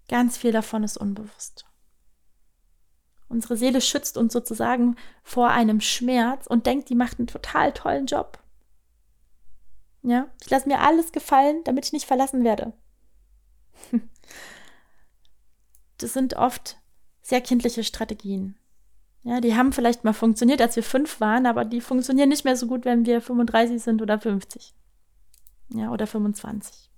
Ganz 0.07 0.37
viel 0.37 0.51
davon 0.51 0.83
ist 0.83 0.97
unbewusst. 0.97 1.65
Unsere 3.29 3.55
Seele 3.55 3.79
schützt 3.79 4.17
uns 4.17 4.33
sozusagen 4.33 4.97
vor 5.23 5.51
einem 5.51 5.79
Schmerz 5.79 6.47
und 6.47 6.65
denkt, 6.65 6.89
die 6.89 6.95
macht 6.95 7.19
einen 7.19 7.27
total 7.27 7.71
tollen 7.71 8.07
Job. 8.07 8.43
Ja, 10.03 10.29
ich 10.41 10.49
lasse 10.49 10.67
mir 10.67 10.79
alles 10.79 11.11
gefallen, 11.11 11.63
damit 11.63 11.85
ich 11.85 11.93
nicht 11.93 12.05
verlassen 12.05 12.43
werde. 12.43 12.73
Das 15.97 16.13
sind 16.13 16.33
oft 16.33 16.79
sehr 17.21 17.41
kindliche 17.41 17.83
Strategien. 17.83 18.57
Ja, 19.23 19.39
die 19.39 19.55
haben 19.55 19.71
vielleicht 19.71 20.03
mal 20.03 20.13
funktioniert, 20.13 20.61
als 20.61 20.75
wir 20.75 20.83
fünf 20.83 21.19
waren, 21.19 21.45
aber 21.45 21.63
die 21.63 21.81
funktionieren 21.81 22.29
nicht 22.29 22.43
mehr 22.43 22.55
so 22.55 22.65
gut, 22.65 22.85
wenn 22.85 23.05
wir 23.05 23.21
35 23.21 23.81
sind 23.81 24.01
oder 24.01 24.19
50. 24.19 24.73
Ja, 25.69 25.91
oder 25.91 26.07
25. 26.07 26.89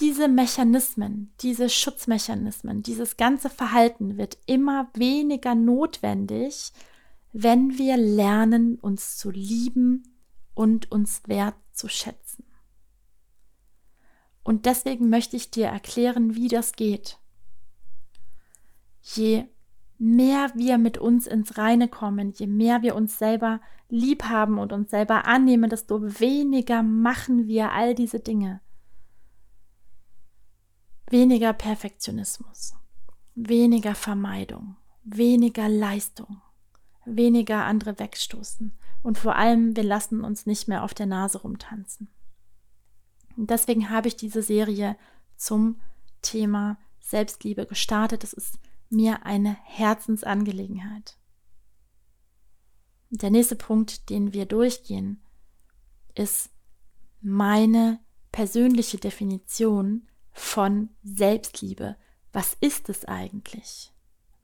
Diese 0.00 0.28
Mechanismen, 0.28 1.32
diese 1.40 1.70
Schutzmechanismen, 1.70 2.82
dieses 2.82 3.16
ganze 3.16 3.48
Verhalten 3.48 4.18
wird 4.18 4.38
immer 4.46 4.90
weniger 4.94 5.54
notwendig, 5.54 6.72
wenn 7.32 7.78
wir 7.78 7.96
lernen, 7.96 8.78
uns 8.78 9.16
zu 9.16 9.30
lieben 9.30 10.14
und 10.54 10.90
uns 10.92 11.22
wertzuschätzen. 11.26 12.44
Und 14.42 14.66
deswegen 14.66 15.08
möchte 15.08 15.36
ich 15.36 15.50
dir 15.50 15.66
erklären, 15.66 16.34
wie 16.34 16.48
das 16.48 16.72
geht. 16.72 17.18
Je 19.00 19.46
mehr 19.98 20.50
wir 20.54 20.78
mit 20.78 20.98
uns 20.98 21.26
ins 21.26 21.56
Reine 21.56 21.88
kommen, 21.88 22.32
je 22.32 22.46
mehr 22.46 22.82
wir 22.82 22.94
uns 22.94 23.18
selber 23.18 23.60
lieb 23.88 24.24
haben 24.24 24.58
und 24.58 24.72
uns 24.72 24.90
selber 24.90 25.26
annehmen, 25.26 25.70
desto 25.70 26.02
weniger 26.20 26.82
machen 26.82 27.46
wir 27.46 27.72
all 27.72 27.94
diese 27.94 28.20
Dinge. 28.20 28.60
Weniger 31.10 31.52
Perfektionismus, 31.52 32.74
weniger 33.34 33.94
Vermeidung, 33.94 34.76
weniger 35.04 35.68
Leistung, 35.68 36.40
weniger 37.04 37.64
andere 37.64 37.98
wegstoßen 37.98 38.72
und 39.04 39.18
vor 39.18 39.36
allem, 39.36 39.76
wir 39.76 39.84
lassen 39.84 40.24
uns 40.24 40.46
nicht 40.46 40.66
mehr 40.66 40.82
auf 40.82 40.94
der 40.94 41.04
Nase 41.04 41.42
rumtanzen. 41.42 42.08
Und 43.36 43.50
deswegen 43.50 43.90
habe 43.90 44.08
ich 44.08 44.16
diese 44.16 44.42
Serie 44.42 44.96
zum 45.36 45.78
Thema 46.22 46.78
Selbstliebe 47.00 47.66
gestartet. 47.66 48.22
Das 48.22 48.32
ist 48.32 48.58
mir 48.90 49.26
eine 49.26 49.56
Herzensangelegenheit. 49.64 51.16
Der 53.10 53.30
nächste 53.30 53.56
Punkt, 53.56 54.10
den 54.10 54.32
wir 54.32 54.46
durchgehen, 54.46 55.22
ist 56.14 56.50
meine 57.20 58.00
persönliche 58.32 58.98
Definition 58.98 60.08
von 60.32 60.90
Selbstliebe. 61.02 61.96
Was 62.32 62.56
ist 62.60 62.88
es 62.88 63.04
eigentlich? 63.04 63.92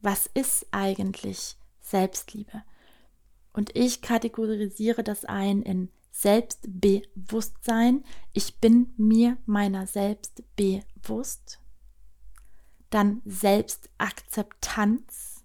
Was 0.01 0.26
ist 0.26 0.66
eigentlich 0.70 1.57
Selbstliebe? 1.80 2.62
Und 3.53 3.76
ich 3.76 4.01
kategorisiere 4.01 5.03
das 5.03 5.24
ein 5.24 5.62
in 5.62 5.91
Selbstbewusstsein. 6.12 8.05
Ich 8.32 8.59
bin 8.59 8.95
mir 8.97 9.36
meiner 9.47 9.86
selbst 9.86 10.43
bewusst. 10.57 11.60
Dann 12.91 13.22
Selbstakzeptanz, 13.24 15.45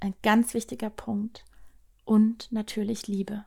ein 0.00 0.14
ganz 0.22 0.54
wichtiger 0.54 0.90
Punkt. 0.90 1.44
Und 2.04 2.52
natürlich 2.52 3.06
Liebe. 3.06 3.44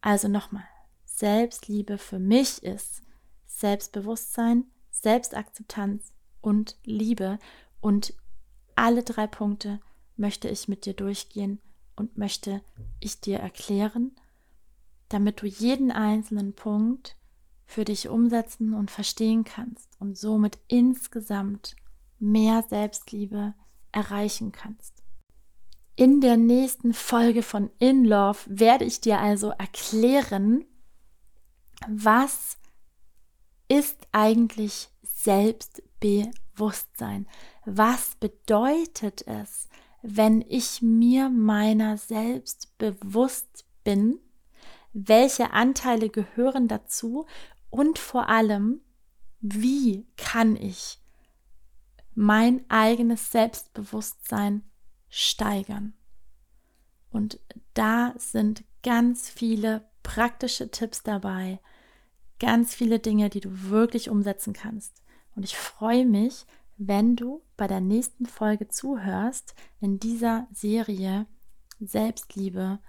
Also 0.00 0.28
nochmal, 0.28 0.64
Selbstliebe 1.04 1.98
für 1.98 2.18
mich 2.18 2.62
ist 2.62 3.02
Selbstbewusstsein, 3.46 4.64
Selbstakzeptanz 4.90 6.12
und 6.40 6.78
Liebe. 6.84 7.38
Und 7.80 8.14
alle 8.76 9.02
drei 9.02 9.26
Punkte 9.26 9.80
möchte 10.16 10.48
ich 10.48 10.68
mit 10.68 10.86
dir 10.86 10.94
durchgehen 10.94 11.60
und 11.96 12.18
möchte 12.18 12.62
ich 13.00 13.20
dir 13.20 13.38
erklären, 13.38 14.12
damit 15.08 15.42
du 15.42 15.46
jeden 15.46 15.90
einzelnen 15.90 16.54
Punkt 16.54 17.16
für 17.66 17.84
dich 17.84 18.08
umsetzen 18.08 18.74
und 18.74 18.90
verstehen 18.90 19.44
kannst 19.44 19.88
und 20.00 20.18
somit 20.18 20.58
insgesamt 20.68 21.76
mehr 22.18 22.64
Selbstliebe 22.68 23.54
erreichen 23.92 24.52
kannst. 24.52 25.02
In 25.96 26.20
der 26.20 26.36
nächsten 26.36 26.92
Folge 26.92 27.42
von 27.42 27.70
In 27.78 28.04
Love 28.04 28.40
werde 28.46 28.84
ich 28.84 29.00
dir 29.00 29.20
also 29.20 29.50
erklären, 29.50 30.64
was 31.86 32.58
ist 33.68 34.08
eigentlich 34.10 34.90
Selbstbewusstsein? 35.02 37.28
Was 37.64 38.16
bedeutet 38.16 39.24
es, 39.26 39.68
wenn 40.02 40.42
ich 40.42 40.82
mir 40.82 41.28
meiner 41.28 41.96
selbst 41.96 42.76
bewusst 42.78 43.64
bin? 43.84 44.18
Welche 44.92 45.52
Anteile 45.52 46.10
gehören 46.10 46.66
dazu? 46.66 47.26
Und 47.70 48.00
vor 48.00 48.28
allem, 48.28 48.80
wie 49.40 50.08
kann 50.16 50.56
ich 50.56 50.98
mein 52.14 52.68
eigenes 52.68 53.30
Selbstbewusstsein 53.30 54.62
steigern. 55.08 55.94
Und 57.10 57.38
da 57.74 58.14
sind 58.18 58.64
ganz 58.82 59.28
viele 59.28 59.88
praktische 60.02 60.70
Tipps 60.70 61.02
dabei, 61.02 61.60
ganz 62.38 62.74
viele 62.74 62.98
Dinge, 62.98 63.30
die 63.30 63.40
du 63.40 63.70
wirklich 63.70 64.10
umsetzen 64.10 64.52
kannst. 64.52 65.02
Und 65.34 65.44
ich 65.44 65.56
freue 65.56 66.06
mich, 66.06 66.46
wenn 66.76 67.16
du 67.16 67.42
bei 67.56 67.66
der 67.66 67.80
nächsten 67.80 68.26
Folge 68.26 68.68
zuhörst 68.68 69.54
in 69.80 69.98
dieser 69.98 70.48
Serie 70.52 71.26
Selbstliebe, 71.80 72.80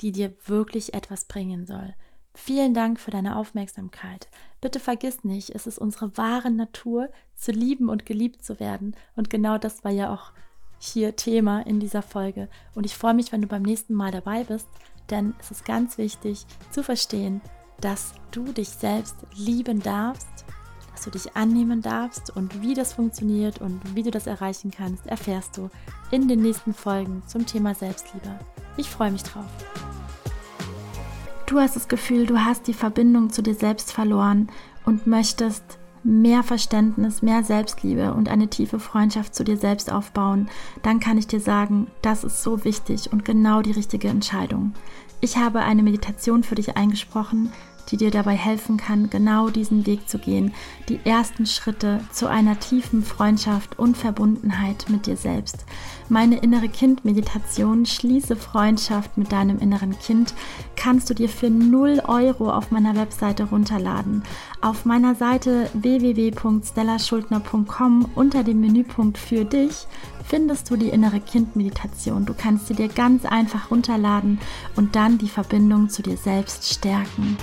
die 0.00 0.12
dir 0.12 0.34
wirklich 0.46 0.94
etwas 0.94 1.26
bringen 1.26 1.66
soll. 1.66 1.94
Vielen 2.34 2.74
Dank 2.74 3.00
für 3.00 3.10
deine 3.10 3.36
Aufmerksamkeit. 3.36 4.28
Bitte 4.60 4.80
vergiss 4.80 5.24
nicht, 5.24 5.50
es 5.50 5.66
ist 5.66 5.78
unsere 5.78 6.16
wahre 6.16 6.50
Natur, 6.50 7.08
zu 7.34 7.52
lieben 7.52 7.88
und 7.88 8.06
geliebt 8.06 8.44
zu 8.44 8.60
werden. 8.60 8.94
Und 9.16 9.30
genau 9.30 9.58
das 9.58 9.82
war 9.82 9.90
ja 9.90 10.12
auch 10.12 10.32
hier 10.78 11.16
Thema 11.16 11.66
in 11.66 11.80
dieser 11.80 12.02
Folge. 12.02 12.48
Und 12.74 12.86
ich 12.86 12.96
freue 12.96 13.14
mich, 13.14 13.32
wenn 13.32 13.42
du 13.42 13.48
beim 13.48 13.62
nächsten 13.62 13.94
Mal 13.94 14.10
dabei 14.10 14.44
bist, 14.44 14.68
denn 15.10 15.34
es 15.40 15.50
ist 15.50 15.64
ganz 15.64 15.98
wichtig 15.98 16.46
zu 16.70 16.82
verstehen, 16.82 17.40
dass 17.80 18.14
du 18.30 18.44
dich 18.44 18.68
selbst 18.68 19.16
lieben 19.34 19.82
darfst, 19.82 20.44
dass 20.92 21.02
du 21.02 21.10
dich 21.10 21.34
annehmen 21.36 21.82
darfst 21.82 22.34
und 22.36 22.62
wie 22.62 22.74
das 22.74 22.92
funktioniert 22.92 23.60
und 23.60 23.80
wie 23.94 24.02
du 24.02 24.10
das 24.10 24.26
erreichen 24.26 24.70
kannst, 24.70 25.06
erfährst 25.06 25.56
du 25.56 25.70
in 26.10 26.28
den 26.28 26.42
nächsten 26.42 26.74
Folgen 26.74 27.22
zum 27.26 27.46
Thema 27.46 27.74
Selbstliebe. 27.74 28.38
Ich 28.76 28.88
freue 28.88 29.10
mich 29.10 29.22
drauf. 29.22 29.46
Du 31.50 31.58
hast 31.58 31.74
das 31.74 31.88
Gefühl, 31.88 32.26
du 32.26 32.44
hast 32.44 32.68
die 32.68 32.74
Verbindung 32.74 33.30
zu 33.30 33.42
dir 33.42 33.56
selbst 33.56 33.92
verloren 33.92 34.50
und 34.84 35.08
möchtest 35.08 35.64
mehr 36.04 36.44
Verständnis, 36.44 37.22
mehr 37.22 37.42
Selbstliebe 37.42 38.14
und 38.14 38.28
eine 38.28 38.46
tiefe 38.46 38.78
Freundschaft 38.78 39.34
zu 39.34 39.42
dir 39.42 39.56
selbst 39.56 39.90
aufbauen, 39.90 40.48
dann 40.84 41.00
kann 41.00 41.18
ich 41.18 41.26
dir 41.26 41.40
sagen, 41.40 41.88
das 42.02 42.22
ist 42.22 42.44
so 42.44 42.62
wichtig 42.62 43.12
und 43.12 43.24
genau 43.24 43.62
die 43.62 43.72
richtige 43.72 44.06
Entscheidung. 44.06 44.74
Ich 45.20 45.38
habe 45.38 45.58
eine 45.62 45.82
Meditation 45.82 46.44
für 46.44 46.54
dich 46.54 46.76
eingesprochen, 46.76 47.52
die 47.90 47.96
dir 47.96 48.10
dabei 48.10 48.34
helfen 48.34 48.76
kann, 48.76 49.10
genau 49.10 49.50
diesen 49.50 49.86
Weg 49.86 50.08
zu 50.08 50.18
gehen, 50.18 50.54
die 50.88 51.00
ersten 51.04 51.46
Schritte 51.46 52.00
zu 52.12 52.28
einer 52.28 52.58
tiefen 52.58 53.02
Freundschaft 53.02 53.78
und 53.78 53.96
Verbundenheit 53.96 54.86
mit 54.88 55.06
dir 55.06 55.16
selbst. 55.16 55.64
Meine 56.08 56.38
innere 56.38 56.68
Kind-Meditation 56.68 57.86
Schließe 57.86 58.36
Freundschaft 58.36 59.16
mit 59.16 59.32
deinem 59.32 59.58
inneren 59.58 59.98
Kind 59.98 60.34
kannst 60.74 61.08
du 61.10 61.14
dir 61.14 61.28
für 61.28 61.50
0 61.50 62.02
Euro 62.06 62.50
auf 62.50 62.70
meiner 62.70 62.96
Webseite 62.96 63.44
runterladen. 63.44 64.22
Auf 64.60 64.84
meiner 64.84 65.14
Seite 65.14 65.70
www.stellaschuldner.com 65.74 68.10
unter 68.14 68.42
dem 68.42 68.60
Menüpunkt 68.60 69.18
für 69.18 69.44
dich 69.44 69.86
findest 70.24 70.70
du 70.70 70.76
die 70.76 70.88
innere 70.88 71.20
Kind-Meditation. 71.20 72.24
Du 72.24 72.34
kannst 72.34 72.68
sie 72.68 72.74
dir 72.74 72.88
ganz 72.88 73.24
einfach 73.24 73.70
runterladen 73.70 74.40
und 74.76 74.96
dann 74.96 75.18
die 75.18 75.28
Verbindung 75.28 75.88
zu 75.88 76.02
dir 76.02 76.16
selbst 76.16 76.72
stärken. 76.72 77.36